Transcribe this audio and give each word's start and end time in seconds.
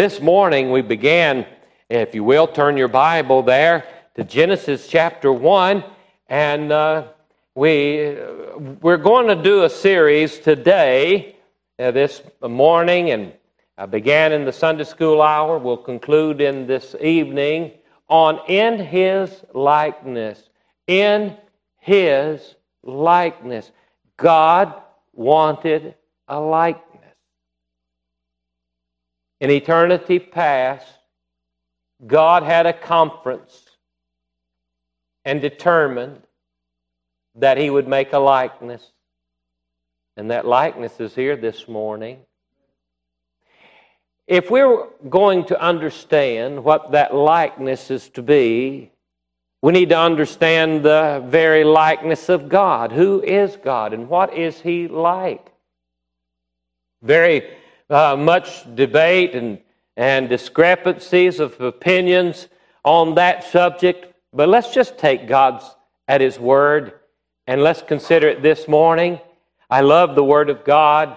This 0.00 0.18
morning 0.18 0.70
we 0.70 0.80
began, 0.80 1.44
if 1.90 2.14
you 2.14 2.24
will, 2.24 2.46
turn 2.46 2.78
your 2.78 2.88
Bible 2.88 3.42
there 3.42 3.84
to 4.14 4.24
Genesis 4.24 4.88
chapter 4.88 5.30
1. 5.30 5.84
And 6.26 6.72
uh, 6.72 7.08
we, 7.54 8.16
we're 8.80 8.96
going 8.96 9.28
to 9.28 9.34
do 9.34 9.64
a 9.64 9.68
series 9.68 10.38
today, 10.38 11.36
uh, 11.78 11.90
this 11.90 12.22
morning, 12.40 13.10
and 13.10 13.34
I 13.76 13.84
began 13.84 14.32
in 14.32 14.46
the 14.46 14.52
Sunday 14.54 14.84
school 14.84 15.20
hour. 15.20 15.58
We'll 15.58 15.76
conclude 15.76 16.40
in 16.40 16.66
this 16.66 16.96
evening 16.98 17.72
on 18.08 18.40
In 18.48 18.78
His 18.78 19.44
likeness. 19.52 20.48
In 20.86 21.36
His 21.76 22.54
likeness. 22.82 23.70
God 24.16 24.80
wanted 25.12 25.94
a 26.26 26.40
likeness. 26.40 26.89
In 29.40 29.50
eternity 29.50 30.18
past, 30.18 30.86
God 32.06 32.42
had 32.42 32.66
a 32.66 32.72
conference 32.72 33.64
and 35.24 35.40
determined 35.40 36.22
that 37.36 37.56
He 37.56 37.70
would 37.70 37.88
make 37.88 38.12
a 38.12 38.18
likeness. 38.18 38.82
And 40.16 40.30
that 40.30 40.46
likeness 40.46 41.00
is 41.00 41.14
here 41.14 41.36
this 41.36 41.68
morning. 41.68 42.18
If 44.26 44.50
we're 44.50 44.86
going 45.08 45.46
to 45.46 45.60
understand 45.60 46.62
what 46.62 46.92
that 46.92 47.14
likeness 47.14 47.90
is 47.90 48.08
to 48.10 48.22
be, 48.22 48.90
we 49.62 49.72
need 49.72 49.88
to 49.90 49.98
understand 49.98 50.84
the 50.84 51.24
very 51.26 51.64
likeness 51.64 52.28
of 52.28 52.48
God. 52.48 52.92
Who 52.92 53.22
is 53.22 53.56
God 53.56 53.92
and 53.92 54.08
what 54.08 54.34
is 54.34 54.60
He 54.60 54.88
like? 54.88 55.52
Very 57.02 57.56
uh, 57.90 58.16
much 58.16 58.74
debate 58.74 59.34
and, 59.34 59.58
and 59.96 60.28
discrepancies 60.28 61.40
of 61.40 61.60
opinions 61.60 62.48
on 62.84 63.16
that 63.16 63.44
subject, 63.44 64.14
but 64.32 64.48
let's 64.48 64.72
just 64.72 64.96
take 64.98 65.28
God's 65.28 65.64
at 66.08 66.20
His 66.20 66.38
Word 66.38 66.94
and 67.46 67.62
let's 67.62 67.82
consider 67.82 68.28
it 68.28 68.42
this 68.42 68.68
morning. 68.68 69.20
I 69.68 69.80
love 69.80 70.14
the 70.14 70.24
Word 70.24 70.50
of 70.50 70.64
God. 70.64 71.16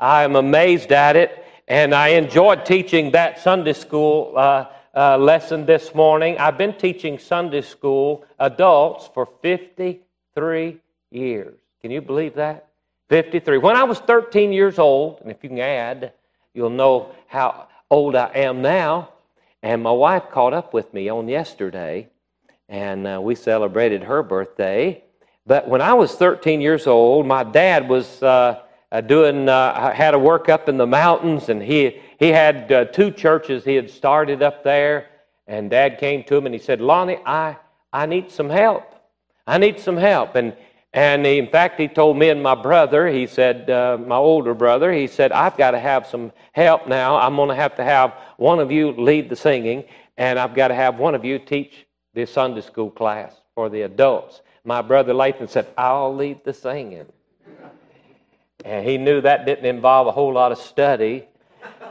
I 0.00 0.22
am 0.24 0.36
amazed 0.36 0.92
at 0.92 1.16
it, 1.16 1.44
and 1.66 1.94
I 1.94 2.08
enjoyed 2.08 2.64
teaching 2.64 3.12
that 3.12 3.40
Sunday 3.40 3.72
school 3.72 4.34
uh, 4.36 4.66
uh, 4.94 5.18
lesson 5.18 5.66
this 5.66 5.94
morning. 5.94 6.38
I've 6.38 6.58
been 6.58 6.76
teaching 6.76 7.18
Sunday 7.18 7.62
school 7.62 8.24
adults 8.38 9.08
for 9.12 9.28
53 9.42 10.80
years. 11.10 11.58
Can 11.80 11.90
you 11.90 12.00
believe 12.00 12.34
that? 12.34 12.67
53. 13.08 13.58
When 13.58 13.76
I 13.76 13.84
was 13.84 13.98
13 14.00 14.52
years 14.52 14.78
old, 14.78 15.20
and 15.22 15.30
if 15.30 15.42
you 15.42 15.48
can 15.48 15.58
add, 15.58 16.12
you'll 16.52 16.70
know 16.70 17.14
how 17.26 17.68
old 17.90 18.14
I 18.14 18.30
am 18.34 18.60
now. 18.60 19.10
And 19.62 19.82
my 19.82 19.90
wife 19.90 20.24
caught 20.30 20.52
up 20.52 20.72
with 20.72 20.92
me 20.94 21.08
on 21.08 21.26
yesterday, 21.28 22.08
and 22.68 23.06
uh, 23.06 23.20
we 23.20 23.34
celebrated 23.34 24.04
her 24.04 24.22
birthday. 24.22 25.02
But 25.46 25.68
when 25.68 25.80
I 25.80 25.94
was 25.94 26.14
13 26.14 26.60
years 26.60 26.86
old, 26.86 27.26
my 27.26 27.42
dad 27.42 27.88
was 27.88 28.22
uh, 28.22 28.60
uh 28.92 29.00
doing, 29.00 29.48
uh, 29.48 29.92
had 29.92 30.14
a 30.14 30.18
work 30.18 30.48
up 30.48 30.68
in 30.68 30.76
the 30.76 30.86
mountains, 30.86 31.48
and 31.48 31.62
he, 31.62 32.00
he 32.18 32.28
had 32.28 32.70
uh, 32.70 32.84
two 32.84 33.10
churches 33.10 33.64
he 33.64 33.74
had 33.74 33.90
started 33.90 34.42
up 34.42 34.62
there. 34.62 35.08
And 35.48 35.70
dad 35.70 35.98
came 35.98 36.22
to 36.24 36.36
him 36.36 36.44
and 36.44 36.54
he 36.54 36.60
said, 36.60 36.80
Lonnie, 36.80 37.18
I, 37.24 37.56
I 37.90 38.04
need 38.04 38.30
some 38.30 38.50
help. 38.50 38.94
I 39.46 39.56
need 39.56 39.80
some 39.80 39.96
help. 39.96 40.34
And 40.34 40.54
and 40.92 41.26
he, 41.26 41.38
in 41.38 41.48
fact, 41.48 41.78
he 41.78 41.86
told 41.86 42.16
me 42.16 42.30
and 42.30 42.42
my 42.42 42.54
brother, 42.54 43.08
he 43.08 43.26
said, 43.26 43.68
uh, 43.68 43.98
my 43.98 44.16
older 44.16 44.54
brother, 44.54 44.90
he 44.92 45.06
said, 45.06 45.32
I've 45.32 45.56
got 45.56 45.72
to 45.72 45.78
have 45.78 46.06
some 46.06 46.32
help 46.52 46.88
now. 46.88 47.16
I'm 47.16 47.36
going 47.36 47.50
to 47.50 47.54
have 47.54 47.74
to 47.76 47.84
have 47.84 48.14
one 48.38 48.58
of 48.58 48.72
you 48.72 48.92
lead 48.92 49.28
the 49.28 49.36
singing, 49.36 49.84
and 50.16 50.38
I've 50.38 50.54
got 50.54 50.68
to 50.68 50.74
have 50.74 50.98
one 50.98 51.14
of 51.14 51.24
you 51.24 51.38
teach 51.38 51.86
the 52.14 52.26
Sunday 52.26 52.62
school 52.62 52.90
class 52.90 53.34
for 53.54 53.68
the 53.68 53.82
adults. 53.82 54.40
My 54.64 54.80
brother 54.82 55.12
Lathan 55.12 55.48
said, 55.48 55.66
I'll 55.76 56.14
lead 56.14 56.44
the 56.44 56.54
singing. 56.54 57.06
And 58.64 58.86
he 58.86 58.98
knew 58.98 59.20
that 59.20 59.46
didn't 59.46 59.66
involve 59.66 60.08
a 60.08 60.12
whole 60.12 60.32
lot 60.32 60.52
of 60.52 60.58
study. 60.58 61.26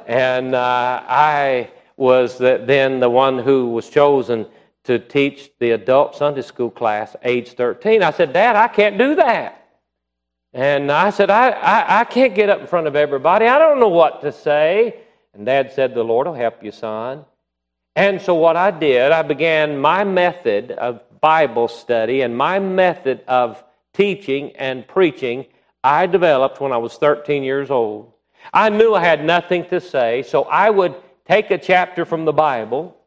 And 0.05 0.53
uh, 0.53 1.03
I 1.07 1.71
was 1.95 2.37
the, 2.37 2.63
then 2.65 2.99
the 2.99 3.09
one 3.09 3.39
who 3.39 3.69
was 3.69 3.89
chosen 3.89 4.47
to 4.87 4.99
teach 4.99 5.51
the 5.59 5.71
adult 5.71 6.15
Sunday 6.15 6.41
school 6.41 6.69
class, 6.69 7.15
age 7.23 7.51
13. 7.51 8.01
I 8.01 8.11
said, 8.11 8.33
Dad, 8.33 8.55
I 8.55 8.69
can't 8.69 8.97
do 8.97 9.15
that. 9.15 9.67
And 10.53 10.91
I 10.91 11.09
said, 11.09 11.29
I, 11.29 11.49
I, 11.49 11.99
I, 11.99 12.03
can't 12.05 12.33
get 12.33 12.49
up 12.49 12.61
in 12.61 12.67
front 12.67 12.87
of 12.87 12.95
everybody. 12.95 13.47
I 13.47 13.59
don't 13.59 13.81
know 13.81 13.89
what 13.89 14.21
to 14.21 14.31
say. 14.31 14.95
And 15.33 15.45
Dad 15.45 15.73
said, 15.73 15.93
The 15.93 16.03
Lord 16.03 16.25
will 16.25 16.33
help 16.33 16.63
you, 16.63 16.71
son. 16.71 17.25
And 17.97 18.21
so 18.21 18.35
what 18.35 18.55
I 18.55 18.71
did, 18.71 19.11
I 19.11 19.23
began 19.23 19.77
my 19.77 20.05
method 20.05 20.71
of 20.71 21.01
Bible 21.19 21.67
study 21.67 22.21
and 22.21 22.35
my 22.35 22.59
method 22.59 23.23
of 23.27 23.63
teaching 23.93 24.55
and 24.55 24.87
preaching 24.87 25.45
I 25.83 26.05
developed 26.05 26.59
when 26.59 26.71
I 26.71 26.77
was 26.77 26.95
13 26.95 27.43
years 27.43 27.69
old. 27.69 28.13
I 28.53 28.69
knew 28.69 28.93
I 28.93 29.03
had 29.03 29.23
nothing 29.23 29.65
to 29.65 29.79
say, 29.79 30.23
so 30.23 30.43
I 30.43 30.69
would 30.69 30.95
take 31.25 31.51
a 31.51 31.57
chapter 31.57 32.05
from 32.05 32.25
the 32.25 32.33
Bible 32.33 32.97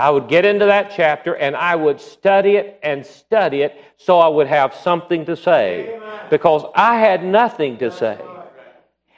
I 0.00 0.08
would 0.08 0.28
get 0.28 0.46
into 0.46 0.64
that 0.64 0.90
chapter 0.96 1.36
and 1.36 1.54
I 1.54 1.76
would 1.76 2.00
study 2.00 2.56
it 2.56 2.80
and 2.82 3.04
study 3.04 3.60
it 3.60 3.84
so 3.98 4.18
I 4.18 4.28
would 4.28 4.46
have 4.46 4.74
something 4.74 5.26
to 5.26 5.36
say 5.36 6.00
because 6.30 6.64
I 6.74 6.98
had 6.98 7.22
nothing 7.22 7.76
to 7.78 7.90
say. 7.90 8.18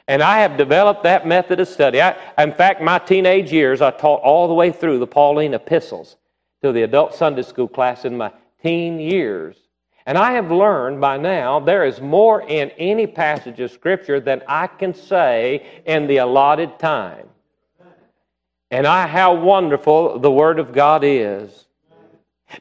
And 0.09 0.21
I 0.21 0.39
have 0.39 0.57
developed 0.57 1.03
that 1.03 1.25
method 1.25 1.61
of 1.61 1.69
study. 1.69 2.01
I, 2.01 2.17
in 2.37 2.51
fact, 2.51 2.81
my 2.81 2.99
teenage 2.99 3.49
years, 3.49 3.81
I 3.81 3.91
taught 3.91 4.19
all 4.23 4.49
the 4.49 4.53
way 4.53 4.73
through 4.73 4.99
the 4.99 5.07
Pauline 5.07 5.53
epistles 5.53 6.17
to 6.61 6.73
the 6.73 6.83
adult 6.83 7.15
Sunday 7.15 7.43
school 7.43 7.69
class 7.69 8.03
in 8.03 8.17
my 8.17 8.33
teen 8.61 8.99
years. 8.99 9.55
And 10.05 10.17
I 10.17 10.33
have 10.33 10.51
learned 10.51 10.99
by 10.99 11.15
now 11.15 11.61
there 11.61 11.85
is 11.85 12.01
more 12.01 12.41
in 12.41 12.71
any 12.71 13.07
passage 13.07 13.61
of 13.61 13.71
Scripture 13.71 14.19
than 14.19 14.41
I 14.49 14.67
can 14.67 14.93
say 14.93 15.81
in 15.85 16.07
the 16.07 16.17
allotted 16.17 16.77
time. 16.77 17.29
And 18.73 18.87
I, 18.87 19.05
how 19.05 19.35
wonderful 19.35 20.17
the 20.17 20.31
Word 20.31 20.57
of 20.57 20.73
God 20.73 21.03
is. 21.03 21.67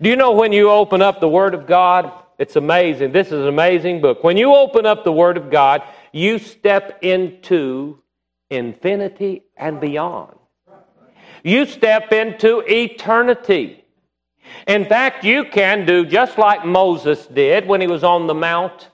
Do 0.02 0.10
you 0.10 0.16
know 0.16 0.32
when 0.32 0.52
you 0.52 0.68
open 0.68 1.00
up 1.00 1.20
the 1.20 1.28
Word 1.28 1.54
of 1.54 1.66
God? 1.66 2.12
It's 2.38 2.54
amazing. 2.56 3.12
This 3.12 3.28
is 3.28 3.40
an 3.40 3.48
amazing 3.48 4.02
book. 4.02 4.22
When 4.22 4.36
you 4.36 4.54
open 4.54 4.84
up 4.84 5.04
the 5.04 5.12
Word 5.12 5.38
of 5.38 5.50
God, 5.50 5.82
you 6.12 6.38
step 6.38 6.98
into 7.00 7.98
infinity 8.50 9.44
and 9.56 9.80
beyond. 9.80 10.36
You 11.42 11.64
step 11.64 12.12
into 12.12 12.62
eternity. 12.66 13.82
In 14.66 14.84
fact, 14.84 15.24
you 15.24 15.46
can 15.46 15.86
do 15.86 16.04
just 16.04 16.36
like 16.36 16.66
Moses 16.66 17.26
did 17.26 17.66
when 17.66 17.80
he 17.80 17.86
was 17.86 18.04
on 18.04 18.26
the 18.26 18.34
mount, 18.34 18.90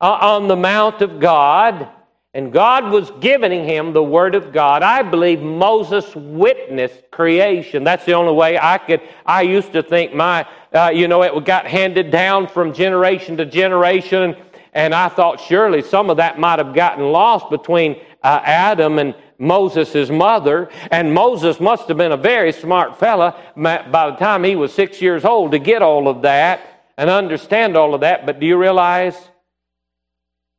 uh, 0.00 0.18
on 0.20 0.48
the 0.48 0.56
mount 0.56 1.00
of 1.00 1.20
God. 1.20 1.88
And 2.32 2.52
God 2.52 2.92
was 2.92 3.10
giving 3.18 3.64
him 3.64 3.92
the 3.92 4.02
Word 4.02 4.36
of 4.36 4.52
God. 4.52 4.84
I 4.84 5.02
believe 5.02 5.40
Moses 5.40 6.14
witnessed 6.14 7.10
creation. 7.10 7.82
That's 7.82 8.04
the 8.04 8.12
only 8.12 8.32
way 8.32 8.56
I 8.56 8.78
could. 8.78 9.00
I 9.26 9.42
used 9.42 9.72
to 9.72 9.82
think 9.82 10.14
my, 10.14 10.46
uh, 10.72 10.92
you 10.94 11.08
know, 11.08 11.22
it 11.22 11.44
got 11.44 11.66
handed 11.66 12.12
down 12.12 12.46
from 12.46 12.72
generation 12.72 13.36
to 13.38 13.46
generation. 13.46 14.36
And 14.72 14.94
I 14.94 15.08
thought 15.08 15.40
surely 15.40 15.82
some 15.82 16.08
of 16.08 16.18
that 16.18 16.38
might 16.38 16.60
have 16.60 16.72
gotten 16.72 17.10
lost 17.10 17.50
between 17.50 18.00
uh, 18.22 18.40
Adam 18.44 19.00
and 19.00 19.16
Moses' 19.40 20.08
mother. 20.08 20.70
And 20.92 21.12
Moses 21.12 21.58
must 21.58 21.88
have 21.88 21.96
been 21.96 22.12
a 22.12 22.16
very 22.16 22.52
smart 22.52 22.96
fella 22.96 23.36
by 23.56 24.10
the 24.10 24.16
time 24.16 24.44
he 24.44 24.54
was 24.54 24.72
six 24.72 25.02
years 25.02 25.24
old 25.24 25.50
to 25.50 25.58
get 25.58 25.82
all 25.82 26.06
of 26.06 26.22
that 26.22 26.84
and 26.96 27.10
understand 27.10 27.76
all 27.76 27.92
of 27.92 28.02
that. 28.02 28.24
But 28.24 28.38
do 28.38 28.46
you 28.46 28.56
realize 28.56 29.16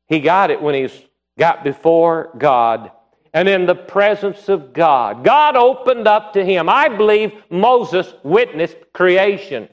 he 0.07 0.19
got 0.19 0.51
it 0.51 0.61
when 0.61 0.75
he's 0.75 0.91
got 1.41 1.63
before 1.63 2.29
God 2.37 2.91
and 3.33 3.49
in 3.49 3.65
the 3.65 3.73
presence 3.73 4.47
of 4.47 4.73
God. 4.73 5.23
God 5.23 5.55
opened 5.55 6.07
up 6.07 6.33
to 6.33 6.45
him. 6.45 6.69
I 6.69 6.87
believe 6.87 7.31
Moses 7.49 8.13
witnessed 8.21 8.77
creation. 8.93 9.67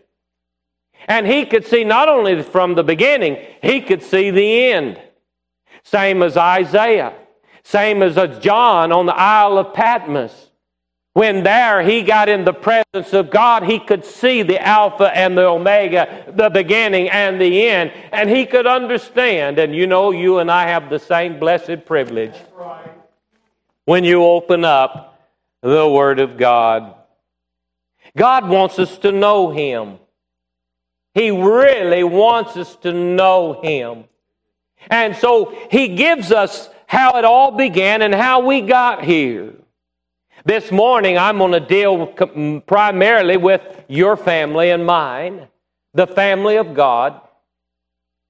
And 1.09 1.27
he 1.27 1.45
could 1.45 1.67
see 1.67 1.85
not 1.85 2.09
only 2.09 2.43
from 2.43 2.75
the 2.75 2.83
beginning, 2.83 3.37
he 3.63 3.83
could 3.83 4.03
see 4.03 4.31
the 4.31 4.73
end. 4.73 4.99
Same 5.83 6.23
as 6.23 6.39
Isaiah. 6.39 7.13
Same 7.65 8.03
as 8.03 8.15
John 8.39 8.91
on 8.91 9.05
the 9.05 9.15
Isle 9.15 9.59
of 9.59 9.75
Patmos. 9.75 10.48
When 11.19 11.43
there 11.43 11.83
he 11.83 12.03
got 12.03 12.29
in 12.29 12.45
the 12.45 12.53
presence 12.53 13.13
of 13.13 13.29
God, 13.29 13.65
he 13.65 13.81
could 13.81 14.05
see 14.05 14.45
the 14.45 14.65
Alpha 14.65 15.11
and 15.13 15.37
the 15.37 15.47
Omega, 15.47 16.33
the 16.33 16.49
beginning 16.49 17.11
and 17.11 17.41
the 17.41 17.67
end, 17.67 17.91
and 18.13 18.31
he 18.31 18.47
could 18.47 18.69
understand. 18.69 19.59
And 19.59 19.75
you 19.75 19.89
know, 19.89 20.13
you 20.13 20.39
and 20.39 20.49
I 20.49 20.69
have 20.69 20.89
the 20.89 21.01
same 21.01 21.41
blessed 21.41 21.87
privilege 21.87 22.37
when 23.85 24.05
you 24.05 24.23
open 24.23 24.65
up 24.65 25.21
the 25.61 25.89
Word 25.89 26.21
of 26.21 26.37
God. 26.37 26.95
God 28.17 28.49
wants 28.49 28.79
us 28.79 28.97
to 28.99 29.11
know 29.11 29.51
Him. 29.51 29.99
He 31.15 31.33
really 31.33 32.05
wants 32.05 32.57
us 32.57 32.77
to 32.77 32.93
know 32.93 33.61
Him. 33.61 34.05
And 34.89 35.17
so 35.17 35.53
He 35.69 35.97
gives 35.97 36.31
us 36.31 36.71
how 36.87 37.19
it 37.19 37.25
all 37.25 37.51
began 37.51 38.03
and 38.03 38.15
how 38.15 38.39
we 38.39 38.61
got 38.61 39.03
here. 39.03 39.55
This 40.49 40.73
morning 40.73 41.19
I'm 41.19 41.37
going 41.37 41.53
to 41.53 41.61
deal 41.61 42.07
primarily 42.67 43.37
with 43.37 43.61
your 43.87 44.17
family 44.17 44.71
and 44.71 44.87
mine, 44.87 45.47
the 45.93 46.07
family 46.07 46.57
of 46.57 46.73
God. 46.73 47.21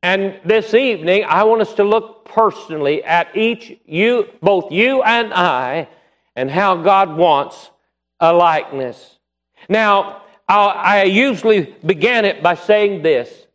And 0.02 0.40
this 0.44 0.74
evening, 0.74 1.24
I 1.28 1.44
want 1.44 1.62
us 1.62 1.74
to 1.74 1.84
look 1.84 2.24
personally 2.24 3.04
at 3.04 3.36
each, 3.36 3.78
you, 3.86 4.30
both 4.42 4.72
you 4.72 5.00
and 5.04 5.32
I, 5.32 5.88
and 6.34 6.50
how 6.50 6.82
God 6.82 7.16
wants 7.16 7.70
a 8.18 8.32
likeness. 8.32 9.18
Now, 9.68 10.22
I 10.48 11.04
usually 11.04 11.76
began 11.86 12.24
it 12.24 12.42
by 12.42 12.56
saying 12.56 13.02
this. 13.02 13.46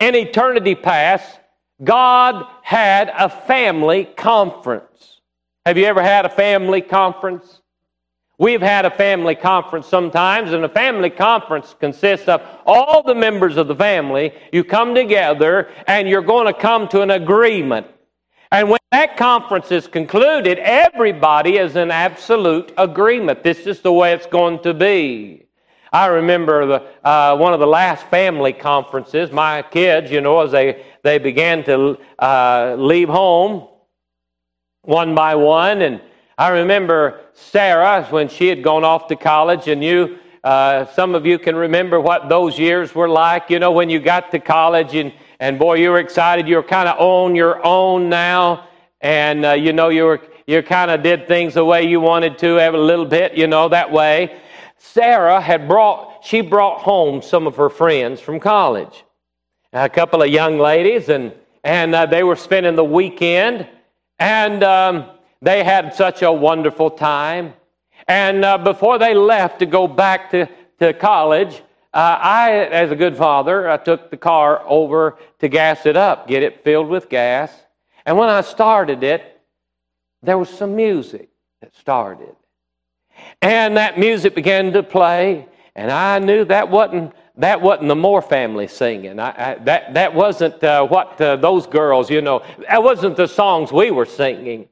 In 0.00 0.16
eternity 0.16 0.74
past, 0.74 1.38
God 1.84 2.44
had 2.62 3.12
a 3.16 3.28
family 3.28 4.04
conference. 4.04 5.20
Have 5.64 5.78
you 5.78 5.84
ever 5.84 6.02
had 6.02 6.26
a 6.26 6.30
family 6.30 6.80
conference? 6.80 7.59
We've 8.40 8.62
had 8.62 8.86
a 8.86 8.90
family 8.90 9.34
conference 9.34 9.86
sometimes, 9.86 10.54
and 10.54 10.64
a 10.64 10.68
family 10.70 11.10
conference 11.10 11.76
consists 11.78 12.26
of 12.26 12.40
all 12.64 13.02
the 13.02 13.14
members 13.14 13.58
of 13.58 13.68
the 13.68 13.76
family. 13.76 14.32
You 14.50 14.64
come 14.64 14.94
together 14.94 15.68
and 15.86 16.08
you're 16.08 16.22
going 16.22 16.46
to 16.46 16.58
come 16.58 16.88
to 16.88 17.02
an 17.02 17.10
agreement. 17.10 17.86
And 18.50 18.70
when 18.70 18.80
that 18.92 19.18
conference 19.18 19.70
is 19.70 19.86
concluded, 19.86 20.58
everybody 20.58 21.58
is 21.58 21.76
in 21.76 21.90
absolute 21.90 22.72
agreement. 22.78 23.42
This 23.42 23.66
is 23.66 23.82
the 23.82 23.92
way 23.92 24.14
it's 24.14 24.24
going 24.24 24.62
to 24.62 24.72
be. 24.72 25.44
I 25.92 26.06
remember 26.06 26.64
the, 26.64 27.06
uh, 27.06 27.36
one 27.36 27.52
of 27.52 27.60
the 27.60 27.66
last 27.66 28.06
family 28.06 28.54
conferences, 28.54 29.30
my 29.30 29.60
kids, 29.60 30.10
you 30.10 30.22
know, 30.22 30.40
as 30.40 30.52
they, 30.52 30.86
they 31.02 31.18
began 31.18 31.62
to 31.64 31.98
uh, 32.18 32.74
leave 32.78 33.10
home 33.10 33.68
one 34.80 35.14
by 35.14 35.34
one, 35.34 35.82
and 35.82 36.00
I 36.40 36.48
remember 36.48 37.20
Sarah 37.40 38.06
when 38.10 38.28
she 38.28 38.48
had 38.48 38.62
gone 38.62 38.84
off 38.84 39.08
to 39.08 39.16
college, 39.16 39.66
and 39.66 39.82
you, 39.82 40.18
uh, 40.44 40.84
some 40.86 41.14
of 41.14 41.24
you 41.24 41.38
can 41.38 41.56
remember 41.56 41.98
what 41.98 42.28
those 42.28 42.58
years 42.58 42.94
were 42.94 43.08
like. 43.08 43.50
You 43.50 43.58
know, 43.58 43.72
when 43.72 43.88
you 43.88 43.98
got 43.98 44.30
to 44.32 44.38
college, 44.38 44.94
and, 44.94 45.12
and 45.40 45.58
boy, 45.58 45.76
you 45.76 45.90
were 45.90 45.98
excited. 45.98 46.46
You 46.46 46.56
were 46.56 46.62
kind 46.62 46.88
of 46.88 46.96
on 46.98 47.34
your 47.34 47.64
own 47.64 48.08
now, 48.08 48.68
and 49.00 49.44
uh, 49.44 49.52
you 49.52 49.72
know, 49.72 49.88
you 49.88 50.04
were 50.04 50.20
you 50.46 50.62
kind 50.62 50.90
of 50.90 51.02
did 51.02 51.26
things 51.26 51.54
the 51.54 51.64
way 51.64 51.88
you 51.88 52.00
wanted 52.00 52.36
to, 52.38 52.58
a 52.58 52.70
little 52.76 53.06
bit, 53.06 53.34
you 53.34 53.46
know, 53.46 53.68
that 53.68 53.90
way. 53.90 54.38
Sarah 54.76 55.40
had 55.40 55.66
brought 55.66 56.24
she 56.24 56.42
brought 56.42 56.80
home 56.80 57.22
some 57.22 57.46
of 57.46 57.56
her 57.56 57.70
friends 57.70 58.20
from 58.20 58.38
college, 58.38 59.04
a 59.72 59.88
couple 59.88 60.22
of 60.22 60.28
young 60.28 60.58
ladies, 60.58 61.08
and 61.08 61.32
and 61.64 61.94
uh, 61.94 62.06
they 62.06 62.22
were 62.22 62.36
spending 62.36 62.76
the 62.76 62.84
weekend, 62.84 63.66
and. 64.18 64.62
Um, 64.62 65.10
they 65.42 65.64
had 65.64 65.94
such 65.94 66.22
a 66.22 66.32
wonderful 66.32 66.90
time. 66.90 67.54
And 68.08 68.44
uh, 68.44 68.58
before 68.58 68.98
they 68.98 69.14
left 69.14 69.58
to 69.60 69.66
go 69.66 69.86
back 69.86 70.30
to, 70.30 70.48
to 70.78 70.92
college, 70.92 71.62
uh, 71.92 72.18
I, 72.20 72.52
as 72.70 72.90
a 72.90 72.96
good 72.96 73.16
father, 73.16 73.68
I 73.68 73.76
took 73.76 74.10
the 74.10 74.16
car 74.16 74.62
over 74.66 75.18
to 75.40 75.48
gas 75.48 75.86
it 75.86 75.96
up, 75.96 76.28
get 76.28 76.42
it 76.42 76.62
filled 76.62 76.88
with 76.88 77.08
gas. 77.08 77.52
And 78.06 78.16
when 78.16 78.28
I 78.28 78.40
started 78.42 79.02
it, 79.02 79.40
there 80.22 80.38
was 80.38 80.48
some 80.48 80.76
music 80.76 81.30
that 81.60 81.74
started. 81.74 82.36
And 83.42 83.76
that 83.76 83.98
music 83.98 84.34
began 84.34 84.72
to 84.72 84.82
play, 84.82 85.46
and 85.74 85.90
I 85.90 86.18
knew 86.18 86.44
that 86.46 86.70
wasn't 86.70 87.14
that 87.36 87.60
wasn't 87.62 87.88
the 87.88 87.96
Moore 87.96 88.20
family 88.20 88.66
singing. 88.66 89.18
I, 89.18 89.52
I, 89.52 89.54
that 89.64 89.94
that 89.94 90.14
wasn't 90.14 90.62
uh, 90.62 90.86
what 90.86 91.20
uh, 91.20 91.36
those 91.36 91.66
girls, 91.66 92.10
you 92.10 92.20
know, 92.22 92.42
that 92.68 92.82
wasn't 92.82 93.16
the 93.16 93.26
songs 93.26 93.72
we 93.72 93.90
were 93.90 94.06
singing. 94.06 94.68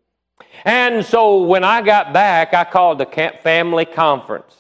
And 0.65 1.05
so 1.05 1.43
when 1.43 1.65
I 1.65 1.83
got 1.83 2.13
back, 2.13 2.55
I 2.55 2.65
called 2.65 2.99
the 2.99 3.07
family 3.43 3.85
conference. 3.85 4.55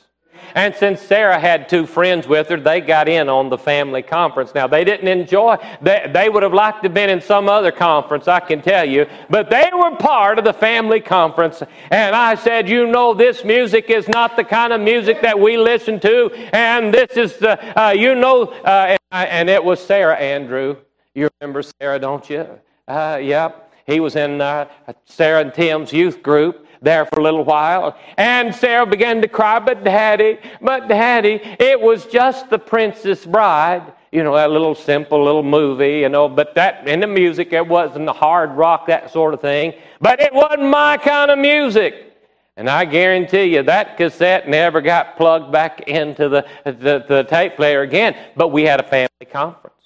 And 0.54 0.74
since 0.74 1.00
Sarah 1.00 1.38
had 1.38 1.68
two 1.68 1.86
friends 1.86 2.26
with 2.26 2.48
her, 2.48 2.56
they 2.56 2.80
got 2.80 3.08
in 3.08 3.28
on 3.28 3.48
the 3.48 3.58
family 3.58 4.02
conference. 4.02 4.54
Now, 4.54 4.66
they 4.66 4.84
didn't 4.84 5.08
enjoy, 5.08 5.56
they, 5.82 6.10
they 6.12 6.28
would 6.28 6.42
have 6.42 6.54
liked 6.54 6.82
to 6.82 6.88
have 6.88 6.94
been 6.94 7.10
in 7.10 7.20
some 7.20 7.48
other 7.48 7.70
conference, 7.70 8.28
I 8.28 8.40
can 8.40 8.62
tell 8.62 8.88
you, 8.88 9.06
but 9.28 9.50
they 9.50 9.70
were 9.72 9.96
part 9.96 10.38
of 10.38 10.44
the 10.44 10.52
family 10.52 11.00
conference. 11.00 11.62
And 11.90 12.14
I 12.14 12.34
said, 12.34 12.68
You 12.68 12.86
know, 12.86 13.14
this 13.14 13.44
music 13.44 13.90
is 13.90 14.08
not 14.08 14.36
the 14.36 14.44
kind 14.44 14.72
of 14.72 14.80
music 14.80 15.20
that 15.22 15.38
we 15.38 15.58
listen 15.58 16.00
to, 16.00 16.30
and 16.52 16.92
this 16.92 17.16
is 17.16 17.36
the, 17.36 17.80
uh, 17.80 17.90
you 17.90 18.14
know, 18.14 18.44
uh, 18.44 18.96
and, 19.12 19.28
and, 19.28 19.50
it 19.50 19.62
was 19.62 19.84
Sarah 19.84 20.16
Andrew. 20.16 20.76
You 21.14 21.28
remember 21.40 21.62
Sarah, 21.62 21.98
don't 21.98 22.28
you? 22.28 22.46
Uh, 22.86 23.18
yep. 23.20 23.67
He 23.88 24.00
was 24.00 24.16
in 24.16 24.40
uh, 24.40 24.68
Sarah 25.06 25.40
and 25.40 25.52
Tim's 25.52 25.94
youth 25.94 26.22
group 26.22 26.66
there 26.82 27.06
for 27.06 27.20
a 27.20 27.22
little 27.22 27.42
while. 27.42 27.96
And 28.18 28.54
Sarah 28.54 28.84
began 28.84 29.22
to 29.22 29.28
cry, 29.28 29.58
but 29.58 29.82
Daddy, 29.82 30.38
but 30.60 30.88
Daddy, 30.88 31.40
it 31.58 31.80
was 31.80 32.04
just 32.06 32.50
the 32.50 32.58
Princess 32.58 33.24
Bride. 33.24 33.94
You 34.12 34.22
know, 34.24 34.34
that 34.34 34.50
little 34.50 34.74
simple 34.74 35.24
little 35.24 35.42
movie, 35.42 36.00
you 36.00 36.10
know, 36.10 36.28
but 36.28 36.54
that, 36.54 36.86
in 36.86 37.00
the 37.00 37.06
music, 37.06 37.52
it 37.52 37.66
wasn't 37.66 38.06
the 38.06 38.12
hard 38.12 38.52
rock, 38.52 38.86
that 38.88 39.10
sort 39.10 39.32
of 39.32 39.40
thing. 39.40 39.72
But 40.00 40.20
it 40.20 40.34
wasn't 40.34 40.68
my 40.68 40.98
kind 40.98 41.30
of 41.30 41.38
music. 41.38 42.12
And 42.58 42.68
I 42.68 42.84
guarantee 42.84 43.54
you 43.54 43.62
that 43.62 43.96
cassette 43.96 44.48
never 44.48 44.80
got 44.82 45.16
plugged 45.16 45.50
back 45.50 45.80
into 45.88 46.28
the, 46.28 46.46
the, 46.64 47.04
the 47.08 47.26
tape 47.28 47.56
player 47.56 47.82
again. 47.82 48.16
But 48.36 48.48
we 48.48 48.64
had 48.64 48.80
a 48.80 48.82
family 48.82 49.08
conference. 49.30 49.76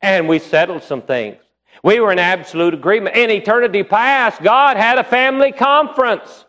And 0.00 0.28
we 0.28 0.40
settled 0.40 0.82
some 0.82 1.02
things. 1.02 1.36
We 1.82 1.98
were 1.98 2.12
in 2.12 2.18
absolute 2.18 2.74
agreement. 2.74 3.16
In 3.16 3.30
eternity 3.30 3.82
past, 3.82 4.42
God 4.42 4.76
had 4.76 4.98
a 4.98 5.04
family 5.04 5.50
conference. 5.52 6.44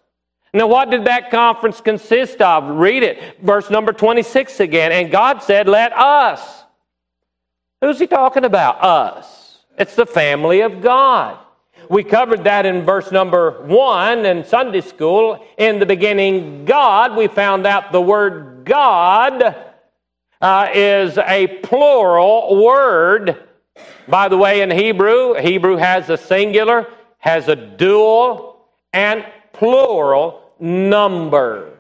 Now, 0.53 0.67
what 0.67 0.91
did 0.91 1.05
that 1.05 1.31
conference 1.31 1.81
consist 1.81 2.39
of? 2.39 2.77
Read 2.77 3.01
it. 3.01 3.41
Verse 3.41 3.71
number 3.71 3.91
26 3.91 4.59
again. 4.59 4.91
And 4.91 5.11
God 5.11 5.41
said, 5.41 5.67
Let 5.67 5.91
us. 5.93 6.63
Who's 7.81 7.99
he 7.99 8.05
talking 8.05 8.45
about? 8.45 8.83
Us. 8.83 9.57
It's 9.77 9.95
the 9.95 10.05
family 10.05 10.61
of 10.61 10.81
God. 10.81 11.39
We 11.89 12.03
covered 12.03 12.43
that 12.43 12.65
in 12.65 12.83
verse 12.83 13.11
number 13.11 13.63
one 13.65 14.25
in 14.25 14.45
Sunday 14.45 14.81
school. 14.81 15.43
In 15.57 15.79
the 15.79 15.85
beginning, 15.85 16.65
God, 16.65 17.17
we 17.17 17.27
found 17.27 17.65
out 17.65 17.91
the 17.91 18.01
word 18.01 18.63
God 18.65 19.55
uh, 20.39 20.69
is 20.73 21.17
a 21.17 21.47
plural 21.63 22.63
word. 22.63 23.49
By 24.07 24.27
the 24.27 24.37
way, 24.37 24.61
in 24.61 24.69
Hebrew, 24.69 25.33
Hebrew 25.35 25.77
has 25.77 26.09
a 26.09 26.17
singular, 26.17 26.87
has 27.19 27.47
a 27.47 27.55
dual, 27.55 28.67
and 28.91 29.25
plural 29.53 30.51
number. 30.59 31.79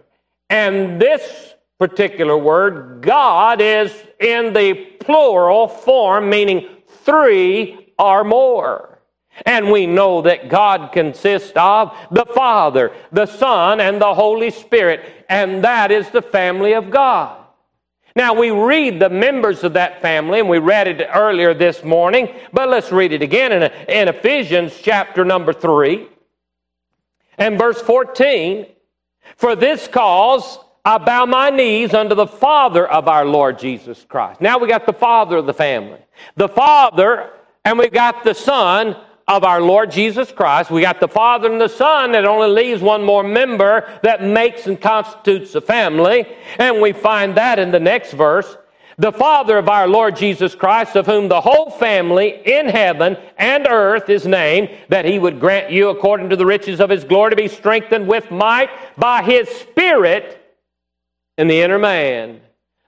And 0.49 1.01
this 1.01 1.53
particular 1.79 2.37
word, 2.37 3.01
God, 3.01 3.61
is 3.61 3.91
in 4.19 4.53
the 4.53 4.73
plural 4.73 5.67
form, 5.67 6.29
meaning 6.29 6.69
three 6.87 7.93
or 7.99 8.23
more. 8.23 8.99
And 9.45 9.71
we 9.71 9.87
know 9.87 10.21
that 10.21 10.47
God 10.47 10.91
consists 10.93 11.51
of 11.55 11.95
the 12.11 12.25
Father, 12.25 12.93
the 13.11 13.25
Son, 13.25 13.79
and 13.81 13.99
the 13.99 14.13
Holy 14.13 14.51
Spirit, 14.51 15.25
and 15.27 15.63
that 15.63 15.91
is 15.91 16.09
the 16.09 16.21
family 16.21 16.73
of 16.73 16.91
God. 16.91 17.42
Now, 18.15 18.33
we 18.33 18.51
read 18.51 18.99
the 18.99 19.09
members 19.09 19.63
of 19.63 19.73
that 19.73 20.01
family, 20.01 20.39
and 20.39 20.47
we 20.47 20.59
read 20.59 20.87
it 20.87 21.07
earlier 21.13 21.53
this 21.53 21.83
morning, 21.83 22.29
but 22.51 22.69
let's 22.69 22.91
read 22.91 23.11
it 23.11 23.23
again 23.23 23.51
in, 23.51 23.63
in 23.89 24.07
Ephesians 24.07 24.79
chapter 24.81 25.25
number 25.25 25.51
3 25.51 26.07
and 27.37 27.57
verse 27.57 27.81
14. 27.81 28.67
For 29.35 29.55
this 29.55 29.87
cause 29.87 30.59
I 30.85 30.97
bow 30.97 31.25
my 31.25 31.49
knees 31.49 31.93
unto 31.93 32.13
the 32.13 32.27
Father 32.27 32.87
of 32.87 33.07
our 33.07 33.25
Lord 33.25 33.57
Jesus 33.57 34.05
Christ. 34.07 34.41
Now 34.41 34.59
we 34.59 34.67
got 34.67 34.85
the 34.85 34.93
Father 34.93 35.37
of 35.37 35.45
the 35.45 35.53
family. 35.53 35.99
The 36.35 36.49
Father, 36.49 37.31
and 37.65 37.79
we 37.79 37.89
got 37.89 38.23
the 38.23 38.35
Son 38.35 38.95
of 39.27 39.43
our 39.43 39.61
Lord 39.61 39.91
Jesus 39.91 40.31
Christ. 40.31 40.69
We 40.69 40.81
got 40.81 40.99
the 40.99 41.07
Father 41.07 41.51
and 41.51 41.61
the 41.61 41.69
Son 41.69 42.11
that 42.11 42.25
only 42.25 42.49
leaves 42.49 42.81
one 42.81 43.03
more 43.03 43.23
member 43.23 43.89
that 44.03 44.23
makes 44.23 44.67
and 44.67 44.79
constitutes 44.79 45.55
a 45.55 45.61
family. 45.61 46.25
And 46.59 46.81
we 46.81 46.91
find 46.91 47.35
that 47.35 47.59
in 47.59 47.71
the 47.71 47.79
next 47.79 48.13
verse. 48.13 48.57
The 48.97 49.11
Father 49.11 49.57
of 49.57 49.69
our 49.69 49.87
Lord 49.87 50.15
Jesus 50.15 50.53
Christ, 50.53 50.95
of 50.95 51.07
whom 51.07 51.27
the 51.27 51.41
whole 51.41 51.71
family 51.71 52.41
in 52.45 52.67
heaven 52.67 53.17
and 53.37 53.65
earth 53.67 54.07
is 54.07 54.27
named, 54.27 54.69
that 54.89 55.05
he 55.05 55.17
would 55.17 55.39
grant 55.39 55.71
you, 55.71 55.89
according 55.89 56.29
to 56.29 56.35
the 56.35 56.45
riches 56.45 56.79
of 56.79 56.91
his 56.91 57.03
glory, 57.03 57.31
to 57.31 57.35
be 57.35 57.47
strengthened 57.47 58.07
with 58.07 58.29
might 58.29 58.69
by 58.97 59.23
his 59.23 59.49
Spirit 59.49 60.39
in 61.39 61.47
the 61.47 61.61
inner 61.61 61.79
man. 61.79 62.41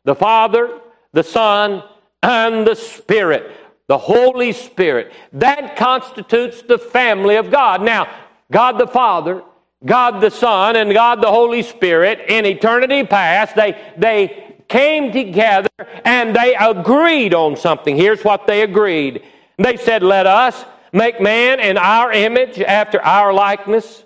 The 0.03 0.13
Father, 0.13 0.79
the 1.13 1.23
Son, 1.23 1.83
and 2.21 2.67
the 2.67 2.75
Spirit 2.75 3.51
the 3.87 3.97
Holy 3.97 4.51
Spirit. 4.51 5.13
That 5.33 5.75
constitutes 5.75 6.61
the 6.61 6.77
family 6.77 7.35
of 7.35 7.51
God. 7.51 7.81
Now, 7.81 8.07
God 8.51 8.77
the 8.77 8.87
Father, 8.87 9.43
God 9.85 10.21
the 10.21 10.31
Son, 10.31 10.75
and 10.75 10.93
God 10.93 11.21
the 11.21 11.29
Holy 11.31 11.61
Spirit 11.61 12.21
in 12.27 12.45
eternity 12.45 13.03
past, 13.03 13.55
they, 13.55 13.93
they 13.97 14.55
came 14.67 15.11
together 15.11 15.69
and 16.03 16.35
they 16.35 16.55
agreed 16.55 17.33
on 17.33 17.55
something. 17.55 17.95
Here's 17.95 18.23
what 18.23 18.47
they 18.47 18.63
agreed. 18.63 19.23
They 19.57 19.77
said, 19.77 20.03
Let 20.03 20.25
us 20.25 20.65
make 20.91 21.21
man 21.21 21.59
in 21.59 21.77
our 21.77 22.11
image 22.11 22.59
after 22.59 23.01
our 23.01 23.33
likeness. 23.33 24.03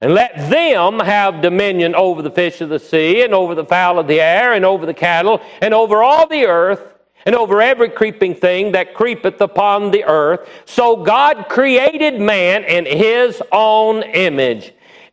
And 0.00 0.14
let 0.14 0.34
them 0.50 0.98
have 0.98 1.42
dominion 1.42 1.94
over 1.94 2.22
the 2.22 2.30
fish 2.30 2.60
of 2.60 2.68
the 2.70 2.80
sea, 2.80 3.22
and 3.22 3.32
over 3.32 3.54
the 3.54 3.64
fowl 3.64 4.00
of 4.00 4.08
the 4.08 4.20
air, 4.20 4.52
and 4.52 4.64
over 4.64 4.84
the 4.84 4.92
cattle, 4.92 5.40
and 5.60 5.72
over 5.72 6.02
all 6.02 6.26
the 6.26 6.44
earth, 6.44 6.91
and 7.26 7.34
over 7.34 7.60
every 7.62 7.88
creeping 7.88 8.34
thing 8.34 8.72
that 8.72 8.94
creepeth 8.94 9.40
upon 9.40 9.90
the 9.90 10.04
earth. 10.04 10.48
So 10.64 10.96
God 10.96 11.46
created 11.48 12.20
man 12.20 12.64
in 12.64 12.86
his 12.86 13.42
own 13.52 14.02
image. 14.02 14.72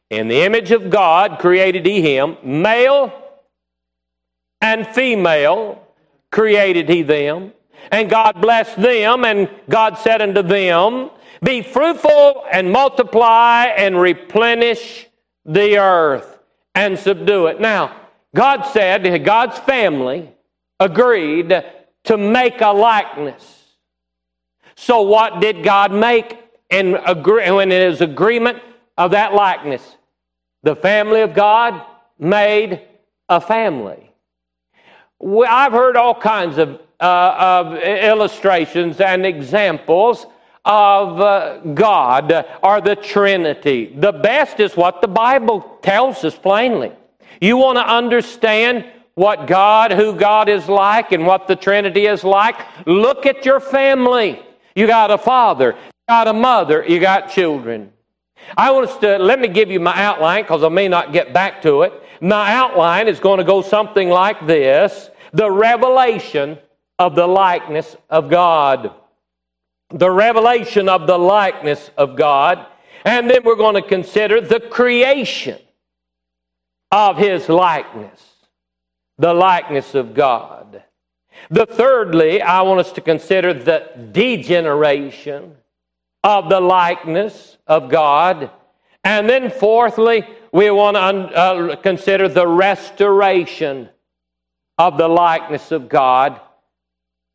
In 0.09 0.27
the 0.27 0.41
image 0.41 0.71
of 0.71 0.89
God 0.89 1.39
created 1.39 1.85
he 1.85 2.01
him, 2.01 2.37
male 2.43 3.13
and 4.61 4.87
female 4.87 5.83
created 6.31 6.89
he 6.89 7.03
them. 7.03 7.53
And 7.91 8.09
God 8.09 8.41
blessed 8.41 8.77
them, 8.81 9.23
and 9.23 9.49
God 9.69 9.97
said 9.97 10.21
unto 10.21 10.41
them, 10.41 11.09
Be 11.43 11.61
fruitful 11.61 12.45
and 12.51 12.71
multiply 12.71 13.65
and 13.65 13.99
replenish 13.99 15.07
the 15.45 15.77
earth 15.77 16.39
and 16.75 16.99
subdue 16.99 17.47
it. 17.47 17.59
Now, 17.59 17.95
God 18.35 18.63
said, 18.63 19.23
God's 19.25 19.57
family 19.59 20.29
agreed 20.79 21.63
to 22.05 22.17
make 22.17 22.61
a 22.61 22.71
likeness. 22.73 23.63
So, 24.75 25.01
what 25.01 25.41
did 25.41 25.63
God 25.63 25.91
make 25.91 26.37
in, 26.69 26.95
in 26.95 27.69
his 27.69 28.01
agreement 28.01 28.59
of 28.97 29.11
that 29.11 29.33
likeness? 29.33 29.97
The 30.63 30.75
family 30.75 31.21
of 31.21 31.33
God 31.33 31.81
made 32.17 32.81
a 33.27 33.39
family. 33.39 34.11
I've 35.21 35.73
heard 35.73 35.97
all 35.97 36.15
kinds 36.15 36.57
of, 36.57 36.79
uh, 36.99 37.35
of 37.37 37.75
illustrations 37.77 39.01
and 39.01 39.25
examples 39.25 40.25
of 40.65 41.19
uh, 41.19 41.57
God 41.73 42.45
or 42.61 42.81
the 42.81 42.95
Trinity. 42.95 43.93
The 43.97 44.11
best 44.11 44.59
is 44.59 44.77
what 44.77 45.01
the 45.01 45.07
Bible 45.07 45.77
tells 45.81 46.23
us 46.23 46.37
plainly. 46.37 46.91
You 47.41 47.57
want 47.57 47.77
to 47.77 47.87
understand 47.87 48.85
what 49.19 49.47
God, 49.47 49.91
who 49.91 50.15
God 50.15 50.47
is 50.47 50.69
like, 50.69 51.11
and 51.11 51.25
what 51.25 51.45
the 51.45 51.55
Trinity 51.57 52.05
is 52.05 52.23
like? 52.23 52.55
Look 52.87 53.25
at 53.25 53.45
your 53.45 53.59
family. 53.59 54.41
You 54.75 54.87
got 54.87 55.11
a 55.11 55.17
father, 55.17 55.73
you 55.73 55.91
got 56.07 56.29
a 56.29 56.33
mother, 56.33 56.85
you 56.87 57.01
got 57.01 57.29
children. 57.29 57.91
I 58.55 58.71
want 58.71 58.89
us 58.89 58.97
to 58.99 59.17
let 59.17 59.41
me 59.41 59.49
give 59.49 59.69
you 59.69 59.81
my 59.81 60.01
outline 60.01 60.43
because 60.43 60.63
I 60.63 60.69
may 60.69 60.87
not 60.87 61.11
get 61.11 61.33
back 61.33 61.61
to 61.63 61.81
it. 61.81 61.91
My 62.21 62.53
outline 62.53 63.09
is 63.09 63.19
going 63.19 63.39
to 63.39 63.43
go 63.43 63.61
something 63.61 64.07
like 64.07 64.47
this 64.47 65.09
the 65.33 65.51
revelation 65.51 66.57
of 66.97 67.13
the 67.13 67.27
likeness 67.27 67.97
of 68.09 68.29
God. 68.29 68.93
The 69.89 70.09
revelation 70.09 70.87
of 70.87 71.07
the 71.07 71.17
likeness 71.17 71.91
of 71.97 72.15
God. 72.15 72.65
And 73.03 73.29
then 73.29 73.43
we're 73.43 73.57
going 73.57 73.75
to 73.75 73.85
consider 73.85 74.39
the 74.39 74.61
creation 74.61 75.59
of 76.89 77.17
His 77.17 77.49
likeness. 77.49 78.28
The 79.19 79.33
likeness 79.33 79.93
of 79.95 80.13
God. 80.13 80.83
The 81.49 81.65
thirdly, 81.65 82.41
I 82.41 82.61
want 82.63 82.79
us 82.79 82.91
to 82.93 83.01
consider 83.01 83.53
the 83.53 83.89
degeneration 84.11 85.55
of 86.23 86.49
the 86.49 86.59
likeness 86.59 87.57
of 87.67 87.89
God. 87.89 88.51
And 89.03 89.29
then 89.29 89.49
fourthly, 89.49 90.27
we 90.51 90.69
want 90.71 90.95
to 90.95 91.01
uh, 91.01 91.75
consider 91.77 92.27
the 92.27 92.47
restoration 92.47 93.89
of 94.77 94.97
the 94.97 95.07
likeness 95.07 95.71
of 95.71 95.89
God. 95.89 96.41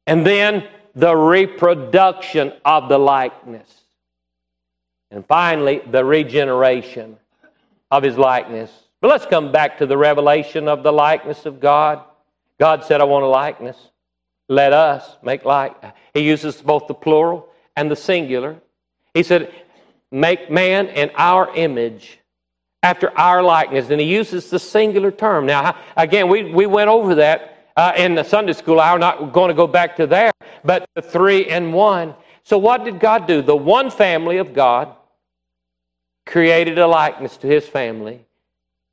And 0.07 0.27
then 0.27 0.69
the 0.95 1.17
reproduction 1.17 2.53
of 2.65 2.89
the 2.89 2.99
likeness. 2.99 3.69
And 5.11 5.27
finally, 5.27 5.81
the 5.91 6.05
regeneration 6.05 7.17
of 7.91 8.03
his 8.03 8.19
likeness. 8.19 8.71
But 9.05 9.11
let's 9.11 9.27
come 9.27 9.53
back 9.53 9.77
to 9.81 9.87
the 9.87 9.99
revelation 9.99 10.67
of 10.67 10.83
the 10.83 10.91
likeness 10.91 11.45
of 11.45 11.61
God. 11.61 12.03
God 12.59 12.85
said, 12.85 13.03
I 13.03 13.05
want 13.05 13.23
a 13.23 13.29
likeness. 13.29 13.77
Let 14.49 14.73
us 14.73 15.19
make 15.23 15.45
like. 15.45 15.75
He 16.15 16.21
uses 16.21 16.63
both 16.63 16.87
the 16.87 16.95
plural 16.95 17.47
and 17.77 17.91
the 17.91 17.97
singular. 17.97 18.57
He 19.13 19.23
said, 19.23 19.53
Make 20.11 20.51
man 20.51 20.87
in 20.87 21.11
our 21.17 21.55
image, 21.55 22.19
after 22.83 23.11
our 23.19 23.43
likeness. 23.43 23.91
And 23.91 24.01
he 24.01 24.07
uses 24.07 24.49
the 24.49 24.59
singular 24.59 25.11
term. 25.11 25.45
Now, 25.45 25.77
again, 25.99 26.29
we, 26.29 26.45
we 26.45 26.65
went 26.65 26.89
over 26.89 27.17
that 27.17 27.59
uh, 27.77 27.93
in 27.99 28.15
the 28.15 28.25
Sunday 28.25 28.55
school 28.55 28.81
hour, 28.81 28.99
not 28.99 29.35
going 29.35 29.49
to 29.49 29.55
go 29.55 29.67
back 29.67 29.97
to 29.97 30.07
there, 30.07 30.33
but 30.65 30.89
the 30.95 31.03
three 31.03 31.51
and 31.51 31.75
one. 31.75 32.15
So, 32.43 32.57
what 32.57 32.87
did 32.87 33.01
God 33.01 33.27
do? 33.27 33.43
The 33.43 33.55
one 33.55 33.91
family 33.91 34.39
of 34.39 34.55
God 34.55 34.97
created 36.25 36.79
a 36.79 36.87
likeness 36.87 37.37
to 37.37 37.47
his 37.47 37.69
family, 37.69 38.25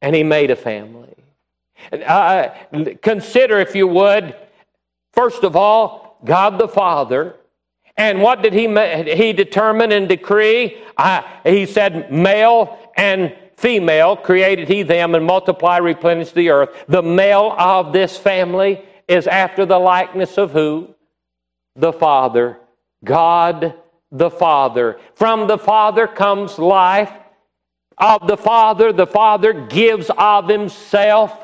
and 0.01 0.15
he 0.15 0.23
made 0.23 0.51
a 0.51 0.55
family. 0.55 1.15
Uh, 1.91 2.49
consider, 3.01 3.59
if 3.59 3.75
you 3.75 3.87
would, 3.87 4.35
first 5.13 5.43
of 5.43 5.55
all, 5.55 6.19
God 6.23 6.59
the 6.59 6.67
Father 6.67 7.35
and 7.97 8.21
what 8.21 8.41
did 8.41 8.53
he, 8.53 8.67
he 9.15 9.33
determine 9.33 9.91
and 9.91 10.07
decree? 10.07 10.81
Uh, 10.97 11.21
he 11.43 11.65
said, 11.65 12.11
male 12.11 12.79
and 12.97 13.35
female 13.57 14.15
created 14.15 14.67
he 14.67 14.83
them 14.83 15.13
and 15.13 15.25
multiply, 15.25 15.77
replenish 15.77 16.31
the 16.31 16.49
earth. 16.49 16.85
The 16.87 17.03
male 17.03 17.53
of 17.57 17.93
this 17.93 18.17
family 18.17 18.83
is 19.07 19.27
after 19.27 19.65
the 19.65 19.77
likeness 19.77 20.37
of 20.37 20.51
who? 20.51 20.95
The 21.75 21.93
Father. 21.93 22.59
God 23.03 23.75
the 24.11 24.31
Father. 24.31 24.99
From 25.13 25.47
the 25.47 25.57
Father 25.57 26.07
comes 26.07 26.57
life. 26.57 27.11
Of 28.01 28.27
the 28.27 28.35
Father, 28.35 28.91
the 28.91 29.07
Father 29.07 29.53
gives 29.53 30.09
of 30.17 30.49
himself. 30.49 31.37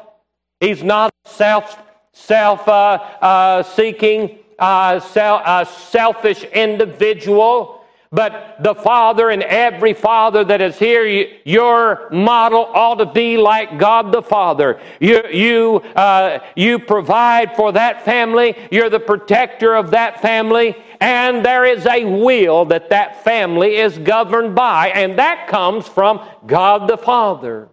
He's 0.60 0.84
not 0.84 1.14
self 1.26 1.82
self 2.18 2.68
uh, 2.68 3.00
uh, 3.22 3.64
seeking 3.64 4.40
uh, 4.60 5.00
sel- 5.00 5.44
a 5.46 5.66
selfish 5.66 6.44
individual, 6.46 7.86
but 8.12 8.58
the 8.62 8.74
father 8.74 9.30
and 9.30 9.44
every 9.44 9.94
father 9.94 10.44
that 10.46 10.62
is 10.62 10.80
here, 10.80 11.06
you, 11.06 11.38
your 11.46 12.10
model 12.12 12.66
ought 12.74 12.96
to 12.96 13.06
be 13.06 13.38
like 13.38 13.78
God 13.78 14.12
the 14.12 14.22
Father. 14.22 14.80
You, 15.00 15.24
you, 15.32 15.76
uh, 15.96 16.40
you 16.56 16.80
provide 16.80 17.56
for 17.56 17.72
that 17.74 18.04
family, 18.04 18.56
you're 18.72 18.90
the 18.90 19.00
protector 19.00 19.76
of 19.76 19.92
that 19.92 20.22
family, 20.22 20.76
and 21.00 21.46
there 21.46 21.66
is 21.66 21.86
a 21.86 22.06
will 22.06 22.66
that 22.66 22.90
that 22.90 23.24
family 23.24 23.78
is 23.78 23.98
governed 23.98 24.56
by, 24.56 24.90
and 24.90 25.20
that 25.20 25.48
comes 25.48 25.88
from 25.88 26.28
God 26.46 26.88
the 26.88 26.98
Father. 26.98 27.70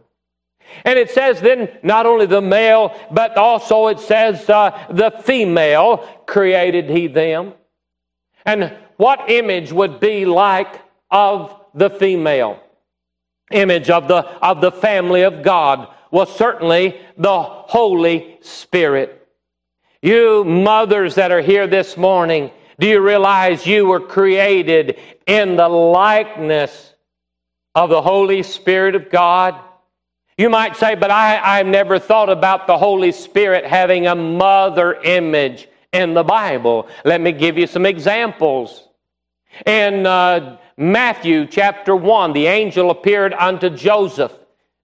And 0.85 0.99
it 0.99 1.11
says 1.11 1.41
then 1.41 1.69
not 1.83 2.07
only 2.07 2.27
the 2.27 2.41
male, 2.41 2.99
but 3.11 3.37
also 3.37 3.89
it 3.89 4.01
says 4.01 4.49
uh, 4.51 4.87
the 4.91 5.11
female 5.11 5.99
created 6.27 6.91
he 6.91 7.07
them. 7.07 7.55
And 8.45 8.77
what 8.97 9.31
image 9.31 9.73
would 9.73 10.01
be 10.01 10.25
like 10.25 10.81
of 11.11 11.59
the 11.75 11.91
female? 11.91 12.61
Image 13.51 13.91
of 13.91 14.09
the, 14.09 14.27
of 14.45 14.61
the 14.61 14.73
family 14.73 15.23
of 15.23 15.43
God 15.43 15.89
was 16.11 16.35
certainly 16.35 17.01
the 17.17 17.43
Holy 17.43 18.39
Spirit. 18.41 19.27
You 20.03 20.45
mothers 20.45 21.15
that 21.15 21.31
are 21.31 21.41
here 21.41 21.67
this 21.67 21.97
morning, 21.97 22.51
do 22.79 22.89
you 22.89 23.01
realize 23.01 23.67
you 23.67 23.87
were 23.87 24.01
created 24.01 24.99
in 25.27 25.57
the 25.57 25.69
likeness 25.69 26.95
of 27.75 27.91
the 27.91 28.03
Holy 28.03 28.43
Spirit 28.43 28.95
of 28.95 29.11
God? 29.11 29.61
You 30.37 30.51
might 30.51 30.77
say, 30.77 30.97
but 30.97 31.11
I, 31.11 31.39
I've 31.39 31.67
never 31.67 31.99
thought 31.99 32.29
about 32.29 32.67
the 32.67 32.77
Holy 32.77 33.13
Spirit 33.13 33.65
having 33.65 34.09
a 34.09 34.15
mother 34.17 34.95
image 35.03 35.69
in 35.93 36.15
the 36.15 36.25
Bible. 36.25 36.89
Let 37.05 37.21
me 37.21 37.31
give 37.31 37.57
you 37.57 37.69
some 37.69 37.87
examples. 37.87 38.89
In 39.65 40.05
uh, 40.07 40.59
Matthew 40.77 41.47
chapter 41.47 41.95
1, 41.95 42.33
the 42.33 42.47
angel 42.47 42.91
appeared 42.91 43.33
unto 43.35 43.71
Joseph. 43.71 44.33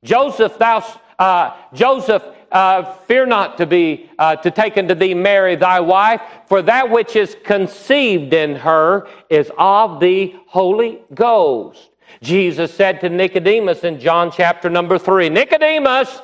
Joseph, 0.04 0.56
thou, 0.56 0.85
uh, 1.18 1.56
Joseph, 1.75 2.23
uh, 2.52 2.92
fear 3.07 3.26
not 3.26 3.57
to 3.59 3.66
be 3.66 4.11
uh, 4.19 4.37
to 4.37 4.50
take 4.50 4.76
unto 4.76 4.95
thee 4.95 5.14
Mary 5.14 5.57
thy 5.57 5.80
wife, 5.80 6.21
for 6.47 6.62
that 6.62 6.90
which 6.90 7.16
is 7.16 7.37
conceived 7.45 8.33
in 8.35 8.57
her 8.57 9.09
is 9.28 9.50
of 9.59 10.00
the 10.00 10.35
Holy 10.47 11.00
Ghost. 11.14 11.90
Jesus 12.23 12.75
said 12.75 13.00
to 13.00 13.09
Nicodemus 13.09 13.85
in 13.85 13.99
John 13.99 14.30
chapter 14.30 14.69
number 14.69 14.99
3, 14.99 15.28
Nicodemus, 15.28 16.21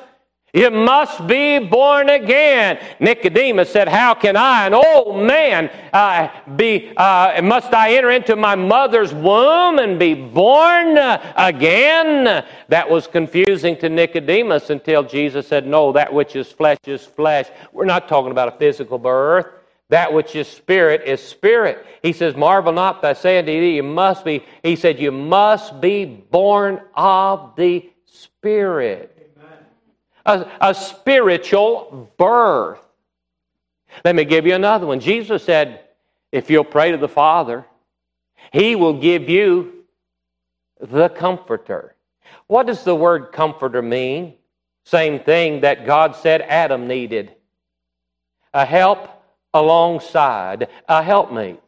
you 0.53 0.71
must 0.71 1.27
be 1.27 1.59
born 1.59 2.09
again. 2.09 2.79
Nicodemus 2.99 3.69
said, 3.69 3.89
How 3.89 4.13
can 4.13 4.37
I, 4.37 4.67
an 4.67 4.73
old 4.73 5.23
man, 5.25 5.69
uh, 5.91 6.29
be, 6.55 6.93
uh, 6.95 7.41
must 7.43 7.73
I 7.73 7.95
enter 7.95 8.11
into 8.11 8.35
my 8.35 8.55
mother's 8.55 9.13
womb 9.13 9.77
and 9.79 9.99
be 9.99 10.13
born 10.13 10.97
again? 11.35 12.45
That 12.69 12.89
was 12.89 13.07
confusing 13.07 13.77
to 13.79 13.89
Nicodemus 13.89 14.69
until 14.69 15.03
Jesus 15.03 15.47
said, 15.47 15.67
No, 15.67 15.91
that 15.91 16.13
which 16.13 16.35
is 16.35 16.51
flesh 16.51 16.79
is 16.85 17.05
flesh. 17.05 17.47
We're 17.73 17.85
not 17.85 18.07
talking 18.07 18.31
about 18.31 18.47
a 18.47 18.57
physical 18.57 18.97
birth. 18.97 19.47
That 19.89 20.11
which 20.11 20.35
is 20.35 20.47
spirit 20.47 21.03
is 21.05 21.21
spirit. 21.21 21.85
He 22.01 22.13
says, 22.13 22.35
Marvel 22.35 22.73
not 22.73 23.01
that 23.01 23.17
I 23.17 23.19
say 23.19 23.39
unto 23.39 23.51
thee, 23.51 23.75
you 23.75 23.83
must 23.83 24.25
be, 24.25 24.43
he 24.63 24.75
said, 24.75 24.99
you 24.99 25.11
must 25.11 25.79
be 25.79 26.05
born 26.05 26.81
of 26.95 27.55
the 27.55 27.89
Spirit. 28.05 29.16
A, 30.27 30.45
a 30.61 30.75
spiritual 30.75 32.11
birth. 32.17 32.79
Let 34.05 34.15
me 34.15 34.25
give 34.25 34.45
you 34.45 34.53
another 34.53 34.85
one. 34.85 34.99
Jesus 34.99 35.43
said, 35.43 35.85
if 36.31 36.49
you'll 36.49 36.63
pray 36.63 36.91
to 36.91 36.97
the 36.97 37.07
Father, 37.07 37.65
He 38.51 38.75
will 38.75 38.99
give 38.99 39.29
you 39.29 39.85
the 40.79 41.09
Comforter. 41.09 41.95
What 42.47 42.67
does 42.67 42.83
the 42.83 42.95
word 42.95 43.31
comforter 43.31 43.81
mean? 43.81 44.33
Same 44.85 45.19
thing 45.19 45.61
that 45.61 45.85
God 45.85 46.15
said 46.15 46.41
Adam 46.41 46.87
needed 46.87 47.33
a 48.53 48.65
help 48.65 49.09
alongside, 49.53 50.69
a 50.87 51.03
helpmate. 51.03 51.59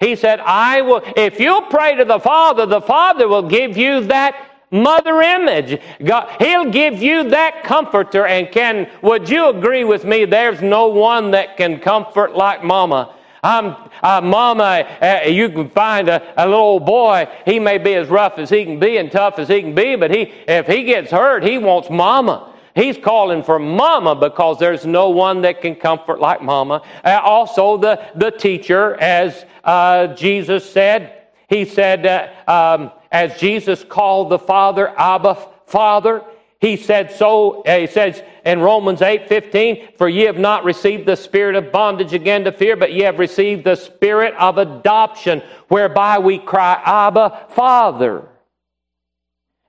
He 0.00 0.16
said, 0.16 0.40
I 0.40 0.80
will, 0.80 1.02
if 1.16 1.38
you'll 1.38 1.62
pray 1.62 1.94
to 1.96 2.04
the 2.04 2.18
Father, 2.18 2.66
the 2.66 2.80
Father 2.80 3.28
will 3.28 3.48
give 3.48 3.76
you 3.76 4.06
that 4.06 4.49
mother 4.70 5.20
image. 5.20 5.80
God, 6.04 6.34
he'll 6.38 6.70
give 6.70 7.02
you 7.02 7.30
that 7.30 7.64
comforter. 7.64 8.26
And 8.26 8.50
can, 8.50 8.90
would 9.02 9.28
you 9.28 9.48
agree 9.48 9.84
with 9.84 10.04
me? 10.04 10.24
There's 10.24 10.62
no 10.62 10.88
one 10.88 11.30
that 11.32 11.56
can 11.56 11.80
comfort 11.80 12.34
like 12.34 12.62
mama. 12.62 13.14
I'm, 13.42 13.74
uh, 14.02 14.20
mama, 14.20 14.86
uh, 15.00 15.28
you 15.28 15.48
can 15.48 15.70
find 15.70 16.08
a, 16.08 16.34
a 16.36 16.46
little 16.46 16.78
boy. 16.78 17.26
He 17.46 17.58
may 17.58 17.78
be 17.78 17.94
as 17.94 18.08
rough 18.08 18.38
as 18.38 18.50
he 18.50 18.64
can 18.64 18.78
be 18.78 18.98
and 18.98 19.10
tough 19.10 19.38
as 19.38 19.48
he 19.48 19.62
can 19.62 19.74
be, 19.74 19.96
but 19.96 20.10
he, 20.10 20.32
if 20.46 20.66
he 20.66 20.84
gets 20.84 21.10
hurt, 21.10 21.42
he 21.42 21.56
wants 21.56 21.88
mama. 21.88 22.52
He's 22.74 22.98
calling 22.98 23.42
for 23.42 23.58
mama 23.58 24.14
because 24.14 24.58
there's 24.58 24.86
no 24.86 25.08
one 25.08 25.42
that 25.42 25.60
can 25.60 25.74
comfort 25.74 26.20
like 26.20 26.42
mama. 26.42 26.82
Uh, 27.02 27.20
also, 27.22 27.76
the, 27.76 28.06
the 28.14 28.30
teacher, 28.30 28.94
as 29.00 29.44
uh, 29.64 30.08
Jesus 30.08 30.70
said, 30.70 31.24
he 31.48 31.64
said, 31.64 32.06
uh, 32.06 32.76
um, 32.78 32.92
as 33.10 33.38
Jesus 33.38 33.84
called 33.84 34.30
the 34.30 34.38
Father 34.38 34.88
Abba 34.98 35.36
Father, 35.66 36.22
he 36.60 36.76
said 36.76 37.10
so, 37.10 37.62
uh, 37.62 37.78
he 37.78 37.86
says 37.86 38.22
in 38.44 38.60
Romans 38.60 39.00
8 39.00 39.28
15, 39.28 39.96
for 39.96 40.08
ye 40.08 40.22
have 40.22 40.38
not 40.38 40.64
received 40.64 41.06
the 41.06 41.16
spirit 41.16 41.56
of 41.56 41.72
bondage 41.72 42.12
again 42.12 42.44
to 42.44 42.52
fear, 42.52 42.76
but 42.76 42.92
ye 42.92 43.00
have 43.00 43.18
received 43.18 43.64
the 43.64 43.76
spirit 43.76 44.34
of 44.34 44.58
adoption, 44.58 45.42
whereby 45.68 46.18
we 46.18 46.38
cry, 46.38 46.80
Abba, 46.84 47.46
Father. 47.50 48.28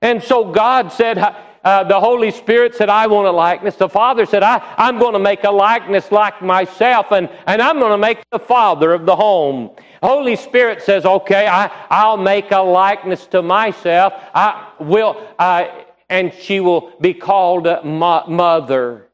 And 0.02 0.22
so 0.22 0.52
God 0.52 0.92
said, 0.92 1.16
uh, 1.64 1.84
the 1.84 1.98
Holy 1.98 2.30
Spirit 2.30 2.74
said, 2.74 2.88
I 2.88 3.06
want 3.06 3.28
a 3.28 3.32
likeness. 3.32 3.76
The 3.76 3.88
Father 3.88 4.26
said, 4.26 4.42
I, 4.42 4.74
I'm 4.76 4.98
going 4.98 5.12
to 5.12 5.20
make 5.20 5.44
a 5.44 5.50
likeness 5.50 6.10
like 6.10 6.42
myself, 6.42 7.12
and, 7.12 7.28
and 7.46 7.62
I'm 7.62 7.78
going 7.78 7.92
to 7.92 7.98
make 7.98 8.18
the 8.30 8.38
Father 8.38 8.92
of 8.92 9.06
the 9.06 9.14
home. 9.14 9.70
Holy 10.02 10.34
Spirit 10.34 10.82
says, 10.82 11.04
Okay, 11.04 11.46
I, 11.46 11.70
I'll 11.88 12.16
make 12.16 12.50
a 12.50 12.60
likeness 12.60 13.26
to 13.28 13.42
myself. 13.42 14.14
I 14.34 14.72
will, 14.80 15.24
uh, 15.38 15.68
and 16.08 16.34
she 16.34 16.58
will 16.60 16.92
be 17.00 17.14
called 17.14 17.64
Mother. 17.84 19.08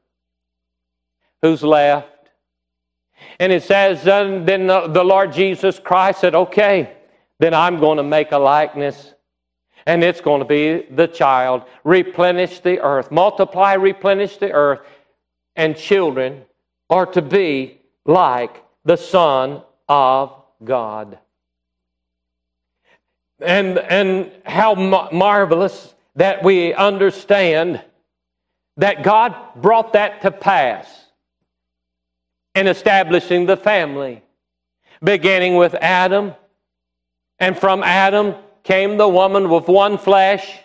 Who's 1.43 1.63
left? 1.63 2.09
And 3.39 3.53
it 3.53 3.63
says, 3.63 4.03
then 4.03 4.45
the, 4.45 4.89
the 4.89 5.05
Lord 5.05 5.33
Jesus 5.33 5.79
Christ 5.79 6.21
said, 6.21 6.35
Okay, 6.35 6.95
then 7.39 7.53
I'm 7.53 7.79
going 7.79 7.99
to 7.99 8.03
make 8.03 8.33
a 8.33 8.39
likeness 8.39 9.15
and 9.89 10.05
it's 10.05 10.21
going 10.21 10.41
to 10.41 10.45
be 10.45 10.85
the 10.95 11.07
child. 11.07 11.63
Replenish 11.83 12.61
the 12.61 12.79
earth, 12.81 13.11
multiply, 13.11 13.73
replenish 13.73 14.37
the 14.37 14.53
earth, 14.53 14.81
and 15.57 15.75
children 15.75 16.43
are 16.91 17.07
to 17.07 17.23
be 17.23 17.81
like 18.05 18.63
the 18.85 18.97
Son 18.97 19.63
of 19.89 20.35
God. 20.63 21.19
And, 23.41 23.79
and 23.79 24.31
how 24.45 24.75
marvelous 24.75 25.95
that 26.17 26.45
we 26.45 26.75
understand 26.75 27.83
that 28.77 29.03
God 29.03 29.35
brought 29.57 29.95
that 29.95 30.21
to 30.21 30.31
pass 30.31 31.07
in 32.55 32.67
establishing 32.67 33.47
the 33.47 33.57
family, 33.57 34.23
beginning 35.03 35.57
with 35.57 35.75
Adam, 35.77 36.35
and 37.39 37.59
from 37.59 37.83
Adam 37.83 38.35
came 38.63 38.97
the 38.97 39.09
woman 39.09 39.49
with 39.49 39.69
one 39.69 39.99
flesh. 39.99 40.59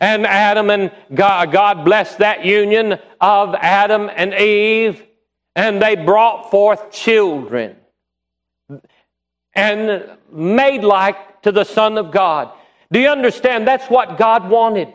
And 0.00 0.26
Adam 0.26 0.70
and 0.70 0.92
God, 1.14 1.50
God 1.50 1.84
blessed 1.84 2.18
that 2.18 2.44
union 2.44 2.98
of 3.20 3.54
Adam 3.54 4.10
and 4.14 4.32
Eve, 4.34 5.02
and 5.56 5.82
they 5.82 5.96
brought 5.96 6.50
forth 6.50 6.92
children 6.92 7.76
and 9.54 10.16
made 10.30 10.84
like 10.84 11.42
to 11.42 11.50
the 11.50 11.64
Son 11.64 11.98
of 11.98 12.12
God. 12.12 12.52
Do 12.92 13.00
you 13.00 13.08
understand? 13.08 13.66
That's 13.66 13.90
what 13.90 14.18
God 14.18 14.48
wanted. 14.48 14.92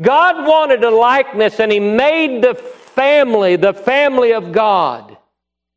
God 0.00 0.46
wanted 0.46 0.82
a 0.82 0.90
likeness, 0.90 1.60
and 1.60 1.70
He 1.70 1.80
made 1.80 2.42
the 2.42 2.54
family 2.54 3.56
the 3.56 3.74
family 3.74 4.32
of 4.32 4.52
God. 4.52 5.16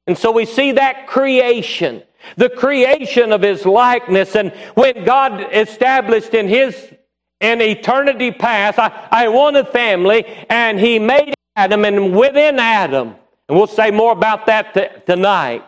And 0.08 0.18
so 0.18 0.32
we 0.32 0.46
see 0.46 0.74
that 0.74 1.08
creation 1.08 2.04
the 2.38 2.50
creation 2.50 3.32
of 3.32 3.42
his 3.42 3.66
likeness. 3.66 4.36
And 4.36 4.52
when 4.76 5.04
God 5.04 5.54
established 5.54 6.34
in 6.34 6.48
his 6.48 6.94
in 7.40 7.62
eternity 7.62 8.32
past, 8.32 8.80
I, 8.80 9.08
I 9.12 9.28
want 9.28 9.58
a 9.58 9.66
family, 9.66 10.24
and 10.50 10.80
he 10.80 10.98
made 10.98 11.34
Adam, 11.58 11.84
and 11.84 12.16
within 12.16 12.58
Adam, 12.58 13.16
and 13.50 13.58
we'll 13.58 13.68
say 13.68 13.92
more 13.92 14.14
about 14.14 14.46
that 14.46 14.74
t- 14.74 14.88
tonight, 15.06 15.66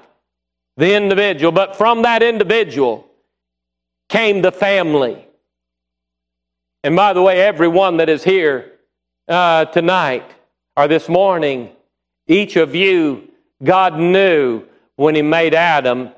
the 0.77 0.95
individual, 0.95 1.51
but 1.51 1.75
from 1.75 2.03
that 2.03 2.23
individual 2.23 3.05
came 4.07 4.41
the 4.41 4.53
family. 4.53 5.27
And 6.85 6.95
by 6.95 7.11
the 7.11 7.21
way, 7.21 7.41
everyone 7.41 7.97
that 7.97 8.07
is 8.07 8.23
here 8.23 8.71
uh, 9.27 9.65
tonight 9.65 10.31
or 10.77 10.87
this 10.87 11.09
morning, 11.09 11.71
each 12.25 12.55
of 12.55 12.73
you, 12.73 13.27
God 13.63 13.97
knew 13.97 14.63
when 14.95 15.15
He 15.15 15.21
made 15.21 15.53
Adam 15.53 16.11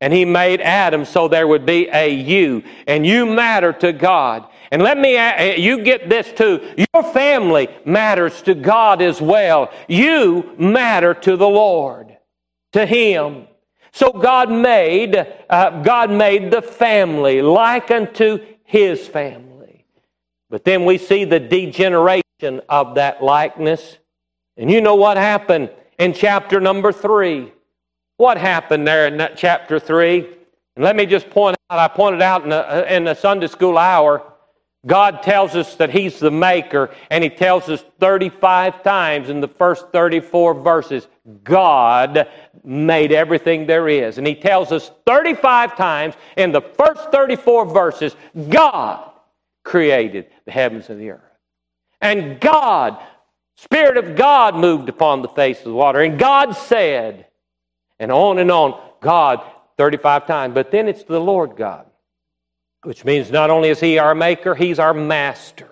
and 0.00 0.12
he 0.12 0.24
made 0.24 0.60
Adam 0.60 1.04
so 1.04 1.26
there 1.26 1.48
would 1.48 1.64
be 1.64 1.88
a 1.90 2.08
you. 2.08 2.62
And 2.86 3.06
you 3.06 3.24
matter 3.24 3.72
to 3.74 3.92
God. 3.92 4.46
And 4.70 4.82
let 4.82 4.98
me, 4.98 5.14
you 5.56 5.82
get 5.82 6.08
this 6.08 6.30
too. 6.32 6.74
Your 6.92 7.02
family 7.02 7.68
matters 7.84 8.42
to 8.42 8.54
God 8.54 9.00
as 9.00 9.20
well. 9.20 9.72
You 9.88 10.54
matter 10.58 11.14
to 11.14 11.36
the 11.36 11.48
Lord, 11.48 12.16
to 12.72 12.84
Him. 12.84 13.46
So 13.92 14.12
God 14.12 14.50
made, 14.50 15.16
uh, 15.48 15.82
God 15.82 16.10
made 16.10 16.50
the 16.50 16.60
family 16.60 17.40
like 17.40 17.90
unto 17.90 18.44
His 18.64 19.08
family. 19.08 19.86
But 20.50 20.64
then 20.64 20.84
we 20.84 20.98
see 20.98 21.24
the 21.24 21.40
degeneration 21.40 22.60
of 22.68 22.96
that 22.96 23.22
likeness. 23.22 23.96
And 24.58 24.70
you 24.70 24.82
know 24.82 24.96
what 24.96 25.16
happened 25.16 25.70
in 25.98 26.12
chapter 26.12 26.60
number 26.60 26.92
three. 26.92 27.52
What 28.16 28.38
happened 28.38 28.86
there 28.86 29.06
in 29.06 29.18
that 29.18 29.36
chapter 29.36 29.78
3? 29.78 30.20
And 30.76 30.84
let 30.84 30.96
me 30.96 31.06
just 31.06 31.28
point 31.28 31.56
out, 31.70 31.78
I 31.78 31.88
pointed 31.88 32.22
out 32.22 32.44
in 32.44 32.50
the, 32.50 32.70
uh, 32.70 32.86
in 32.88 33.04
the 33.04 33.14
Sunday 33.14 33.46
school 33.46 33.76
hour, 33.76 34.22
God 34.86 35.22
tells 35.22 35.54
us 35.54 35.74
that 35.76 35.90
He's 35.90 36.18
the 36.18 36.30
maker, 36.30 36.90
and 37.10 37.22
He 37.22 37.28
tells 37.28 37.68
us 37.68 37.84
35 38.00 38.82
times 38.82 39.28
in 39.28 39.40
the 39.40 39.48
first 39.48 39.86
34 39.92 40.54
verses, 40.54 41.08
God 41.42 42.28
made 42.64 43.12
everything 43.12 43.66
there 43.66 43.88
is. 43.88 44.16
And 44.16 44.26
He 44.26 44.34
tells 44.34 44.72
us 44.72 44.90
35 45.06 45.76
times 45.76 46.14
in 46.36 46.52
the 46.52 46.62
first 46.62 47.10
34 47.10 47.66
verses, 47.66 48.16
God 48.48 49.10
created 49.64 50.26
the 50.46 50.52
heavens 50.52 50.88
and 50.88 51.00
the 51.00 51.10
earth. 51.10 51.20
And 52.00 52.40
God, 52.40 52.98
Spirit 53.56 53.96
of 53.96 54.16
God 54.16 54.54
moved 54.54 54.88
upon 54.88 55.22
the 55.22 55.28
face 55.28 55.58
of 55.58 55.64
the 55.64 55.72
water. 55.72 56.00
And 56.00 56.18
God 56.18 56.52
said, 56.52 57.26
and 57.98 58.12
on 58.12 58.38
and 58.38 58.50
on. 58.50 58.80
God 59.00 59.40
35 59.78 60.26
times. 60.26 60.54
But 60.54 60.70
then 60.70 60.88
it's 60.88 61.04
the 61.04 61.20
Lord 61.20 61.56
God, 61.56 61.86
which 62.82 63.04
means 63.04 63.30
not 63.30 63.50
only 63.50 63.68
is 63.68 63.80
He 63.80 63.98
our 63.98 64.14
maker, 64.14 64.54
He's 64.54 64.78
our 64.78 64.94
master. 64.94 65.70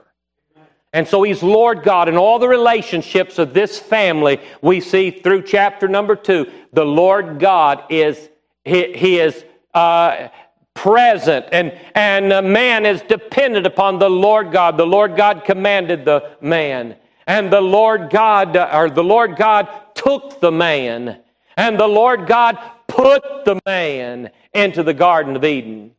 And 0.92 1.09
so 1.09 1.23
He's 1.23 1.42
Lord 1.42 1.83
God. 1.83 2.09
In 2.09 2.16
all 2.16 2.38
the 2.38 2.49
relationships 2.49 3.38
of 3.38 3.53
this 3.53 3.79
family, 3.79 4.40
we 4.62 4.81
see 4.81 5.11
through 5.11 5.42
chapter 5.42 5.88
number 5.88 6.16
two, 6.16 6.51
the 6.73 6.85
Lord 6.85 7.38
God 7.38 7.85
is, 7.90 8.31
He, 8.64 8.92
he 8.94 9.18
is 9.18 9.44
uh, 9.75 10.29
present, 10.75 11.47
and, 11.53 11.79
and 11.94 12.29
man 12.53 12.87
is 12.87 13.03
dependent 13.03 13.66
upon 13.66 13.99
the 13.99 14.11
Lord 14.11 14.53
God. 14.53 14.77
The 14.77 14.87
Lord 14.87 15.16
God 15.16 15.44
commanded 15.44 16.05
the 16.05 16.37
man. 16.40 16.97
And 17.26 17.52
the 17.52 17.60
Lord 17.60 18.10
God, 18.10 18.56
uh, 18.56 18.70
or 18.72 18.90
the 18.90 19.04
Lord 19.04 19.37
God 19.37 19.68
took 19.94 20.40
the 20.40 20.52
man 20.52 21.20
and 21.56 21.78
the 21.78 21.87
Lord 21.87 22.26
God 22.26 22.58
put 22.88 23.44
the 23.44 23.60
man 23.66 24.30
into 24.52 24.82
the 24.82 24.94
Garden 24.94 25.37
of 25.37 25.44
Eden. 25.44 25.92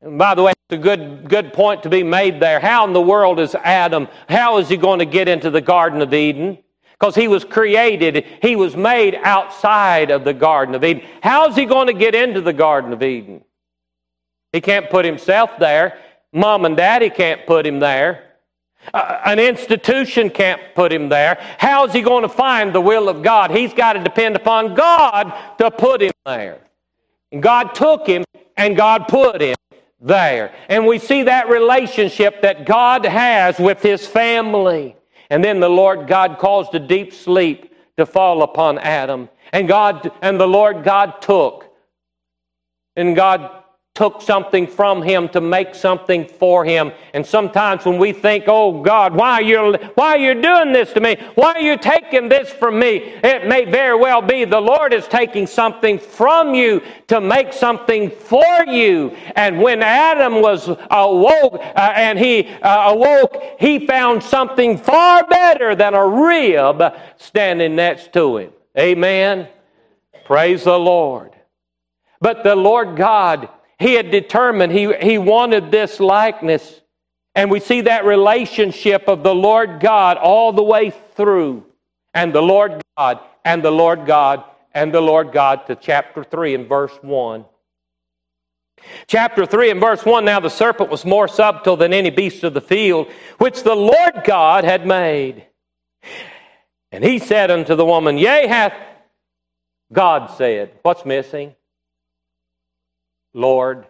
And 0.00 0.18
by 0.18 0.34
the 0.34 0.42
way, 0.42 0.52
it's 0.52 0.78
a 0.78 0.82
good, 0.82 1.28
good 1.28 1.52
point 1.52 1.82
to 1.84 1.88
be 1.88 2.02
made 2.02 2.40
there. 2.40 2.60
How 2.60 2.86
in 2.86 2.92
the 2.92 3.00
world 3.00 3.40
is 3.40 3.54
Adam, 3.54 4.08
how 4.28 4.58
is 4.58 4.68
he 4.68 4.76
going 4.76 4.98
to 4.98 5.04
get 5.04 5.28
into 5.28 5.50
the 5.50 5.60
Garden 5.60 6.02
of 6.02 6.12
Eden? 6.12 6.58
Because 6.98 7.14
he 7.14 7.28
was 7.28 7.44
created, 7.44 8.24
he 8.42 8.56
was 8.56 8.76
made 8.76 9.14
outside 9.22 10.10
of 10.10 10.24
the 10.24 10.34
Garden 10.34 10.74
of 10.74 10.84
Eden. 10.84 11.02
How 11.22 11.48
is 11.48 11.54
he 11.54 11.64
going 11.64 11.86
to 11.86 11.92
get 11.92 12.14
into 12.14 12.40
the 12.40 12.52
Garden 12.52 12.92
of 12.92 13.02
Eden? 13.02 13.44
He 14.52 14.60
can't 14.60 14.90
put 14.90 15.04
himself 15.04 15.50
there. 15.58 15.98
Mom 16.32 16.64
and 16.64 16.76
daddy 16.76 17.10
can't 17.10 17.46
put 17.46 17.66
him 17.66 17.78
there. 17.78 18.27
Uh, 18.94 19.20
an 19.24 19.38
institution 19.38 20.30
can't 20.30 20.60
put 20.74 20.92
him 20.92 21.08
there. 21.08 21.38
How 21.58 21.84
is 21.84 21.92
he 21.92 22.00
going 22.00 22.22
to 22.22 22.28
find 22.28 22.72
the 22.72 22.80
will 22.80 23.08
of 23.08 23.22
God? 23.22 23.50
He's 23.50 23.74
got 23.74 23.94
to 23.94 24.02
depend 24.02 24.36
upon 24.36 24.74
God 24.74 25.32
to 25.58 25.70
put 25.70 26.00
him 26.00 26.12
there. 26.24 26.60
And 27.32 27.42
God 27.42 27.74
took 27.74 28.06
him 28.06 28.24
and 28.56 28.76
God 28.76 29.08
put 29.08 29.40
him 29.40 29.56
there. 30.00 30.54
And 30.68 30.86
we 30.86 30.98
see 30.98 31.24
that 31.24 31.48
relationship 31.48 32.42
that 32.42 32.64
God 32.64 33.04
has 33.04 33.58
with 33.58 33.82
his 33.82 34.06
family. 34.06 34.96
And 35.30 35.44
then 35.44 35.60
the 35.60 35.68
Lord 35.68 36.06
God 36.06 36.38
caused 36.38 36.74
a 36.74 36.78
deep 36.78 37.12
sleep 37.12 37.74
to 37.96 38.06
fall 38.06 38.42
upon 38.42 38.78
Adam. 38.78 39.28
And 39.52 39.68
God 39.68 40.10
and 40.22 40.40
the 40.40 40.46
Lord 40.46 40.84
God 40.84 41.20
took. 41.20 41.66
And 42.96 43.14
God 43.14 43.57
took 43.98 44.22
something 44.22 44.64
from 44.64 45.02
him 45.02 45.28
to 45.28 45.40
make 45.40 45.74
something 45.74 46.24
for 46.24 46.64
him. 46.64 46.92
And 47.14 47.26
sometimes 47.26 47.84
when 47.84 47.98
we 47.98 48.12
think, 48.12 48.44
oh 48.46 48.80
God, 48.80 49.12
why 49.12 49.32
are 49.32 49.42
you, 49.42 49.76
why 49.96 50.10
are 50.10 50.18
you 50.18 50.40
doing 50.40 50.72
this 50.72 50.92
to 50.92 51.00
me? 51.00 51.16
Why 51.34 51.54
are 51.54 51.60
you 51.60 51.76
taking 51.76 52.28
this 52.28 52.48
from 52.48 52.78
me? 52.78 52.98
It 53.24 53.48
may 53.48 53.64
very 53.64 53.98
well 53.98 54.22
be 54.22 54.44
the 54.44 54.60
Lord 54.60 54.94
is 54.94 55.08
taking 55.08 55.48
something 55.48 55.98
from 55.98 56.54
you 56.54 56.80
to 57.08 57.20
make 57.20 57.52
something 57.52 58.08
for 58.08 58.64
you. 58.68 59.16
And 59.34 59.60
when 59.60 59.82
Adam 59.82 60.42
was 60.42 60.68
awoke 60.68 61.54
uh, 61.54 61.92
and 61.96 62.20
he 62.20 62.46
uh, 62.62 62.92
awoke, 62.92 63.56
he 63.58 63.84
found 63.84 64.22
something 64.22 64.78
far 64.78 65.26
better 65.26 65.74
than 65.74 65.94
a 65.94 66.06
rib 66.06 66.94
standing 67.16 67.74
next 67.74 68.12
to 68.12 68.36
him. 68.36 68.52
Amen. 68.78 69.48
Praise 70.24 70.62
the 70.62 70.78
Lord. 70.78 71.32
But 72.20 72.44
the 72.44 72.54
Lord 72.54 72.96
God 72.96 73.48
he 73.78 73.94
had 73.94 74.10
determined 74.10 74.72
he, 74.72 74.92
he 75.00 75.18
wanted 75.18 75.70
this 75.70 76.00
likeness. 76.00 76.80
And 77.34 77.50
we 77.50 77.60
see 77.60 77.82
that 77.82 78.04
relationship 78.04 79.06
of 79.06 79.22
the 79.22 79.34
Lord 79.34 79.80
God 79.80 80.16
all 80.16 80.52
the 80.52 80.62
way 80.62 80.90
through. 81.14 81.64
And 82.12 82.32
the 82.32 82.42
Lord 82.42 82.82
God, 82.96 83.20
and 83.44 83.62
the 83.62 83.70
Lord 83.70 84.06
God, 84.06 84.42
and 84.74 84.92
the 84.92 85.00
Lord 85.00 85.32
God 85.32 85.66
to 85.66 85.76
chapter 85.76 86.24
3 86.24 86.54
and 86.54 86.68
verse 86.68 86.96
1. 87.02 87.44
Chapter 89.06 89.46
3 89.46 89.70
and 89.70 89.80
verse 89.80 90.04
1 90.04 90.24
Now 90.24 90.40
the 90.40 90.50
serpent 90.50 90.90
was 90.90 91.04
more 91.04 91.28
subtle 91.28 91.76
than 91.76 91.92
any 91.92 92.10
beast 92.10 92.42
of 92.44 92.54
the 92.54 92.60
field, 92.60 93.10
which 93.38 93.62
the 93.62 93.74
Lord 93.74 94.22
God 94.24 94.64
had 94.64 94.86
made. 94.86 95.46
And 96.90 97.04
he 97.04 97.18
said 97.18 97.50
unto 97.50 97.74
the 97.74 97.84
woman, 97.84 98.18
Yea, 98.18 98.46
hath 98.46 98.74
God 99.92 100.30
said. 100.36 100.72
What's 100.82 101.04
missing? 101.04 101.54
Lord. 103.34 103.86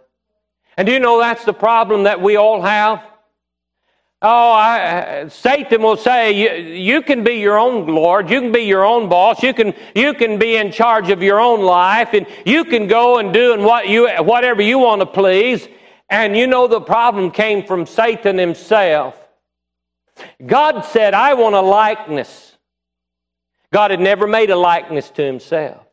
And 0.77 0.87
do 0.87 0.93
you 0.93 1.01
know 1.01 1.19
that's 1.19 1.45
the 1.45 1.53
problem 1.53 2.05
that 2.05 2.21
we 2.21 2.37
all 2.37 2.63
have? 2.63 3.03
Oh, 4.21 4.53
I, 4.53 5.29
Satan 5.29 5.81
will 5.81 5.97
say, 5.97 6.33
you, 6.33 6.75
you, 6.75 7.03
can 7.03 7.23
be 7.23 7.35
your 7.35 7.57
own 7.57 7.87
Lord. 7.87 8.29
You 8.29 8.41
can 8.41 8.51
be 8.51 8.63
your 8.63 8.85
own 8.85 9.09
boss. 9.09 9.45
You 9.45 9.55
can, 9.55 9.75
you 9.95 10.13
can 10.13 10.41
be 10.41 10.57
in 10.57 10.73
charge 10.73 11.11
of 11.11 11.23
your 11.23 11.39
own 11.39 11.63
life 11.63 12.15
and 12.15 12.27
you 12.45 12.65
can 12.65 12.89
go 12.89 13.19
and 13.19 13.33
do 13.33 13.53
and 13.53 13.65
what 13.65 13.89
you, 13.89 14.09
whatever 14.19 14.61
you 14.61 14.79
want 14.79 15.03
to 15.03 15.07
please. 15.07 15.69
And 16.11 16.37
you 16.37 16.49
know 16.49 16.67
the 16.67 16.81
problem 16.81 17.31
came 17.31 17.65
from 17.65 17.87
Satan 17.87 18.39
himself. 18.39 19.17
God 20.45 20.85
said, 20.85 21.15
I 21.15 21.35
want 21.35 21.55
a 21.55 21.61
likeness. 21.61 22.57
God 23.73 23.93
had 23.93 24.01
never 24.01 24.27
made 24.27 24.51
a 24.51 24.57
likeness 24.57 25.11
to 25.11 25.23
himself. 25.23 25.88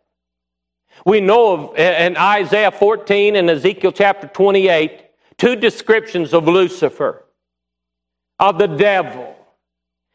We 1.04 1.20
know 1.20 1.54
of 1.54 1.78
in 1.78 2.16
Isaiah 2.18 2.72
14 2.72 3.36
and 3.36 3.50
Ezekiel 3.50 3.92
chapter 3.92 4.28
28 4.28 5.06
two 5.38 5.56
descriptions 5.56 6.34
of 6.34 6.48
Lucifer, 6.48 7.26
of 8.40 8.58
the 8.58 8.68
devil, 8.68 9.36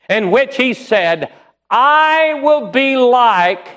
in 0.08 0.30
which 0.30 0.56
he 0.56 0.74
said, 0.74 1.32
I 1.68 2.40
will 2.42 2.70
be 2.70 2.96
like 2.96 3.68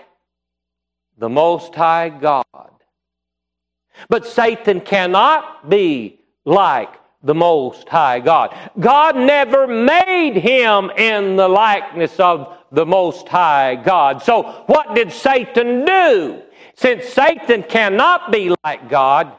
the 1.17 1.29
Most 1.29 1.75
High 1.75 2.09
God. 2.09 2.45
But 4.09 4.25
Satan 4.25 4.81
cannot 4.81 5.69
be 5.69 6.19
like 6.45 6.93
the 7.21 7.35
Most 7.35 7.87
High 7.87 8.19
God. 8.19 8.55
God 8.79 9.15
never 9.15 9.67
made 9.67 10.35
him 10.35 10.89
in 10.97 11.35
the 11.35 11.47
likeness 11.47 12.19
of 12.19 12.57
the 12.71 12.85
Most 12.85 13.27
High 13.27 13.75
God. 13.75 14.21
So, 14.23 14.63
what 14.65 14.95
did 14.95 15.11
Satan 15.11 15.85
do? 15.85 16.42
Since 16.75 17.05
Satan 17.09 17.63
cannot 17.63 18.31
be 18.31 18.53
like 18.63 18.89
God, 18.89 19.33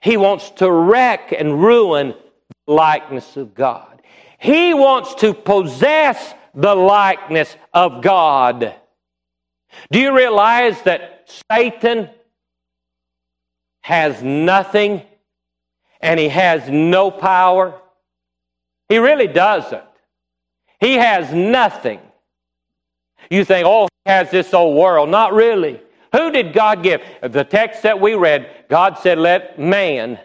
he 0.00 0.16
wants 0.16 0.50
to 0.50 0.70
wreck 0.70 1.32
and 1.32 1.62
ruin 1.62 2.14
the 2.66 2.72
likeness 2.72 3.36
of 3.36 3.54
God. 3.54 4.00
He 4.38 4.72
wants 4.72 5.14
to 5.16 5.34
possess 5.34 6.34
the 6.54 6.74
likeness 6.74 7.56
of 7.74 8.02
God. 8.02 8.74
Do 9.90 9.98
you 9.98 10.16
realize 10.16 10.80
that 10.82 11.30
Satan 11.50 12.08
has 13.80 14.22
nothing 14.22 15.02
and 16.00 16.18
he 16.18 16.28
has 16.28 16.68
no 16.68 17.10
power? 17.10 17.80
He 18.88 18.98
really 18.98 19.26
doesn't. 19.26 19.84
He 20.80 20.94
has 20.94 21.32
nothing. 21.34 22.00
You 23.30 23.44
think, 23.44 23.66
oh, 23.66 23.88
he 24.04 24.10
has 24.10 24.30
this 24.30 24.54
old 24.54 24.76
world. 24.76 25.10
Not 25.10 25.32
really. 25.34 25.80
Who 26.18 26.32
did 26.32 26.52
God 26.52 26.82
give? 26.82 27.00
The 27.22 27.44
text 27.44 27.84
that 27.84 28.00
we 28.00 28.14
read, 28.14 28.66
God 28.68 28.98
said, 28.98 29.18
Let 29.18 29.58
man 29.58 30.18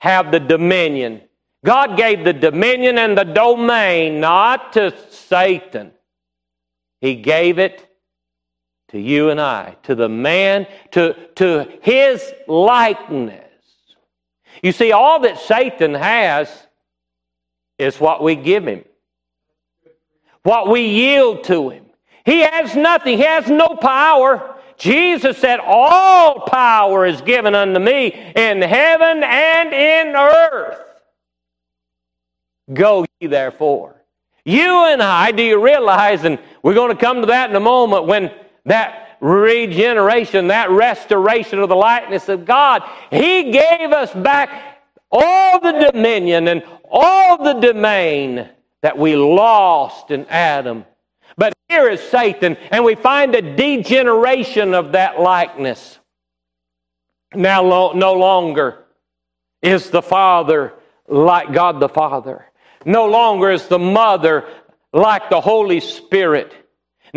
have 0.00 0.30
the 0.30 0.40
dominion. 0.40 1.22
God 1.64 1.96
gave 1.96 2.22
the 2.22 2.34
dominion 2.34 2.98
and 2.98 3.16
the 3.16 3.24
domain 3.24 4.20
not 4.20 4.74
to 4.74 4.94
Satan, 5.10 5.92
He 7.00 7.14
gave 7.14 7.58
it 7.58 7.86
to 8.88 9.00
you 9.00 9.30
and 9.30 9.40
I, 9.40 9.76
to 9.84 9.94
the 9.94 10.08
man, 10.08 10.66
to, 10.92 11.14
to 11.36 11.66
his 11.82 12.32
likeness. 12.46 13.42
You 14.62 14.72
see, 14.72 14.92
all 14.92 15.20
that 15.20 15.38
Satan 15.38 15.94
has 15.94 16.48
is 17.78 18.00
what 18.00 18.22
we 18.22 18.36
give 18.36 18.66
him, 18.66 18.84
what 20.44 20.68
we 20.68 20.82
yield 20.82 21.44
to 21.44 21.70
him. 21.70 21.86
He 22.24 22.40
has 22.40 22.74
nothing, 22.74 23.18
he 23.18 23.24
has 23.24 23.48
no 23.48 23.68
power. 23.80 24.55
Jesus 24.76 25.38
said, 25.38 25.60
All 25.60 26.40
power 26.40 27.06
is 27.06 27.20
given 27.22 27.54
unto 27.54 27.80
me 27.80 28.06
in 28.06 28.62
heaven 28.62 29.22
and 29.22 29.72
in 29.72 30.16
earth. 30.16 30.80
Go 32.72 33.06
ye 33.20 33.28
therefore. 33.28 34.02
You 34.44 34.86
and 34.86 35.02
I, 35.02 35.32
do 35.32 35.42
you 35.42 35.62
realize, 35.62 36.24
and 36.24 36.38
we're 36.62 36.74
going 36.74 36.94
to 36.94 37.00
come 37.00 37.20
to 37.20 37.26
that 37.26 37.50
in 37.50 37.56
a 37.56 37.60
moment, 37.60 38.06
when 38.06 38.32
that 38.64 39.18
regeneration, 39.20 40.48
that 40.48 40.70
restoration 40.70 41.58
of 41.58 41.68
the 41.68 41.76
likeness 41.76 42.28
of 42.28 42.44
God, 42.44 42.82
He 43.10 43.50
gave 43.50 43.92
us 43.92 44.12
back 44.12 44.82
all 45.10 45.58
the 45.60 45.90
dominion 45.90 46.48
and 46.48 46.62
all 46.90 47.42
the 47.42 47.54
domain 47.54 48.48
that 48.82 48.98
we 48.98 49.16
lost 49.16 50.10
in 50.10 50.26
Adam 50.26 50.84
but 51.36 51.52
here 51.68 51.88
is 51.88 52.00
Satan, 52.00 52.56
and 52.70 52.84
we 52.84 52.94
find 52.94 53.34
a 53.34 53.42
degeneration 53.56 54.74
of 54.74 54.92
that 54.92 55.20
likeness. 55.20 55.98
Now, 57.34 57.92
no 57.94 58.12
longer 58.14 58.84
is 59.62 59.90
the 59.90 60.02
Father 60.02 60.72
like 61.08 61.52
God 61.52 61.80
the 61.80 61.88
Father. 61.88 62.46
No 62.84 63.06
longer 63.06 63.50
is 63.50 63.68
the 63.68 63.78
Mother 63.78 64.48
like 64.92 65.28
the 65.28 65.40
Holy 65.40 65.80
Spirit. 65.80 66.52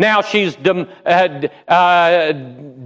Now 0.00 0.22
she's 0.22 0.56
dom, 0.56 0.88
uh, 1.04 1.46
uh, 1.68 2.32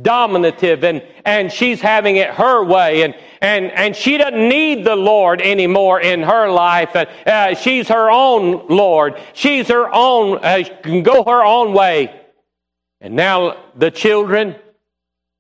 dominative 0.02 0.82
and, 0.82 1.00
and 1.24 1.52
she's 1.52 1.80
having 1.80 2.16
it 2.16 2.28
her 2.30 2.64
way 2.64 3.02
and, 3.02 3.14
and, 3.40 3.70
and 3.70 3.94
she 3.94 4.18
doesn't 4.18 4.48
need 4.48 4.84
the 4.84 4.96
Lord 4.96 5.40
anymore 5.40 6.00
in 6.00 6.24
her 6.24 6.50
life. 6.50 6.96
Uh, 6.96 7.54
she's 7.54 7.86
her 7.86 8.10
own 8.10 8.66
Lord. 8.66 9.14
She's 9.32 9.68
her 9.68 9.88
own, 9.94 10.38
uh, 10.42 10.64
can 10.82 11.04
go 11.04 11.22
her 11.22 11.44
own 11.44 11.72
way. 11.72 12.20
And 13.00 13.14
now 13.14 13.62
the 13.76 13.92
children, 13.92 14.56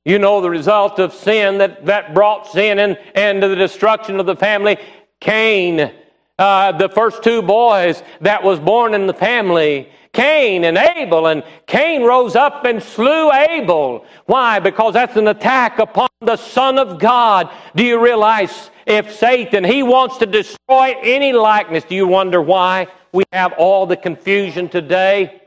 you 0.04 0.20
know 0.20 0.40
the 0.40 0.50
result 0.50 1.00
of 1.00 1.12
sin 1.12 1.58
that, 1.58 1.86
that 1.86 2.14
brought 2.14 2.46
sin 2.52 2.78
and, 2.78 2.96
and 3.16 3.42
the 3.42 3.56
destruction 3.56 4.20
of 4.20 4.26
the 4.26 4.36
family. 4.36 4.76
Cain, 5.18 5.90
uh, 6.38 6.70
the 6.70 6.88
first 6.88 7.24
two 7.24 7.42
boys 7.42 8.00
that 8.20 8.44
was 8.44 8.60
born 8.60 8.94
in 8.94 9.08
the 9.08 9.14
family, 9.14 9.88
Cain 10.14 10.64
and 10.64 10.78
Abel, 10.78 11.26
and 11.26 11.42
Cain 11.66 12.02
rose 12.04 12.36
up 12.36 12.64
and 12.64 12.82
slew 12.82 13.30
Abel. 13.32 14.06
Why? 14.26 14.60
Because 14.60 14.94
that's 14.94 15.16
an 15.16 15.28
attack 15.28 15.78
upon 15.78 16.08
the 16.20 16.36
Son 16.36 16.78
of 16.78 16.98
God. 16.98 17.50
Do 17.74 17.84
you 17.84 18.02
realize 18.02 18.70
if 18.86 19.14
Satan, 19.14 19.64
he 19.64 19.82
wants 19.82 20.16
to 20.18 20.26
destroy 20.26 20.94
any 21.02 21.32
likeness, 21.32 21.84
do 21.84 21.94
you 21.94 22.06
wonder 22.06 22.40
why 22.40 22.86
we 23.12 23.24
have 23.32 23.52
all 23.58 23.86
the 23.86 23.96
confusion 23.96 24.68
today? 24.68 25.42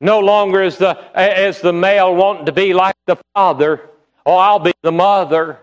No 0.00 0.18
longer 0.18 0.60
is 0.62 0.76
the, 0.76 0.98
is 1.16 1.60
the 1.60 1.72
male 1.72 2.14
wanting 2.14 2.46
to 2.46 2.52
be 2.52 2.74
like 2.74 2.96
the 3.06 3.16
father, 3.34 3.90
oh, 4.26 4.36
I'll 4.36 4.58
be 4.58 4.72
the 4.82 4.92
mother. 4.92 5.60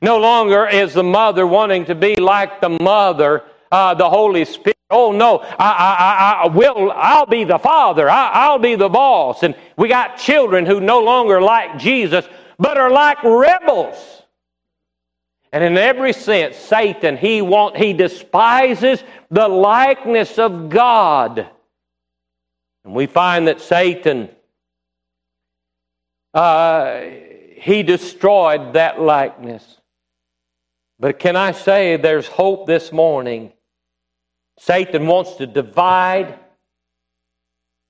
No 0.00 0.18
longer 0.18 0.66
is 0.66 0.94
the 0.94 1.02
mother 1.02 1.46
wanting 1.46 1.84
to 1.86 1.94
be 1.94 2.16
like 2.16 2.60
the 2.60 2.70
mother, 2.80 3.42
uh, 3.70 3.94
the 3.94 4.08
Holy 4.08 4.44
Spirit. 4.44 4.76
Oh 4.90 5.12
no, 5.12 5.38
I, 5.38 5.54
I, 5.58 6.44
I 6.44 6.48
will. 6.48 6.92
I'll 6.92 7.26
be 7.26 7.44
the 7.44 7.58
father. 7.58 8.08
I, 8.08 8.30
I'll 8.30 8.58
be 8.58 8.76
the 8.76 8.88
boss. 8.88 9.42
And 9.42 9.54
we 9.76 9.88
got 9.88 10.18
children 10.18 10.66
who 10.66 10.80
no 10.80 11.00
longer 11.00 11.40
like 11.40 11.78
Jesus, 11.78 12.26
but 12.58 12.78
are 12.78 12.90
like 12.90 13.22
rebels. 13.22 14.22
And 15.52 15.62
in 15.62 15.78
every 15.78 16.12
sense, 16.12 16.56
Satan, 16.56 17.16
he 17.16 17.40
want, 17.40 17.76
he 17.76 17.92
despises 17.92 19.04
the 19.30 19.46
likeness 19.46 20.36
of 20.36 20.68
God. 20.68 21.48
And 22.84 22.92
we 22.92 23.06
find 23.06 23.46
that 23.46 23.60
Satan, 23.60 24.30
uh, 26.34 27.02
he 27.56 27.84
destroyed 27.84 28.72
that 28.72 29.00
likeness. 29.00 29.78
But 30.98 31.18
can 31.18 31.36
I 31.36 31.52
say 31.52 31.96
there's 31.96 32.26
hope 32.26 32.66
this 32.66 32.92
morning? 32.92 33.52
Satan 34.58 35.06
wants 35.06 35.34
to 35.36 35.46
divide. 35.46 36.38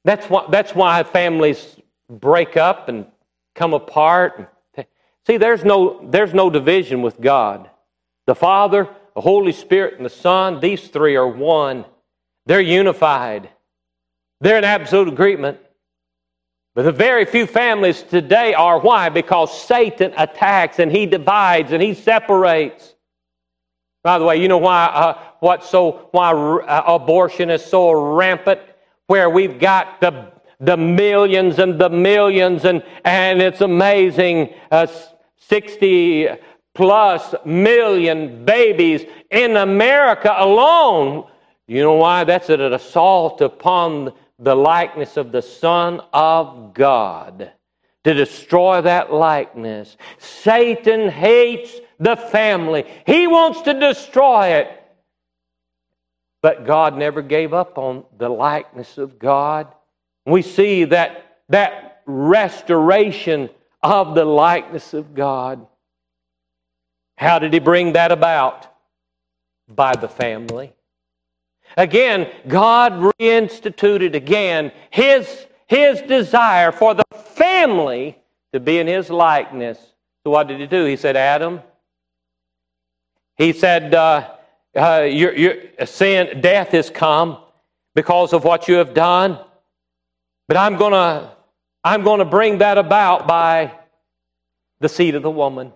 That's 0.05 0.29
why, 0.29 0.47
that's 0.51 0.75
why 0.75 1.03
families 1.03 1.77
break 2.09 2.57
up 2.57 2.89
and 2.89 3.07
come 3.55 3.75
apart. 3.75 4.51
See, 5.27 5.37
there's 5.37 5.65
no, 5.65 6.01
there's 6.11 6.35
no 6.35 6.51
division 6.51 7.03
with 7.03 7.21
God. 7.21 7.71
The 8.27 8.35
Father, 8.35 8.89
the 9.15 9.21
Holy 9.21 9.53
Spirit, 9.53 9.95
and 9.97 10.05
the 10.05 10.11
Son, 10.11 10.61
these 10.61 10.89
three 10.89 11.17
are 11.17 11.29
one. 11.29 11.85
They're 12.47 12.61
unified. 12.61 13.49
They're 14.41 14.59
in 14.59 14.65
absolute 14.65 15.09
agreement. 15.09 15.59
But 16.75 16.83
the 16.83 16.93
very 16.93 17.25
few 17.25 17.47
families 17.47 18.03
today 18.03 18.53
are 18.53 18.81
why? 18.81 19.09
Because 19.09 19.63
Satan 19.63 20.13
attacks 20.17 20.79
and 20.79 20.91
he 20.91 21.07
divides 21.07 21.73
and 21.73 21.83
he 21.83 21.95
separates. 21.95 22.94
By 24.05 24.19
the 24.19 24.25
way, 24.27 24.37
you 24.37 24.49
know 24.49 24.59
why 24.59 24.85
uh, 24.85 25.19
what 25.41 25.65
so 25.65 26.09
why 26.13 26.31
uh, 26.33 26.85
abortion 26.87 27.49
is 27.49 27.65
so 27.65 27.91
rampant, 27.91 28.61
where 29.07 29.31
we've 29.31 29.59
got 29.59 30.01
the 30.03 30.31
the 30.61 30.77
millions 30.77 31.59
and 31.59 31.81
the 31.81 31.89
millions 31.89 32.67
and 32.67 32.83
and 33.07 33.41
it's 33.41 33.63
amazing, 33.63 34.53
uh, 34.71 34.87
sixty 35.39 36.29
plus 36.75 37.35
million 37.47 38.45
babies 38.45 39.07
in 39.31 39.57
America 39.57 40.35
alone. 40.37 41.27
You 41.67 41.81
know 41.81 41.95
why? 41.95 42.25
That's 42.25 42.51
an 42.51 42.61
assault 42.61 43.41
upon 43.41 44.13
the 44.39 44.55
likeness 44.55 45.17
of 45.17 45.33
the 45.33 45.41
Son 45.41 46.03
of 46.13 46.75
God 46.75 47.53
to 48.03 48.13
destroy 48.13 48.83
that 48.83 49.15
likeness. 49.15 49.97
Satan 50.19 51.09
hates 51.09 51.81
the 51.99 52.17
family, 52.17 52.85
he 53.07 53.27
wants 53.27 53.63
to 53.63 53.79
destroy 53.79 54.49
it. 54.49 54.69
But 56.43 56.67
God 56.67 56.99
never 56.99 57.23
gave 57.23 57.55
up 57.55 57.79
on 57.79 58.05
the 58.19 58.29
likeness 58.29 58.99
of 58.99 59.19
God. 59.19 59.69
We 60.27 60.43
see 60.43 60.85
that, 60.85 61.39
that 61.49 62.03
restoration 62.07 63.49
of 63.83 64.15
the 64.15 64.25
likeness 64.25 64.95
of 64.95 65.15
God. 65.15 65.67
How 67.17 67.39
did 67.39 67.53
he 67.53 67.61
bring 67.61 67.93
that 67.95 68.13
about? 68.13 68.67
By 69.69 69.95
the 69.97 70.09
family. 70.09 70.75
Again, 71.77 72.31
God 72.47 73.15
reinstituted 73.19 74.15
again 74.15 74.73
his, 74.91 75.47
his 75.67 76.03
desire 76.03 76.73
for 76.73 76.95
the 76.95 77.05
family 77.11 78.19
to 78.53 78.61
be 78.61 78.79
in 78.79 78.87
his 78.87 79.11
likeness. 79.11 79.79
So, 80.25 80.31
what 80.31 80.47
did 80.47 80.61
he 80.61 80.67
do? 80.67 80.85
He 80.85 80.97
said, 80.97 81.17
Adam, 81.17 81.61
he 83.37 83.53
said, 83.53 83.95
uh, 83.95 84.31
uh, 84.77 85.03
your, 85.09 85.55
sin, 85.87 86.41
death 86.41 86.69
has 86.69 86.91
come 86.91 87.39
because 87.95 88.33
of 88.33 88.45
what 88.45 88.69
you 88.69 88.75
have 88.75 88.95
done, 88.95 89.39
but 90.49 90.57
I'm 90.57 90.77
going 90.77 90.93
to 90.93 91.35
I'm 91.85 92.03
to 92.03 92.25
bring 92.25 92.59
that 92.59 92.79
about 92.79 93.29
by 93.29 93.73
the 94.81 94.89
seed 94.89 95.15
of 95.15 95.23
the 95.23 95.31
woman. 95.31 95.71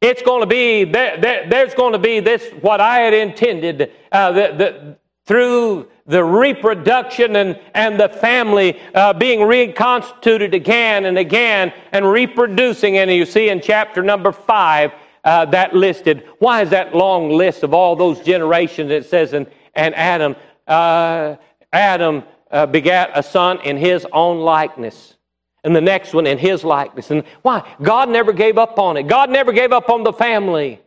It's 0.00 0.22
going 0.22 0.40
to 0.40 0.46
be, 0.46 0.84
there, 0.84 1.20
there, 1.20 1.46
there's 1.48 1.74
going 1.74 1.92
to 1.92 1.98
be 1.98 2.20
this, 2.20 2.42
what 2.62 2.80
I 2.80 3.00
had 3.00 3.12
intended, 3.12 3.92
uh, 4.10 4.32
the, 4.32 4.54
the, 4.56 4.98
through 5.26 5.88
the 6.06 6.24
reproduction 6.24 7.36
and, 7.36 7.60
and 7.74 8.00
the 8.00 8.08
family 8.08 8.80
uh, 8.94 9.12
being 9.12 9.42
reconstituted 9.42 10.54
again 10.54 11.04
and 11.04 11.18
again 11.18 11.70
and 11.92 12.10
reproducing. 12.10 12.96
And 12.96 13.10
you 13.10 13.26
see 13.26 13.50
in 13.50 13.60
chapter 13.60 14.02
number 14.02 14.32
five, 14.32 14.92
uh, 15.24 15.44
that 15.46 15.74
listed. 15.74 16.24
Why 16.38 16.62
is 16.62 16.70
that 16.70 16.94
long 16.94 17.30
list 17.30 17.62
of 17.62 17.74
all 17.74 17.96
those 17.96 18.20
generations? 18.20 18.90
It 18.90 19.06
says, 19.06 19.32
and, 19.32 19.46
and 19.74 19.94
Adam, 19.94 20.36
uh, 20.66 21.36
Adam 21.72 22.24
uh, 22.50 22.66
begat 22.66 23.10
a 23.14 23.22
son 23.22 23.60
in 23.62 23.76
his 23.76 24.06
own 24.12 24.38
likeness 24.40 25.16
and 25.64 25.76
the 25.76 25.80
next 25.80 26.14
one 26.14 26.26
in 26.26 26.38
his 26.38 26.64
likeness. 26.64 27.10
And 27.10 27.24
why? 27.42 27.68
God 27.82 28.08
never 28.08 28.32
gave 28.32 28.58
up 28.58 28.78
on 28.78 28.96
it. 28.96 29.06
God 29.06 29.30
never 29.30 29.52
gave 29.52 29.72
up 29.72 29.90
on 29.90 30.02
the 30.02 30.12
family. 30.12 30.80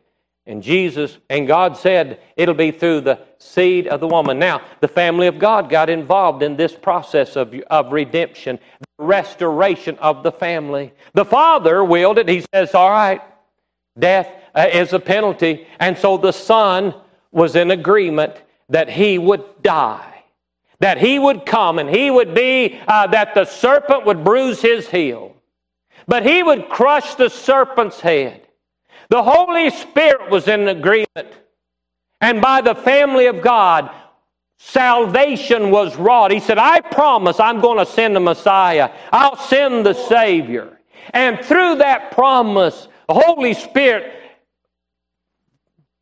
And 0.45 0.61
Jesus 0.61 1.19
and 1.29 1.47
God 1.47 1.77
said 1.77 2.19
it'll 2.35 2.53
be 2.53 2.71
through 2.71 3.01
the 3.01 3.19
seed 3.37 3.87
of 3.87 4.01
the 4.01 4.07
woman. 4.07 4.39
Now, 4.39 4.61
the 4.81 4.87
family 4.89 5.27
of 5.27 5.39
God 5.39 5.69
got 5.69 5.89
involved 5.89 6.43
in 6.43 6.57
this 6.57 6.73
process 6.73 7.37
of, 7.37 7.53
of 7.69 7.93
redemption, 7.93 8.59
restoration 8.97 9.97
of 9.99 10.21
the 10.21 10.33
family. 10.33 10.91
The 11.13 11.23
Father 11.23 11.83
willed 11.83 12.17
it. 12.17 12.27
He 12.27 12.43
says, 12.53 12.75
All 12.75 12.89
right, 12.89 13.21
death 13.97 14.29
uh, 14.55 14.67
is 14.71 14.93
a 14.93 14.99
penalty. 14.99 15.67
And 15.79 15.97
so 15.97 16.17
the 16.17 16.31
Son 16.31 16.93
was 17.31 17.55
in 17.55 17.71
agreement 17.71 18.41
that 18.69 18.89
he 18.89 19.17
would 19.17 19.43
die 19.61 20.13
that 20.83 20.97
he 20.97 21.17
would 21.17 21.45
come 21.45 21.79
and 21.79 21.89
he 21.89 22.11
would 22.11 22.35
be, 22.35 22.77
uh, 22.89 23.07
that 23.07 23.33
the 23.33 23.45
serpent 23.45 24.05
would 24.05 24.21
bruise 24.21 24.61
his 24.61 24.89
heel, 24.89 25.33
but 26.07 26.25
he 26.25 26.43
would 26.43 26.67
crush 26.67 27.15
the 27.15 27.29
serpent's 27.29 28.01
head. 28.01 28.45
The 29.07 29.23
Holy 29.23 29.69
Spirit 29.69 30.29
was 30.29 30.49
in 30.49 30.67
agreement. 30.67 31.37
And 32.19 32.41
by 32.41 32.59
the 32.59 32.75
family 32.75 33.27
of 33.27 33.41
God, 33.41 33.91
salvation 34.57 35.71
was 35.71 35.95
wrought. 35.95 36.31
He 36.31 36.41
said, 36.41 36.57
I 36.57 36.81
promise 36.81 37.39
I'm 37.39 37.61
going 37.61 37.77
to 37.77 37.89
send 37.89 38.13
the 38.13 38.19
Messiah. 38.19 38.91
I'll 39.13 39.37
send 39.37 39.85
the 39.85 39.93
Savior. 39.93 40.81
And 41.13 41.39
through 41.39 41.75
that 41.75 42.11
promise, 42.11 42.89
the 43.13 43.19
Holy 43.19 43.53
Spirit, 43.53 44.11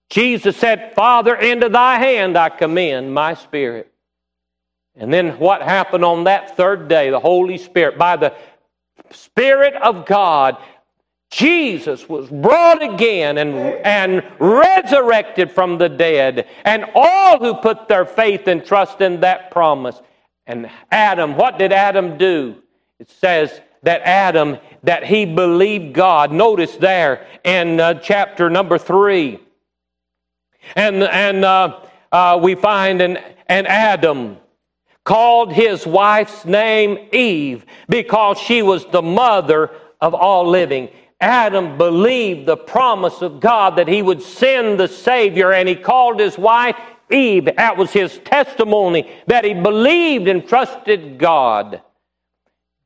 Jesus 0.10 0.56
said, 0.56 0.94
Father, 0.96 1.36
into 1.36 1.68
thy 1.68 1.98
hand 1.98 2.38
I 2.38 2.50
commend 2.50 3.14
my 3.14 3.34
spirit. 3.34 3.92
And 4.96 5.12
then 5.12 5.38
what 5.40 5.62
happened 5.62 6.06
on 6.06 6.26
that 6.26 6.56
third 6.56 6.88
day? 6.88 7.10
The 7.10 7.20
Holy 7.20 7.58
Spirit, 7.58 7.98
by 7.98 8.16
the 8.16 8.34
Spirit 9.12 9.74
of 9.76 10.06
God, 10.06 10.58
Jesus 11.32 12.08
was 12.08 12.30
brought 12.30 12.82
again 12.82 13.38
and, 13.38 13.56
and 13.56 14.24
resurrected 14.40 15.52
from 15.52 15.78
the 15.78 15.90
dead. 15.90 16.48
And 16.64 16.86
all 16.96 17.40
who 17.40 17.56
put 17.56 17.88
their 17.90 18.06
faith 18.06 18.48
and 18.48 18.66
trust 18.66 19.02
in 19.02 19.22
that 19.22 19.52
promise. 19.52 20.02
And 20.46 20.70
Adam, 20.92 21.36
what 21.36 21.58
did 21.58 21.74
Adam 21.74 22.18
do? 22.18 22.62
It 23.00 23.10
says 23.10 23.62
that 23.84 24.02
Adam, 24.02 24.58
that 24.84 25.04
he 25.04 25.26
believed 25.26 25.94
God. 25.94 26.32
Notice 26.32 26.76
there 26.76 27.28
in 27.44 27.80
uh, 27.80 27.96
chapter 27.96 28.50
number 28.50 28.78
three. 28.78 29.40
And, 30.76 31.04
and 31.04 31.44
uh, 31.44 31.80
uh, 32.12 32.40
we 32.42 32.56
find 32.56 33.02
an, 33.02 33.18
an 33.48 33.66
Adam 33.66 34.38
called 35.04 35.52
his 35.52 35.86
wife's 35.86 36.46
name 36.46 37.10
Eve 37.12 37.66
because 37.90 38.38
she 38.38 38.62
was 38.62 38.86
the 38.92 39.02
mother 39.02 39.72
of 40.00 40.14
all 40.14 40.48
living. 40.48 40.90
Adam 41.20 41.78
believed 41.78 42.48
the 42.48 42.58
promise 42.58 43.22
of 43.22 43.40
God 43.40 43.76
that 43.76 43.88
he 43.88 44.02
would 44.02 44.22
send 44.22 44.80
the 44.80 44.88
Savior, 44.88 45.54
and 45.54 45.70
he 45.70 45.76
called 45.76 46.20
his 46.20 46.38
wife 46.38 46.76
Eve. 47.12 47.46
That 47.46 47.78
was 47.78 47.92
his 47.92 48.18
testimony 48.20 49.12
that 49.28 49.46
he 49.46 49.54
believed 49.54 50.28
and 50.28 50.48
trusted 50.48 51.20
God. 51.20 51.82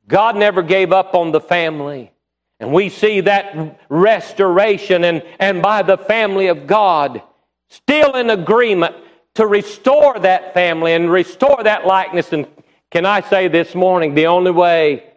God 0.08 0.36
never 0.36 0.62
gave 0.62 0.92
up 0.92 1.14
on 1.14 1.32
the 1.32 1.40
family. 1.40 2.12
And 2.58 2.72
we 2.72 2.88
see 2.88 3.20
that 3.22 3.80
restoration 3.88 5.04
and, 5.04 5.22
and 5.38 5.60
by 5.60 5.82
the 5.82 5.98
family 5.98 6.46
of 6.46 6.66
God 6.66 7.22
still 7.68 8.14
in 8.14 8.30
agreement 8.30 8.96
to 9.34 9.46
restore 9.46 10.18
that 10.18 10.54
family 10.54 10.94
and 10.94 11.10
restore 11.10 11.62
that 11.62 11.86
likeness. 11.86 12.32
And 12.32 12.46
can 12.90 13.04
I 13.04 13.20
say 13.20 13.48
this 13.48 13.74
morning, 13.74 14.14
the 14.14 14.28
only 14.28 14.50
way 14.50 15.12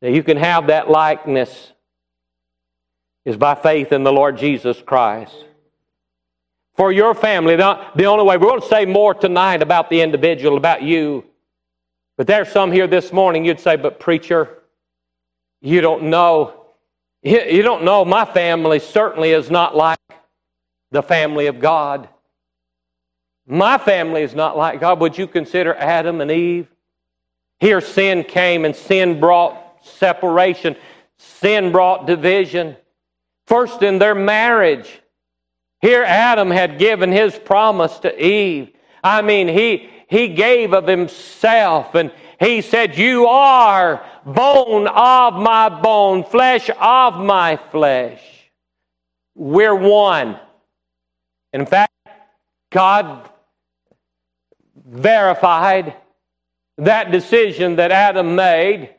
that 0.00 0.12
you 0.12 0.22
can 0.22 0.36
have 0.36 0.68
that 0.68 0.88
likeness 0.88 1.72
is 3.24 3.36
by 3.36 3.54
faith 3.54 3.92
in 3.92 4.04
the 4.04 4.12
Lord 4.12 4.38
Jesus 4.38 4.80
Christ. 4.80 5.34
For 6.76 6.92
your 6.92 7.14
family, 7.14 7.56
the 7.56 8.04
only 8.04 8.24
way, 8.24 8.36
we're 8.36 8.48
going 8.48 8.60
to 8.60 8.68
say 8.68 8.86
more 8.86 9.12
tonight 9.12 9.62
about 9.62 9.90
the 9.90 10.00
individual, 10.00 10.56
about 10.56 10.82
you. 10.82 11.24
But 12.18 12.26
there's 12.26 12.48
some 12.48 12.72
here 12.72 12.88
this 12.88 13.12
morning, 13.12 13.44
you'd 13.44 13.60
say, 13.60 13.76
but 13.76 14.00
preacher, 14.00 14.58
you 15.62 15.80
don't 15.80 16.04
know. 16.04 16.66
You 17.22 17.62
don't 17.62 17.84
know. 17.84 18.04
My 18.04 18.24
family 18.24 18.80
certainly 18.80 19.30
is 19.30 19.50
not 19.50 19.76
like 19.76 19.98
the 20.90 21.02
family 21.02 21.46
of 21.46 21.60
God. 21.60 22.08
My 23.46 23.78
family 23.78 24.22
is 24.22 24.34
not 24.34 24.56
like 24.56 24.80
God. 24.80 25.00
Would 25.00 25.16
you 25.16 25.28
consider 25.28 25.74
Adam 25.76 26.20
and 26.20 26.30
Eve? 26.30 26.68
Here, 27.60 27.80
sin 27.80 28.24
came 28.24 28.64
and 28.64 28.74
sin 28.74 29.20
brought 29.20 29.84
separation, 29.84 30.76
sin 31.18 31.70
brought 31.70 32.06
division. 32.06 32.76
First, 33.46 33.82
in 33.82 33.98
their 33.98 34.14
marriage. 34.14 35.00
Here, 35.80 36.02
Adam 36.02 36.50
had 36.50 36.78
given 36.78 37.12
his 37.12 37.38
promise 37.38 37.98
to 38.00 38.24
Eve. 38.24 38.72
I 39.02 39.22
mean, 39.22 39.46
he, 39.46 39.88
he 40.08 40.28
gave 40.28 40.72
of 40.72 40.86
himself 40.86 41.94
and 41.94 42.10
he 42.40 42.62
said, 42.62 42.96
You 42.96 43.26
are 43.26 44.04
bone 44.24 44.86
of 44.86 45.34
my 45.34 45.68
bone, 45.68 46.24
flesh 46.24 46.70
of 46.80 47.16
my 47.16 47.56
flesh. 47.70 48.22
We're 49.34 49.74
one. 49.74 50.38
In 51.52 51.66
fact, 51.66 51.92
God 52.70 53.28
verified 54.86 55.94
that 56.78 57.10
decision 57.12 57.76
that 57.76 57.90
Adam 57.90 58.34
made 58.34 58.94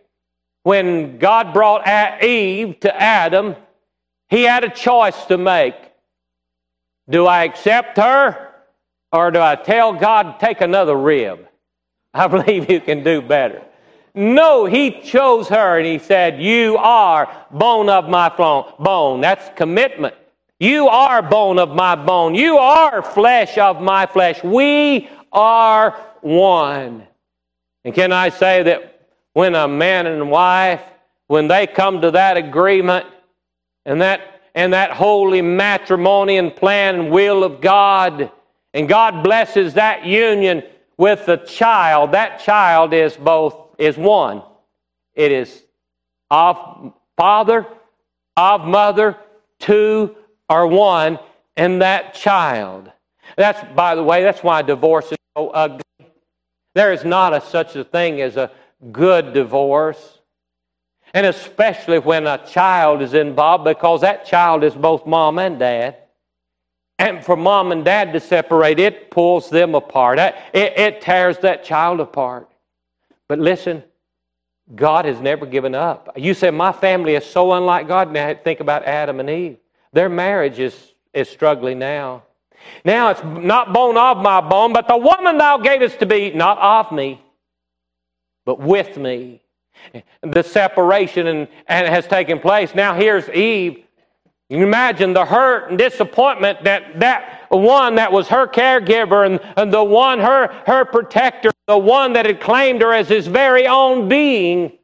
when 0.63 1.17
God 1.17 1.53
brought 1.53 1.87
Eve 2.23 2.79
to 2.81 3.01
Adam. 3.01 3.55
He 4.29 4.43
had 4.43 4.63
a 4.63 4.69
choice 4.69 5.25
to 5.25 5.37
make. 5.37 5.75
Do 7.09 7.25
I 7.25 7.45
accept 7.45 7.97
her 7.97 8.48
or 9.11 9.31
do 9.31 9.39
I 9.39 9.55
tell 9.55 9.93
God, 9.93 10.39
take 10.39 10.61
another 10.61 10.95
rib? 10.95 11.47
I 12.13 12.27
believe 12.27 12.69
you 12.69 12.79
can 12.79 13.03
do 13.03 13.21
better. 13.21 13.63
No, 14.15 14.65
he 14.65 15.01
chose 15.01 15.47
her 15.49 15.77
and 15.77 15.85
he 15.85 15.99
said, 15.99 16.41
You 16.41 16.77
are 16.77 17.45
bone 17.51 17.89
of 17.89 18.09
my 18.09 18.29
bone. 18.29 19.21
That's 19.21 19.49
commitment. 19.55 20.15
You 20.59 20.89
are 20.89 21.21
bone 21.21 21.57
of 21.57 21.69
my 21.69 21.95
bone. 21.95 22.35
You 22.35 22.57
are 22.57 23.01
flesh 23.01 23.57
of 23.57 23.81
my 23.81 24.05
flesh. 24.05 24.43
We 24.43 25.09
are 25.31 25.91
one. 26.21 27.07
And 27.85 27.93
can 27.93 28.11
I 28.11 28.29
say 28.29 28.63
that 28.63 29.07
when 29.33 29.55
a 29.55 29.67
man 29.67 30.05
and 30.05 30.29
wife, 30.29 30.81
when 31.27 31.47
they 31.47 31.65
come 31.67 32.01
to 32.01 32.11
that 32.11 32.35
agreement 32.35 33.05
and 33.85 34.01
that 34.01 34.41
and 34.55 34.73
that 34.73 34.91
holy 34.91 35.41
matrimony 35.41 36.37
and 36.37 36.53
plan 36.53 36.95
and 36.95 37.11
will 37.11 37.43
of 37.43 37.61
God, 37.61 38.31
and 38.73 38.87
God 38.87 39.23
blesses 39.23 39.73
that 39.75 40.05
union, 40.05 40.63
with 40.99 41.25
the 41.25 41.37
child, 41.37 42.11
that 42.11 42.41
child 42.41 42.93
is 42.93 43.15
both, 43.15 43.55
is 43.77 43.97
one. 43.97 44.43
It 45.15 45.31
is 45.31 45.63
of 46.29 46.93
father, 47.15 47.65
of 48.35 48.65
mother, 48.65 49.15
two 49.59 50.15
are 50.49 50.67
one, 50.67 51.17
and 51.55 51.81
that 51.81 52.13
child. 52.13 52.91
That's, 53.37 53.63
by 53.75 53.95
the 53.95 54.03
way, 54.03 54.23
that's 54.23 54.43
why 54.43 54.61
divorce 54.61 55.09
is 55.13 55.17
so 55.37 55.49
ugly. 55.51 55.83
There 56.75 56.91
is 56.91 57.05
not 57.05 57.33
a, 57.33 57.39
such 57.39 57.77
a 57.77 57.85
thing 57.85 58.19
as 58.19 58.35
a 58.35 58.51
good 58.91 59.33
divorce. 59.33 60.19
And 61.13 61.25
especially 61.25 61.99
when 61.99 62.27
a 62.27 62.45
child 62.45 63.01
is 63.01 63.13
involved, 63.13 63.63
because 63.63 64.01
that 64.01 64.25
child 64.25 64.65
is 64.65 64.75
both 64.75 65.05
mom 65.05 65.39
and 65.39 65.57
dad. 65.57 65.95
And 66.99 67.23
for 67.23 67.37
mom 67.37 67.71
and 67.71 67.85
dad 67.85 68.11
to 68.11 68.19
separate, 68.19 68.77
it 68.77 69.09
pulls 69.09 69.49
them 69.49 69.73
apart. 69.73 70.19
It, 70.19 70.35
it 70.53 71.01
tears 71.01 71.37
that 71.39 71.63
child 71.63 72.01
apart. 72.01 72.49
But 73.29 73.39
listen, 73.39 73.83
God 74.75 75.05
has 75.05 75.21
never 75.21 75.45
given 75.45 75.73
up. 75.73 76.09
You 76.17 76.33
say, 76.33 76.51
My 76.51 76.73
family 76.73 77.15
is 77.15 77.25
so 77.25 77.53
unlike 77.53 77.87
God. 77.87 78.11
Now 78.11 78.35
think 78.43 78.59
about 78.59 78.83
Adam 78.83 79.21
and 79.21 79.29
Eve. 79.29 79.57
Their 79.93 80.09
marriage 80.09 80.59
is, 80.59 80.93
is 81.13 81.29
struggling 81.29 81.79
now. 81.79 82.23
Now 82.83 83.09
it's 83.09 83.23
not 83.23 83.71
bone 83.71 83.97
of 83.97 84.17
my 84.17 84.41
bone, 84.41 84.73
but 84.73 84.89
the 84.89 84.97
woman 84.97 85.37
thou 85.37 85.57
gavest 85.57 85.99
to 85.99 86.05
be, 86.05 86.31
not 86.31 86.57
of 86.59 86.91
me, 86.91 87.21
but 88.45 88.59
with 88.59 88.97
me. 88.97 89.41
The 90.21 90.43
separation 90.43 91.27
and, 91.27 91.47
and 91.67 91.87
has 91.87 92.05
taken 92.05 92.39
place. 92.39 92.75
Now 92.75 92.93
here's 92.93 93.29
Eve 93.29 93.85
you 94.49 94.63
imagine 94.63 95.13
the 95.13 95.25
hurt 95.25 95.69
and 95.69 95.77
disappointment 95.77 96.63
that 96.63 96.99
that 96.99 97.47
one 97.49 97.95
that 97.95 98.11
was 98.11 98.27
her 98.27 98.47
caregiver 98.47 99.25
and, 99.25 99.39
and 99.57 99.71
the 99.71 99.83
one 99.83 100.19
her, 100.19 100.47
her 100.65 100.85
protector, 100.85 101.51
the 101.67 101.77
one 101.77 102.13
that 102.13 102.25
had 102.25 102.41
claimed 102.41 102.81
her 102.81 102.91
as 102.91 103.07
his 103.07 103.27
very 103.27 103.67
own 103.67 104.09
being, 104.09 104.77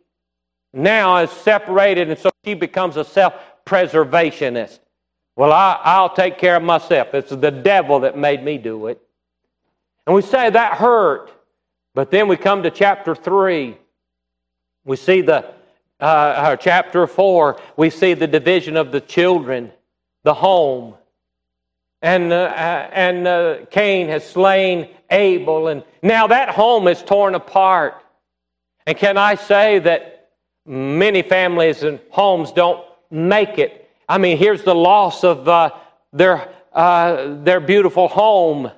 now 0.73 1.17
is 1.17 1.31
separated, 1.31 2.09
and 2.09 2.19
so 2.19 2.29
she 2.43 2.53
becomes 2.53 2.97
a 2.97 3.03
self 3.03 3.33
preservationist. 3.65 4.79
Well, 5.35 5.51
I, 5.51 5.79
I'll 5.83 6.13
take 6.13 6.37
care 6.37 6.55
of 6.55 6.63
myself. 6.63 7.13
It's 7.13 7.31
the 7.31 7.51
devil 7.51 7.99
that 8.01 8.17
made 8.17 8.43
me 8.43 8.57
do 8.57 8.87
it. 8.87 9.01
And 10.05 10.15
we 10.15 10.21
say 10.21 10.49
that 10.49 10.73
hurt. 10.73 11.31
But 11.93 12.11
then 12.11 12.27
we 12.27 12.37
come 12.37 12.61
to 12.63 12.71
chapter 12.71 13.15
3. 13.15 13.77
We 14.85 14.95
see 14.95 15.21
the 15.21 15.53
uh, 15.99 16.03
uh, 16.03 16.55
chapter 16.57 17.07
4, 17.07 17.59
we 17.77 17.89
see 17.89 18.13
the 18.13 18.27
division 18.27 18.75
of 18.75 18.91
the 18.91 18.99
children, 18.99 19.71
the 20.23 20.33
home. 20.33 20.95
And, 22.01 22.33
uh, 22.33 22.35
uh, 22.35 22.89
and 22.91 23.27
uh, 23.27 23.57
Cain 23.71 24.09
has 24.09 24.27
slain 24.27 24.89
Abel, 25.09 25.69
and 25.69 25.83
now 26.01 26.27
that 26.27 26.49
home 26.49 26.87
is 26.87 27.01
torn 27.01 27.35
apart. 27.35 27.95
And 28.85 28.97
can 28.97 29.17
I 29.17 29.35
say 29.35 29.79
that 29.79 30.31
many 30.65 31.21
families 31.21 31.83
and 31.83 31.99
homes 32.09 32.51
don't 32.51 32.83
make 33.09 33.57
it? 33.57 33.89
I 34.09 34.17
mean, 34.17 34.37
here's 34.37 34.63
the 34.63 34.75
loss 34.75 35.23
of 35.23 35.47
uh, 35.47 35.71
their, 36.11 36.49
their 36.73 37.59
beautiful 37.59 38.07
home 38.07 38.69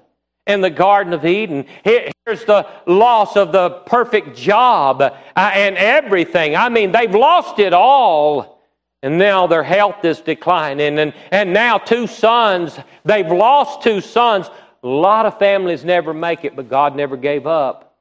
in 0.47 0.61
the 0.61 0.69
Garden 0.69 1.13
of 1.13 1.25
Eden. 1.25 1.65
Here's 1.83 2.45
the 2.45 2.67
loss 2.85 3.35
of 3.35 3.51
the 3.51 3.69
perfect 3.85 4.35
job 4.35 5.01
uh, 5.01 5.13
and 5.35 5.77
everything. 5.77 6.55
I 6.55 6.69
mean, 6.69 6.91
they've 6.91 7.13
lost 7.13 7.59
it 7.59 7.73
all. 7.73 8.57
And 9.03 9.19
now 9.19 9.45
their 9.45 9.63
health 9.63 10.03
is 10.03 10.21
declining. 10.21 10.97
And, 10.97 11.13
and 11.31 11.53
now 11.53 11.77
two 11.77 12.07
sons, 12.07 12.79
they've 13.05 13.27
lost 13.27 13.83
two 13.83 14.01
sons. 14.01 14.49
A 14.83 14.87
lot 14.87 15.25
of 15.25 15.37
families 15.37 15.85
never 15.85 16.13
make 16.13 16.43
it, 16.45 16.55
but 16.55 16.67
God 16.67 16.95
never 16.95 17.15
gave 17.15 17.45
up. 17.45 17.95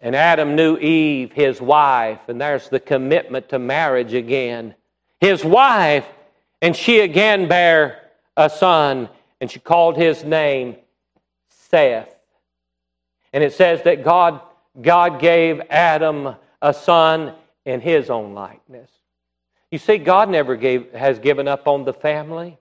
And 0.00 0.16
Adam 0.16 0.56
knew 0.56 0.76
Eve, 0.78 1.32
his 1.32 1.60
wife, 1.60 2.18
and 2.28 2.40
there's 2.40 2.68
the 2.68 2.80
commitment 2.80 3.48
to 3.50 3.58
marriage 3.58 4.14
again. 4.14 4.74
His 5.20 5.44
wife, 5.44 6.06
and 6.60 6.74
she 6.74 7.00
again 7.00 7.46
bare 7.46 8.00
a 8.36 8.50
son, 8.50 9.08
and 9.40 9.48
she 9.48 9.60
called 9.60 9.96
his 9.96 10.24
name 10.24 10.76
Seth. 11.72 12.14
And 13.32 13.42
it 13.42 13.52
says 13.54 13.82
that 13.84 14.04
God, 14.04 14.40
God 14.80 15.20
gave 15.20 15.60
Adam 15.70 16.34
a 16.60 16.74
son 16.74 17.34
in 17.64 17.80
his 17.80 18.10
own 18.10 18.34
likeness. 18.34 18.90
You 19.70 19.78
see, 19.78 19.96
God 19.96 20.28
never 20.28 20.54
gave, 20.54 20.92
has 20.92 21.18
given 21.18 21.48
up 21.48 21.66
on 21.66 21.84
the 21.84 21.94
family. 21.94 22.58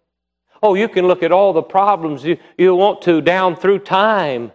Oh, 0.64 0.76
you 0.76 0.88
can 0.88 1.08
look 1.08 1.24
at 1.24 1.32
all 1.32 1.52
the 1.52 1.62
problems 1.62 2.24
you, 2.24 2.38
you 2.58 2.74
want 2.74 3.02
to 3.04 3.20
down 3.20 3.56
through 3.56 3.80
time. 3.80 4.54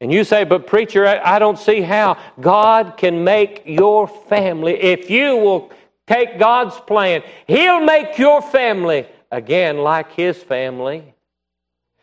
And 0.00 0.12
you 0.12 0.24
say, 0.24 0.44
but 0.44 0.66
preacher, 0.66 1.06
I, 1.06 1.36
I 1.36 1.38
don't 1.38 1.58
see 1.58 1.80
how. 1.80 2.18
God 2.38 2.98
can 2.98 3.24
make 3.24 3.62
your 3.64 4.06
family, 4.06 4.74
if 4.74 5.08
you 5.08 5.36
will 5.36 5.70
take 6.06 6.38
God's 6.38 6.78
plan, 6.80 7.22
He'll 7.46 7.80
make 7.80 8.18
your 8.18 8.42
family 8.42 9.06
again 9.30 9.78
like 9.78 10.12
His 10.12 10.36
family. 10.42 11.14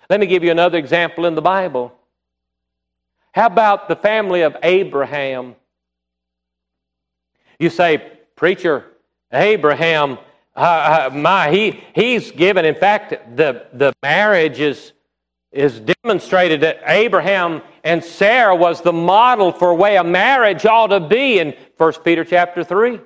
Let 0.10 0.20
me 0.20 0.26
give 0.26 0.44
you 0.44 0.52
another 0.52 0.78
example 0.78 1.26
in 1.26 1.36
the 1.36 1.42
Bible. 1.42 1.94
How 3.34 3.48
about 3.48 3.88
the 3.88 3.96
family 3.96 4.42
of 4.42 4.56
Abraham? 4.62 5.56
You 7.58 7.70
say, 7.70 8.12
Preacher, 8.36 8.86
Abraham, 9.32 10.20
uh, 10.56 11.10
uh, 11.12 11.16
my, 11.16 11.50
he, 11.52 11.84
he's 11.96 12.32
given, 12.32 12.66
in 12.66 12.76
fact, 12.76 13.36
the, 13.36 13.66
the 13.74 13.94
marriage 14.04 14.60
is, 14.60 14.92
is 15.52 15.80
demonstrated 15.80 16.62
that 16.62 16.82
Abraham 16.86 17.62
and 17.84 18.04
Sarah 18.04 18.56
was 18.56 18.82
the 18.82 18.94
model 18.94 19.52
for 19.52 19.72
a 19.72 19.76
way 19.76 19.98
a 19.98 20.04
marriage 20.04 20.66
ought 20.66 20.88
to 20.88 21.00
be 21.00 21.40
in 21.40 21.56
1 21.78 21.94
Peter 22.04 22.24
chapter 22.24 22.64
3. 22.64 23.00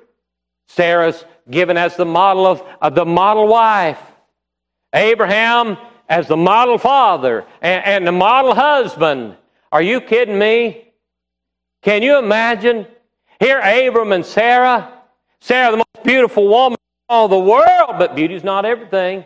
Sarah's 0.68 1.24
given 1.50 1.78
as 1.78 1.96
the 1.96 2.06
model 2.06 2.46
of, 2.46 2.62
of 2.82 2.96
the 2.96 3.06
model 3.06 3.48
wife. 3.48 4.02
Abraham 4.94 5.78
as 6.10 6.28
the 6.28 6.38
model 6.38 6.78
father 6.78 7.46
and, 7.62 7.86
and 7.86 8.08
the 8.08 8.12
model 8.12 8.56
husband. 8.56 9.36
Are 9.72 9.82
you 9.82 10.02
kidding 10.02 10.38
me? 10.38 10.92
Can 11.82 12.02
you 12.02 12.18
imagine? 12.18 12.88
Here, 13.40 13.60
Abram 13.60 14.12
and 14.12 14.26
Sarah. 14.26 14.94
Sarah, 15.40 15.72
the 15.72 15.78
most 15.78 16.04
beautiful 16.04 16.48
woman 16.48 16.78
in 16.78 17.16
all 17.16 17.28
the 17.28 17.40
world, 17.40 17.96
but 17.98 18.16
beauty's 18.16 18.44
not 18.44 18.66
everything. 18.66 19.26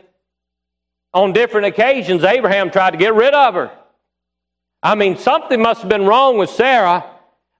On 1.14 1.34
different 1.34 1.68
occasions, 1.68 2.24
Abraham 2.24 2.72
tried 2.72 2.92
to 2.92 2.98
get 2.98 3.14
rid 3.14 3.34
of 3.34 3.54
her. 3.54 3.72
I 4.84 4.96
mean, 4.96 5.18
something 5.18 5.62
must 5.62 5.82
have 5.82 5.90
been 5.90 6.06
wrong 6.06 6.38
with 6.38 6.50
Sarah. 6.50 7.06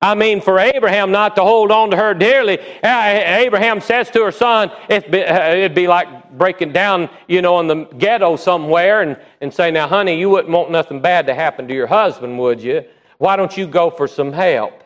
I 0.04 0.16
mean, 0.16 0.42
for 0.42 0.58
Abraham 0.58 1.12
not 1.12 1.36
to 1.36 1.44
hold 1.44 1.72
on 1.72 1.92
to 1.92 1.98
her 1.98 2.16
dearly, 2.16 2.58
Abraham 2.84 3.82
says 3.82 4.10
to 4.12 4.24
her 4.24 4.32
son, 4.32 4.72
it'd 4.90 5.12
be, 5.12 5.24
uh, 5.24 5.54
it'd 5.54 5.76
be, 5.76 5.88
like 5.88 6.32
breaking 6.32 6.72
down, 6.72 7.08
you 7.28 7.44
know, 7.44 7.60
in 7.60 7.68
the 7.68 7.86
ghetto 7.98 8.36
somewhere 8.36 9.04
and, 9.04 9.16
and 9.42 9.54
say, 9.54 9.70
Now, 9.70 9.88
honey, 9.88 10.20
you 10.20 10.30
wouldn't 10.30 10.52
want 10.52 10.72
nothing 10.72 11.02
bad 11.02 11.28
to 11.28 11.36
happen 11.36 11.68
to 11.68 11.74
your 11.74 11.86
husband, 11.86 12.40
would 12.40 12.62
you? 12.62 12.84
Why 13.20 13.36
don't 13.36 13.56
you 13.56 13.68
go 13.68 13.92
for 13.92 14.08
some 14.08 14.34
help? 14.34 14.84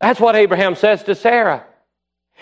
That's 0.00 0.18
what 0.18 0.34
Abraham 0.34 0.74
says 0.74 1.02
to 1.04 1.14
Sarah. 1.14 1.66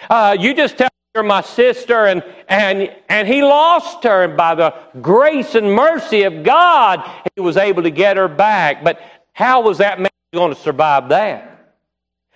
Uh, 0.09 0.37
you 0.39 0.55
just 0.55 0.79
tell 0.79 0.89
you're 1.17 1.25
my 1.25 1.41
sister, 1.41 2.07
and, 2.07 2.23
and, 2.47 2.95
and 3.09 3.27
he 3.27 3.43
lost 3.43 4.05
her. 4.05 4.23
And 4.23 4.37
by 4.37 4.55
the 4.55 4.73
grace 5.03 5.57
and 5.57 5.75
mercy 5.75 6.23
of 6.23 6.45
God, 6.45 7.11
he 7.35 7.41
was 7.41 7.57
able 7.57 7.83
to 7.83 7.91
get 7.91 8.17
her 8.17 8.29
back. 8.29 8.85
But 8.85 9.01
how 9.33 9.61
was 9.63 9.79
that 9.79 9.99
man 9.99 10.11
going 10.33 10.55
to 10.55 10.61
survive 10.61 11.09
that? 11.11 11.74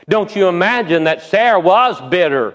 Don't 0.09 0.34
you 0.34 0.49
imagine 0.49 1.05
that 1.05 1.22
Sarah 1.22 1.61
was 1.61 2.01
bitter? 2.11 2.55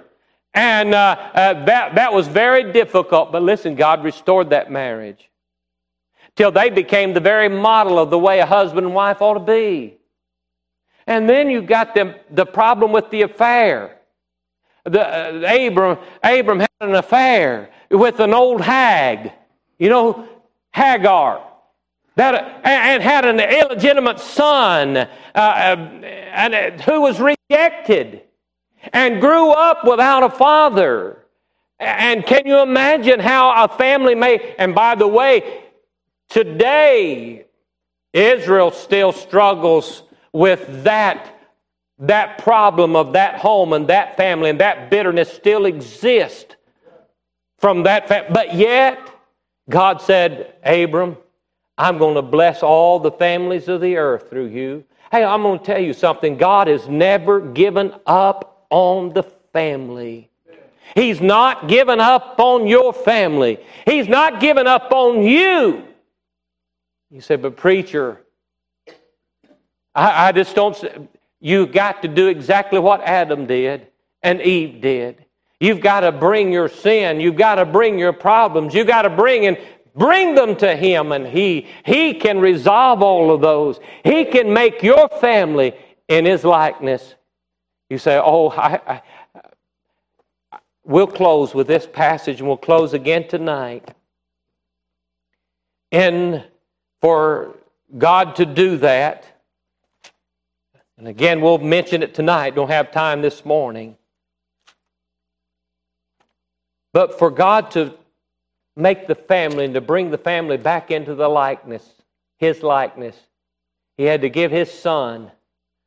And 0.53 0.93
uh, 0.93 1.31
uh, 1.33 1.65
that, 1.65 1.95
that 1.95 2.13
was 2.13 2.27
very 2.27 2.71
difficult. 2.71 3.31
But 3.31 3.43
listen, 3.43 3.75
God 3.75 4.03
restored 4.03 4.49
that 4.49 4.71
marriage 4.71 5.29
till 6.35 6.51
they 6.51 6.69
became 6.69 7.13
the 7.13 7.19
very 7.19 7.49
model 7.49 7.99
of 7.99 8.09
the 8.09 8.19
way 8.19 8.39
a 8.39 8.45
husband 8.45 8.85
and 8.85 8.95
wife 8.95 9.21
ought 9.21 9.35
to 9.35 9.39
be. 9.39 9.97
And 11.07 11.27
then 11.27 11.49
you 11.49 11.61
got 11.61 11.95
the, 11.95 12.19
the 12.29 12.45
problem 12.45 12.91
with 12.91 13.09
the 13.09 13.23
affair 13.23 13.99
the, 14.85 15.01
uh, 15.01 15.67
Abram, 15.67 15.97
Abram 16.23 16.59
had 16.59 16.69
an 16.81 16.95
affair 16.95 17.69
with 17.89 18.19
an 18.19 18.33
old 18.33 18.61
hag, 18.61 19.31
you 19.77 19.89
know, 19.89 20.27
Hagar, 20.73 21.45
that, 22.19 22.61
and 22.65 23.01
had 23.01 23.23
an 23.23 23.39
illegitimate 23.39 24.19
son 24.19 24.97
uh, 24.97 25.07
um, 25.35 26.03
and, 26.03 26.53
uh, 26.53 26.71
who 26.83 27.01
was 27.01 27.19
rejected 27.19 28.23
and 28.91 29.21
grew 29.21 29.51
up 29.51 29.85
without 29.85 30.23
a 30.23 30.29
father. 30.29 31.25
And 31.79 32.25
can 32.25 32.45
you 32.45 32.59
imagine 32.59 33.21
how 33.21 33.63
a 33.63 33.69
family 33.69 34.15
may, 34.15 34.53
and 34.59 34.75
by 34.75 34.95
the 34.95 35.07
way, 35.07 35.63
today, 36.27 37.45
Israel 38.11 38.71
still 38.71 39.13
struggles 39.13 40.03
with 40.33 40.83
that 40.83 41.35
that 42.01 42.37
problem 42.37 42.95
of 42.95 43.11
that 43.11 43.39
home 43.39 43.73
and 43.73 43.89
that 43.89 44.15
family 44.15 44.49
and 44.49 44.61
that 44.61 44.89
bitterness 44.89 45.29
still 45.31 45.65
exist 45.65 46.55
from 47.57 47.83
that 47.83 48.07
family. 48.07 48.29
But 48.33 48.55
yet, 48.55 48.97
God 49.69 50.01
said, 50.01 50.55
Abram, 50.63 51.17
I'm 51.79 51.97
going 51.97 52.15
to 52.15 52.21
bless 52.21 52.61
all 52.61 52.99
the 52.99 53.11
families 53.11 53.69
of 53.69 53.79
the 53.79 53.95
earth 53.95 54.29
through 54.29 54.47
you. 54.47 54.83
Hey, 55.13 55.23
I'm 55.23 55.41
going 55.41 55.59
to 55.59 55.65
tell 55.65 55.79
you 55.79 55.93
something. 55.93 56.35
God 56.35 56.67
has 56.67 56.89
never 56.89 57.39
given 57.39 57.95
up 58.05 58.65
on 58.69 59.13
the 59.13 59.23
family. 59.53 60.29
He's 60.93 61.21
not 61.21 61.69
given 61.69 62.01
up 62.01 62.35
on 62.37 62.67
your 62.67 62.91
family. 62.91 63.59
He's 63.85 64.09
not 64.09 64.41
given 64.41 64.67
up 64.67 64.91
on 64.91 65.23
you. 65.23 65.85
You 67.11 67.21
say, 67.21 67.37
but 67.37 67.55
preacher, 67.55 68.21
I, 69.95 70.27
I 70.27 70.31
just 70.33 70.53
don't. 70.55 71.09
You've 71.39 71.71
got 71.71 72.01
to 72.01 72.09
do 72.09 72.27
exactly 72.27 72.79
what 72.79 73.01
Adam 73.01 73.45
did 73.45 73.87
and 74.21 74.41
Eve 74.41 74.81
did. 74.81 75.25
You've 75.61 75.81
got 75.81 76.01
to 76.01 76.11
bring 76.11 76.51
your 76.51 76.67
sin. 76.67 77.19
You've 77.19 77.35
got 77.35 77.55
to 77.55 77.65
bring 77.65 77.97
your 77.99 78.13
problems. 78.13 78.73
You've 78.73 78.87
got 78.87 79.03
to 79.03 79.09
bring 79.09 79.45
and 79.45 79.57
bring 79.99 80.33
them 80.33 80.55
to 80.55 80.75
Him, 80.75 81.11
and 81.11 81.27
He 81.27 81.67
He 81.85 82.15
can 82.15 82.39
resolve 82.39 83.03
all 83.03 83.31
of 83.31 83.41
those. 83.41 83.79
He 84.03 84.25
can 84.25 84.51
make 84.51 84.81
your 84.81 85.07
family 85.09 85.75
in 86.07 86.25
His 86.25 86.43
likeness. 86.43 87.13
You 87.89 87.99
say, 87.99 88.19
"Oh, 88.23 88.49
I, 88.49 89.01
I, 90.15 90.59
we'll 90.83 91.07
close 91.07 91.53
with 91.53 91.67
this 91.67 91.85
passage, 91.85 92.39
and 92.39 92.47
we'll 92.47 92.57
close 92.57 92.93
again 92.93 93.27
tonight." 93.27 93.93
And 95.91 96.45
for 97.01 97.55
God 97.97 98.35
to 98.37 98.45
do 98.45 98.77
that, 98.77 99.25
and 100.97 101.07
again, 101.07 101.41
we'll 101.41 101.59
mention 101.59 102.03
it 102.03 102.13
tonight. 102.13 102.55
Don't 102.55 102.69
have 102.69 102.91
time 102.91 103.21
this 103.21 103.45
morning. 103.45 103.95
But 106.91 107.17
for 107.17 107.29
God 107.29 107.71
to 107.71 107.93
make 108.79 109.07
the 109.07 109.15
family 109.15 109.65
and 109.65 109.73
to 109.73 109.81
bring 109.81 110.09
the 110.09 110.17
family 110.17 110.57
back 110.57 110.89
into 110.89 111.13
the 111.13 111.27
likeness, 111.27 111.87
His 112.37 112.63
likeness, 112.63 113.15
He 113.97 114.05
had 114.05 114.21
to 114.21 114.29
give 114.29 114.51
His 114.51 114.71
Son. 114.71 115.31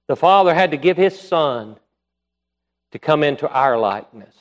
The 0.09 0.16
Father 0.16 0.55
had 0.55 0.70
to 0.72 0.76
give 0.76 0.97
His 0.97 1.18
Son 1.18 1.76
to 2.93 2.99
come 2.99 3.22
into 3.22 3.49
our 3.49 3.78
likeness. 3.78 4.34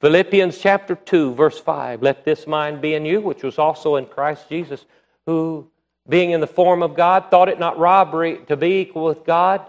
Philippians 0.00 0.58
chapter 0.58 0.96
2, 0.96 1.34
verse 1.34 1.58
5 1.58 2.02
Let 2.02 2.24
this 2.24 2.46
mind 2.46 2.80
be 2.80 2.94
in 2.94 3.06
you, 3.06 3.20
which 3.20 3.42
was 3.42 3.58
also 3.58 3.96
in 3.96 4.06
Christ 4.06 4.48
Jesus, 4.48 4.84
who 5.26 5.70
being 6.08 6.32
in 6.32 6.40
the 6.40 6.46
form 6.46 6.82
of 6.82 6.94
God, 6.94 7.30
thought 7.30 7.48
it 7.48 7.58
not 7.58 7.78
robbery 7.78 8.40
to 8.48 8.56
be 8.56 8.80
equal 8.80 9.04
with 9.04 9.24
God, 9.24 9.64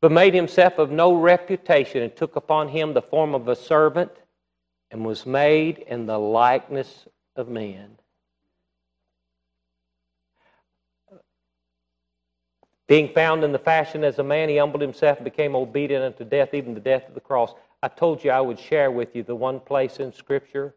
but 0.00 0.10
made 0.10 0.34
himself 0.34 0.78
of 0.78 0.90
no 0.90 1.14
reputation 1.14 2.02
and 2.02 2.16
took 2.16 2.34
upon 2.34 2.68
him 2.68 2.92
the 2.92 3.02
form 3.02 3.34
of 3.34 3.46
a 3.46 3.54
servant 3.54 4.10
and 4.90 5.04
was 5.04 5.26
made 5.26 5.78
in 5.78 6.06
the 6.06 6.18
likeness 6.18 7.06
of 7.36 7.48
men. 7.48 7.96
Being 12.88 13.12
found 13.14 13.44
in 13.44 13.52
the 13.52 13.58
fashion 13.58 14.02
as 14.02 14.18
a 14.18 14.24
man, 14.24 14.48
he 14.48 14.56
humbled 14.56 14.82
himself 14.82 15.18
and 15.18 15.24
became 15.24 15.54
obedient 15.54 16.04
unto 16.04 16.24
death, 16.24 16.54
even 16.54 16.74
the 16.74 16.80
death 16.80 17.06
of 17.06 17.14
the 17.14 17.20
cross. 17.20 17.54
I 17.82 17.88
told 17.88 18.24
you 18.24 18.32
I 18.32 18.40
would 18.40 18.58
share 18.58 18.90
with 18.90 19.14
you 19.14 19.22
the 19.22 19.36
one 19.36 19.60
place 19.60 20.00
in 20.00 20.12
Scripture 20.12 20.74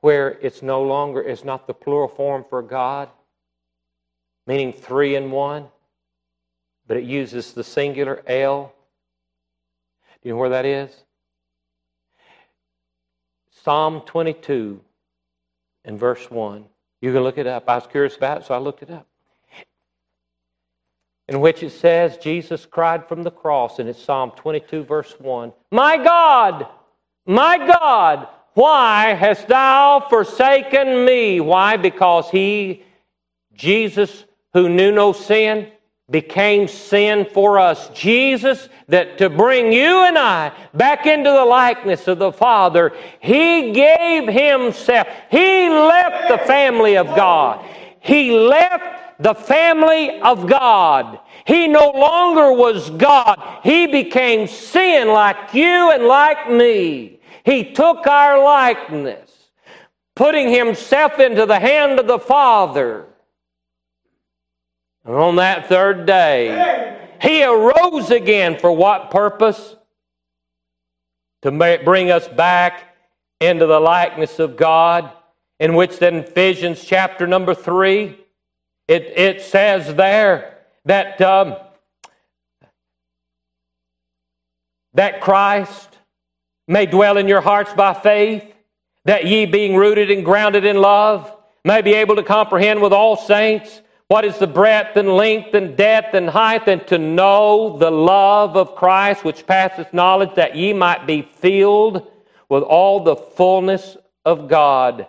where 0.00 0.30
it's 0.40 0.62
no 0.62 0.82
longer, 0.82 1.22
it's 1.22 1.44
not 1.44 1.66
the 1.66 1.74
plural 1.74 2.08
form 2.08 2.44
for 2.48 2.62
God, 2.62 3.08
meaning 4.46 4.72
three 4.72 5.14
in 5.14 5.30
one, 5.30 5.68
but 6.86 6.96
it 6.96 7.04
uses 7.04 7.52
the 7.52 7.62
singular 7.62 8.22
El. 8.26 8.72
Do 10.22 10.28
you 10.28 10.34
know 10.34 10.40
where 10.40 10.50
that 10.50 10.64
is? 10.64 10.90
Psalm 13.64 14.02
22 14.06 14.80
and 15.84 15.98
verse 15.98 16.30
1. 16.30 16.64
You 17.00 17.12
can 17.12 17.22
look 17.22 17.38
it 17.38 17.46
up. 17.46 17.68
I 17.68 17.76
was 17.76 17.86
curious 17.86 18.16
about 18.16 18.42
it, 18.42 18.46
so 18.46 18.54
I 18.54 18.58
looked 18.58 18.82
it 18.82 18.90
up. 18.90 19.06
In 21.28 21.40
which 21.40 21.62
it 21.62 21.70
says, 21.70 22.16
Jesus 22.16 22.66
cried 22.66 23.08
from 23.08 23.22
the 23.22 23.30
cross, 23.30 23.78
and 23.78 23.88
it's 23.88 24.02
Psalm 24.02 24.32
22, 24.32 24.84
verse 24.84 25.14
1 25.18 25.52
My 25.70 25.96
God, 25.96 26.66
my 27.26 27.58
God, 27.58 28.28
why 28.54 29.14
hast 29.14 29.46
thou 29.46 30.06
forsaken 30.10 31.04
me? 31.04 31.40
Why? 31.40 31.76
Because 31.76 32.28
he, 32.30 32.82
Jesus, 33.54 34.24
who 34.52 34.68
knew 34.68 34.90
no 34.90 35.12
sin, 35.12 35.70
became 36.10 36.66
sin 36.68 37.26
for 37.32 37.58
us. 37.58 37.88
Jesus, 37.90 38.68
that 38.88 39.18
to 39.18 39.30
bring 39.30 39.72
you 39.72 40.04
and 40.04 40.18
I 40.18 40.52
back 40.74 41.06
into 41.06 41.30
the 41.30 41.44
likeness 41.44 42.08
of 42.08 42.18
the 42.18 42.32
Father, 42.32 42.92
He 43.20 43.72
gave 43.72 44.28
Himself. 44.28 45.06
He 45.30 45.68
left 45.68 46.28
the 46.28 46.38
family 46.46 46.96
of 46.96 47.06
God. 47.14 47.64
He 48.00 48.32
left 48.32 49.22
the 49.22 49.34
family 49.34 50.20
of 50.20 50.48
God. 50.48 51.20
He 51.46 51.68
no 51.68 51.90
longer 51.90 52.52
was 52.52 52.90
God. 52.90 53.60
He 53.62 53.86
became 53.86 54.46
sin 54.46 55.08
like 55.08 55.52
you 55.52 55.92
and 55.92 56.04
like 56.04 56.50
me. 56.50 57.20
He 57.44 57.72
took 57.72 58.06
our 58.06 58.42
likeness, 58.42 59.30
putting 60.14 60.48
himself 60.48 61.18
into 61.18 61.46
the 61.46 61.58
hand 61.58 61.98
of 61.98 62.06
the 62.06 62.18
Father. 62.18 63.06
And 65.10 65.18
on 65.18 65.36
that 65.36 65.66
third 65.66 66.06
day, 66.06 66.96
he 67.20 67.42
arose 67.42 68.12
again 68.12 68.56
for 68.56 68.70
what 68.70 69.10
purpose? 69.10 69.74
To 71.42 71.50
bring 71.50 72.12
us 72.12 72.28
back 72.28 72.94
into 73.40 73.66
the 73.66 73.80
likeness 73.80 74.38
of 74.38 74.56
God, 74.56 75.10
in 75.58 75.74
which 75.74 75.98
then 75.98 76.14
Ephesians 76.14 76.84
chapter 76.84 77.26
number 77.26 77.56
3, 77.56 78.16
it, 78.86 79.02
it 79.16 79.42
says 79.42 79.92
there 79.96 80.58
that, 80.84 81.20
um, 81.20 81.56
that 84.94 85.20
Christ 85.20 85.98
may 86.68 86.86
dwell 86.86 87.16
in 87.16 87.26
your 87.26 87.40
hearts 87.40 87.74
by 87.74 87.94
faith, 87.94 88.44
that 89.06 89.26
ye, 89.26 89.44
being 89.44 89.74
rooted 89.74 90.12
and 90.12 90.24
grounded 90.24 90.64
in 90.64 90.76
love, 90.76 91.36
may 91.64 91.82
be 91.82 91.94
able 91.94 92.14
to 92.14 92.22
comprehend 92.22 92.80
with 92.80 92.92
all 92.92 93.16
saints 93.16 93.80
what 94.10 94.24
is 94.24 94.38
the 94.38 94.46
breadth 94.48 94.96
and 94.96 95.08
length 95.08 95.54
and 95.54 95.76
depth 95.76 96.14
and 96.14 96.28
height, 96.28 96.66
and 96.66 96.84
to 96.88 96.98
know 96.98 97.78
the 97.78 97.92
love 97.92 98.56
of 98.56 98.74
Christ 98.74 99.22
which 99.22 99.46
passeth 99.46 99.94
knowledge, 99.94 100.34
that 100.34 100.56
ye 100.56 100.72
might 100.72 101.06
be 101.06 101.22
filled 101.22 102.10
with 102.48 102.64
all 102.64 103.04
the 103.04 103.14
fullness 103.14 103.96
of 104.24 104.48
God. 104.48 105.06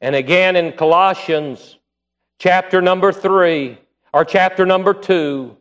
And 0.00 0.16
again 0.16 0.56
in 0.56 0.72
Colossians 0.72 1.78
chapter 2.40 2.82
number 2.82 3.12
3, 3.12 3.78
or 4.12 4.24
chapter 4.24 4.66
number 4.66 4.94
2, 4.94 5.56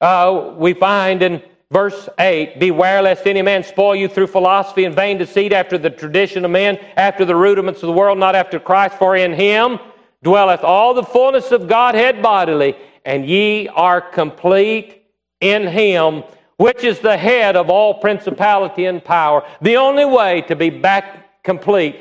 uh, 0.00 0.54
we 0.56 0.72
find 0.72 1.20
in 1.20 1.42
verse 1.72 2.08
8 2.20 2.60
Beware 2.60 3.02
lest 3.02 3.26
any 3.26 3.42
man 3.42 3.64
spoil 3.64 3.96
you 3.96 4.06
through 4.06 4.28
philosophy 4.28 4.84
and 4.84 4.94
vain 4.94 5.18
deceit 5.18 5.52
after 5.52 5.78
the 5.78 5.90
tradition 5.90 6.44
of 6.44 6.52
men, 6.52 6.78
after 6.96 7.24
the 7.24 7.34
rudiments 7.34 7.82
of 7.82 7.88
the 7.88 7.92
world, 7.92 8.20
not 8.20 8.36
after 8.36 8.60
Christ, 8.60 8.98
for 8.98 9.16
in 9.16 9.32
him 9.32 9.80
dwelleth 10.24 10.64
all 10.64 10.94
the 10.94 11.04
fullness 11.04 11.52
of 11.52 11.68
Godhead 11.68 12.20
bodily, 12.20 12.74
and 13.04 13.24
ye 13.28 13.68
are 13.68 14.00
complete 14.00 15.02
in 15.40 15.66
him, 15.68 16.24
which 16.56 16.82
is 16.82 16.98
the 16.98 17.16
head 17.16 17.54
of 17.54 17.70
all 17.70 18.00
principality 18.00 18.86
and 18.86 19.04
power. 19.04 19.46
The 19.60 19.76
only 19.76 20.04
way 20.04 20.40
to 20.48 20.56
be 20.56 20.70
back 20.70 21.42
complete 21.44 22.00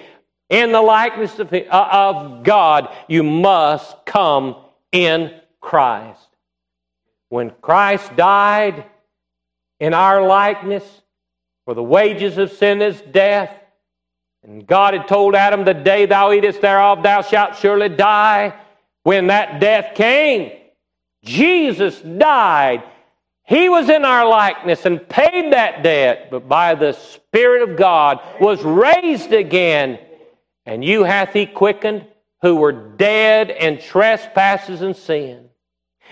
in 0.49 0.71
the 0.71 0.81
likeness 0.81 1.37
of, 1.39 1.53
uh, 1.53 1.65
of 1.69 2.43
God, 2.43 2.95
you 3.07 3.23
must 3.23 4.05
come 4.05 4.55
in 4.91 5.33
Christ. 5.59 6.27
When 7.29 7.51
Christ 7.61 8.15
died 8.15 8.85
in 9.79 9.93
our 9.93 10.25
likeness, 10.25 10.83
for 11.65 11.73
the 11.73 11.83
wages 11.83 12.37
of 12.37 12.51
sin 12.51 12.81
is 12.81 13.01
death, 13.01 13.62
and 14.43 14.67
God 14.67 14.93
had 14.93 15.07
told 15.07 15.35
Adam, 15.35 15.63
The 15.63 15.73
day 15.73 16.05
thou 16.05 16.31
eatest 16.31 16.61
thereof, 16.61 17.01
thou 17.01 17.21
shalt 17.21 17.57
surely 17.57 17.89
die. 17.89 18.53
When 19.03 19.27
that 19.27 19.59
death 19.59 19.95
came, 19.95 20.51
Jesus 21.23 21.99
died. 22.01 22.83
He 23.45 23.67
was 23.67 23.89
in 23.89 24.05
our 24.05 24.27
likeness 24.27 24.85
and 24.85 25.07
paid 25.07 25.51
that 25.51 25.83
debt, 25.83 26.29
but 26.31 26.47
by 26.47 26.75
the 26.75 26.93
Spirit 26.93 27.69
of 27.69 27.77
God 27.77 28.19
was 28.39 28.63
raised 28.63 29.33
again. 29.33 29.99
And 30.65 30.83
you 30.83 31.03
hath 31.03 31.33
he 31.33 31.45
quickened 31.45 32.07
who 32.41 32.55
were 32.55 32.71
dead 32.71 33.49
in 33.49 33.79
trespasses 33.79 34.81
and 34.81 34.95
sin. 34.95 35.49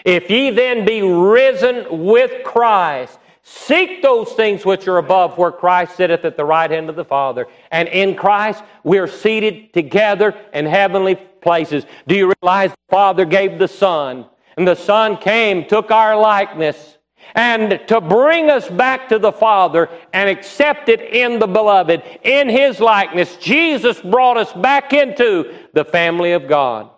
If 0.03 0.29
ye 0.29 0.49
then 0.49 0.85
be 0.85 1.01
risen 1.01 2.05
with 2.05 2.43
Christ, 2.43 3.17
seek 3.43 4.01
those 4.01 4.31
things 4.33 4.65
which 4.65 4.87
are 4.87 4.97
above 4.97 5.37
where 5.37 5.51
Christ 5.51 5.95
sitteth 5.95 6.25
at 6.25 6.37
the 6.37 6.45
right 6.45 6.69
hand 6.69 6.89
of 6.89 6.95
the 6.95 7.05
Father. 7.05 7.47
And 7.71 7.87
in 7.87 8.15
Christ, 8.15 8.63
we're 8.83 9.07
seated 9.07 9.73
together 9.73 10.35
in 10.53 10.65
heavenly 10.65 11.15
places. 11.15 11.85
Do 12.07 12.15
you 12.15 12.33
realize 12.41 12.71
the 12.71 12.77
Father 12.91 13.25
gave 13.25 13.59
the 13.59 13.67
Son? 13.67 14.25
And 14.57 14.67
the 14.67 14.75
Son 14.75 15.17
came, 15.17 15.65
took 15.65 15.91
our 15.91 16.19
likeness, 16.19 16.97
and 17.35 17.79
to 17.87 18.01
bring 18.01 18.49
us 18.49 18.67
back 18.69 19.07
to 19.09 19.19
the 19.19 19.31
Father 19.31 19.89
and 20.13 20.29
accept 20.29 20.89
it 20.89 21.01
in 21.01 21.39
the 21.39 21.47
beloved, 21.47 22.03
in 22.23 22.49
His 22.49 22.79
likeness. 22.79 23.37
Jesus 23.37 24.01
brought 24.01 24.37
us 24.37 24.51
back 24.53 24.93
into 24.93 25.53
the 25.73 25.85
family 25.85 26.33
of 26.33 26.47
God. 26.47 26.89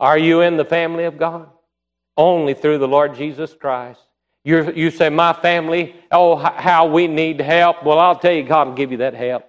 Are 0.00 0.18
you 0.18 0.40
in 0.40 0.56
the 0.56 0.64
family 0.64 1.04
of 1.04 1.16
God? 1.16 1.48
Only 2.16 2.54
through 2.54 2.78
the 2.78 2.88
Lord 2.88 3.14
Jesus 3.14 3.54
Christ. 3.54 4.00
You 4.44 4.72
you 4.72 4.90
say, 4.90 5.08
My 5.08 5.32
family, 5.32 5.96
oh, 6.10 6.36
how 6.36 6.86
we 6.86 7.06
need 7.06 7.40
help. 7.40 7.84
Well, 7.84 7.98
I'll 7.98 8.18
tell 8.18 8.32
you, 8.32 8.42
God 8.42 8.68
will 8.68 8.74
give 8.74 8.90
you 8.90 8.98
that 8.98 9.14
help. 9.14 9.44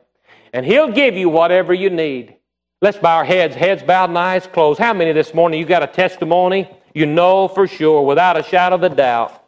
And 0.54 0.66
He'll 0.66 0.92
give 0.92 1.16
you 1.16 1.30
whatever 1.30 1.74
you 1.74 1.90
need. 1.90 2.36
Let's 2.82 2.98
bow 2.98 3.18
our 3.18 3.26
heads, 3.26 3.56
heads 3.56 3.82
bowed 3.82 4.10
and 4.10 4.18
eyes 4.18 4.46
closed. 4.46 4.80
How 4.80 4.94
many 4.94 5.14
this 5.14 5.34
morning 5.34 5.60
you 5.60 5.66
got 5.66 5.84
a 5.84 5.88
testimony? 5.88 6.70
You 6.94 7.06
know 7.06 7.48
for 7.48 7.68
sure, 7.68 8.06
without 8.06 8.38
a 8.38 8.44
shadow 8.44 8.76
of 8.76 8.84
a 8.84 8.90
doubt, 8.90 9.44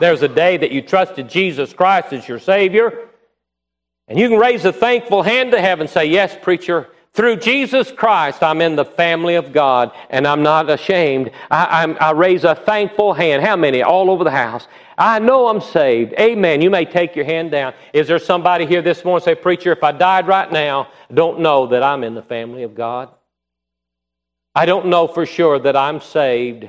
there's 0.00 0.22
a 0.22 0.28
day 0.28 0.56
that 0.56 0.70
you 0.70 0.82
trusted 0.82 1.28
Jesus 1.28 1.72
Christ 1.72 2.12
as 2.12 2.28
your 2.28 2.38
Savior. 2.38 3.08
And 4.08 4.18
you 4.18 4.28
can 4.28 4.38
raise 4.38 4.64
a 4.64 4.72
thankful 4.72 5.22
hand 5.22 5.52
to 5.52 5.60
heaven 5.60 5.82
and 5.82 5.90
say, 5.90 6.06
Yes, 6.06 6.36
preacher, 6.40 6.88
through 7.16 7.36
Jesus 7.36 7.90
Christ, 7.90 8.42
I'm 8.42 8.60
in 8.60 8.76
the 8.76 8.84
family 8.84 9.36
of 9.36 9.50
God, 9.50 9.90
and 10.10 10.26
I'm 10.26 10.42
not 10.42 10.68
ashamed. 10.68 11.30
I, 11.50 11.96
I, 11.98 12.10
raise 12.12 12.44
a 12.44 12.54
thankful 12.54 13.14
hand. 13.14 13.42
How 13.42 13.56
many? 13.56 13.82
All 13.82 14.10
over 14.10 14.22
the 14.22 14.30
house. 14.30 14.68
I 14.98 15.18
know 15.18 15.48
I'm 15.48 15.62
saved. 15.62 16.12
Amen. 16.20 16.60
You 16.60 16.68
may 16.68 16.84
take 16.84 17.16
your 17.16 17.24
hand 17.24 17.50
down. 17.50 17.72
Is 17.94 18.06
there 18.06 18.18
somebody 18.18 18.66
here 18.66 18.82
this 18.82 19.02
morning 19.02 19.24
say, 19.24 19.34
Preacher, 19.34 19.72
if 19.72 19.82
I 19.82 19.92
died 19.92 20.28
right 20.28 20.52
now, 20.52 20.88
don't 21.12 21.40
know 21.40 21.66
that 21.68 21.82
I'm 21.82 22.04
in 22.04 22.14
the 22.14 22.22
family 22.22 22.64
of 22.64 22.74
God? 22.74 23.08
I 24.54 24.66
don't 24.66 24.86
know 24.86 25.08
for 25.08 25.24
sure 25.24 25.58
that 25.58 25.76
I'm 25.76 26.00
saved. 26.00 26.68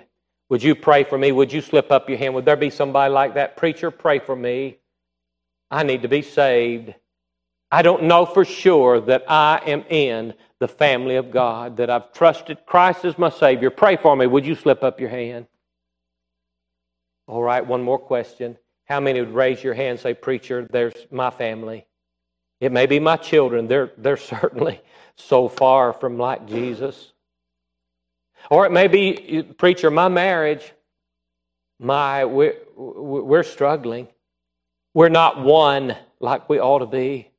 Would 0.50 0.64
you 0.64 0.76
pray 0.76 1.04
for 1.04 1.18
me? 1.18 1.34
Would 1.34 1.52
you 1.52 1.60
slip 1.60 1.92
up 1.92 2.08
your 2.08 2.18
hand? 2.18 2.34
Would 2.36 2.46
there 2.46 2.56
be 2.56 2.70
somebody 2.70 3.14
like 3.14 3.34
that? 3.34 3.58
Preacher, 3.58 3.92
pray 3.92 4.20
for 4.20 4.36
me. 4.36 4.78
I 5.70 5.84
need 5.84 6.04
to 6.04 6.08
be 6.08 6.22
saved. 6.22 6.94
I 7.72 7.82
don't 7.82 8.04
know 8.04 8.26
for 8.26 8.46
sure 8.46 9.00
that 9.02 9.26
I 9.30 9.62
am 9.66 9.84
in 9.90 10.34
the 10.60 10.68
family 10.68 11.16
of 11.16 11.32
God, 11.32 11.78
that 11.78 11.90
I've 11.90 12.14
trusted 12.14 12.66
Christ 12.66 13.06
as 13.06 13.18
my 13.18 13.30
Savior. 13.30 13.70
Pray 13.70 13.98
for 13.98 14.16
me. 14.16 14.26
Would 14.26 14.46
you 14.46 14.56
slip 14.56 14.84
up 14.84 15.00
your 15.00 15.10
hand? 15.10 15.48
All 17.28 17.44
right, 17.44 17.66
one 17.66 17.84
more 17.84 18.00
question. 18.00 18.58
How 18.86 19.02
many 19.02 19.20
would 19.20 19.34
raise 19.34 19.62
your 19.62 19.74
hand 19.74 19.92
and 19.92 20.00
say, 20.00 20.14
Preacher, 20.14 20.68
there's 20.72 20.96
my 21.12 21.30
family? 21.30 21.86
It 22.62 22.72
may 22.72 22.86
be 22.86 23.00
my 23.00 23.18
children. 23.18 23.68
They're, 23.68 23.92
they're 23.98 24.18
certainly 24.18 24.82
so 25.16 25.50
far 25.50 25.94
from 25.94 26.18
like 26.18 26.48
Jesus. 26.48 27.12
Or 28.50 28.66
it 28.66 28.72
may 28.72 28.88
be, 28.88 29.44
preacher, 29.44 29.92
my 29.92 30.08
marriage, 30.08 30.72
my, 31.80 32.24
we're, 32.24 32.56
we're 32.76 33.44
struggling. 33.44 34.08
We're 34.94 35.10
not 35.10 35.44
one 35.44 35.96
like 36.20 36.48
we 36.48 36.60
ought 36.60 36.80
to 36.80 36.86
be. 36.86 37.30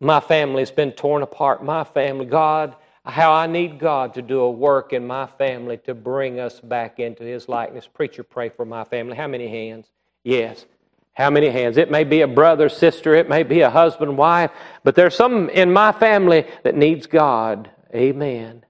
My 0.00 0.20
family's 0.20 0.70
been 0.70 0.92
torn 0.92 1.22
apart. 1.22 1.64
My 1.64 1.84
family, 1.84 2.26
God, 2.26 2.76
how 3.04 3.32
I 3.32 3.46
need 3.46 3.78
God 3.78 4.14
to 4.14 4.22
do 4.22 4.40
a 4.40 4.50
work 4.50 4.92
in 4.92 5.06
my 5.06 5.26
family 5.26 5.78
to 5.78 5.94
bring 5.94 6.40
us 6.40 6.60
back 6.60 6.98
into 6.98 7.22
His 7.22 7.48
likeness. 7.48 7.86
Preacher, 7.86 8.22
pray 8.22 8.48
for 8.48 8.64
my 8.64 8.84
family. 8.84 9.16
How 9.16 9.28
many 9.28 9.48
hands? 9.48 9.90
Yes. 10.24 10.66
How 11.14 11.30
many 11.30 11.48
hands? 11.48 11.78
It 11.78 11.90
may 11.90 12.04
be 12.04 12.20
a 12.20 12.28
brother, 12.28 12.68
sister, 12.68 13.14
it 13.14 13.28
may 13.28 13.42
be 13.42 13.62
a 13.62 13.70
husband, 13.70 14.18
wife, 14.18 14.50
but 14.84 14.94
there's 14.94 15.14
some 15.14 15.48
in 15.48 15.72
my 15.72 15.92
family 15.92 16.46
that 16.62 16.76
needs 16.76 17.06
God. 17.06 17.70
Amen. 17.94 18.64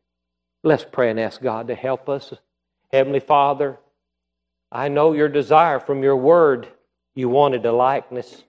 Let's 0.62 0.85
pray 0.85 1.11
and 1.11 1.18
ask 1.18 1.41
God 1.41 1.66
to 1.68 1.74
help 1.74 2.09
us. 2.09 2.33
Heavenly 2.93 3.18
Father, 3.18 3.79
I 4.70 4.89
know 4.89 5.12
your 5.12 5.29
desire 5.29 5.81
from 5.81 6.05
your 6.05 6.16
word. 6.16 6.68
You 7.16 7.29
wanted 7.29 7.66
a 7.66 7.72
likeness. 7.72 8.45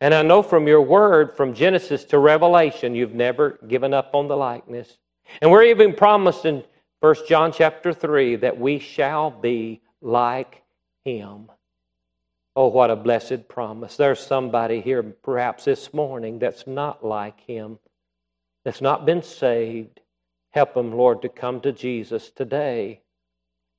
And 0.00 0.14
I 0.14 0.22
know 0.22 0.42
from 0.42 0.66
your 0.66 0.80
word, 0.80 1.36
from 1.36 1.52
Genesis 1.52 2.04
to 2.06 2.18
Revelation, 2.18 2.94
you've 2.94 3.14
never 3.14 3.58
given 3.68 3.92
up 3.92 4.14
on 4.14 4.28
the 4.28 4.36
likeness. 4.36 4.98
And 5.42 5.50
we're 5.50 5.64
even 5.64 5.94
promised 5.94 6.46
in 6.46 6.64
1 7.00 7.14
John 7.28 7.52
chapter 7.52 7.92
3 7.92 8.36
that 8.36 8.58
we 8.58 8.78
shall 8.78 9.30
be 9.30 9.82
like 10.00 10.62
him. 11.04 11.50
Oh, 12.56 12.68
what 12.68 12.90
a 12.90 12.96
blessed 12.96 13.48
promise. 13.48 13.96
There's 13.96 14.20
somebody 14.20 14.80
here, 14.80 15.02
perhaps 15.02 15.64
this 15.64 15.94
morning, 15.94 16.38
that's 16.38 16.66
not 16.66 17.04
like 17.04 17.40
him, 17.40 17.78
that's 18.64 18.80
not 18.80 19.06
been 19.06 19.22
saved. 19.22 20.00
Help 20.50 20.74
them, 20.74 20.92
Lord, 20.92 21.22
to 21.22 21.28
come 21.28 21.60
to 21.60 21.72
Jesus 21.72 22.30
today. 22.30 23.02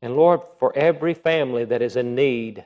And 0.01 0.15
Lord, 0.15 0.41
for 0.57 0.75
every 0.75 1.13
family 1.13 1.65
that 1.65 1.81
is 1.81 1.95
in 1.95 2.15
need 2.15 2.65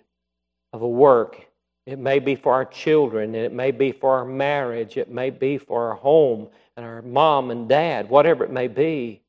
of 0.71 0.81
a 0.81 0.87
work, 0.87 1.47
it 1.85 1.99
may 1.99 2.19
be 2.19 2.35
for 2.35 2.53
our 2.53 2.65
children, 2.65 3.35
it 3.35 3.53
may 3.53 3.71
be 3.71 3.91
for 3.91 4.17
our 4.17 4.25
marriage, 4.25 4.97
it 4.97 5.09
may 5.09 5.29
be 5.29 5.57
for 5.57 5.89
our 5.89 5.95
home 5.95 6.47
and 6.75 6.85
our 6.85 7.01
mom 7.01 7.51
and 7.51 7.69
dad, 7.69 8.09
whatever 8.09 8.43
it 8.43 8.51
may 8.51 8.67
be, 8.67 9.21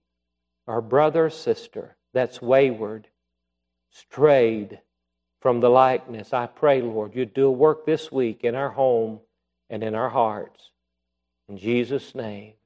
our 0.67 0.81
brother 0.81 1.27
or 1.27 1.31
sister 1.31 1.97
that's 2.13 2.41
wayward, 2.41 3.09
strayed 3.91 4.81
from 5.41 5.61
the 5.61 5.69
likeness. 5.69 6.33
I 6.33 6.47
pray, 6.47 6.81
Lord, 6.81 7.15
you 7.15 7.27
do 7.27 7.47
a 7.47 7.53
work 7.53 7.87
this 7.87 8.11
week 8.11 8.43
in 8.43 8.55
our 8.55 8.71
home 8.71 9.21
and 9.71 9.83
in 9.83 9.95
our 9.95 10.09
hearts. 10.09 10.71
In 11.49 11.59
Jesus' 11.59 12.15
name. 12.15 12.57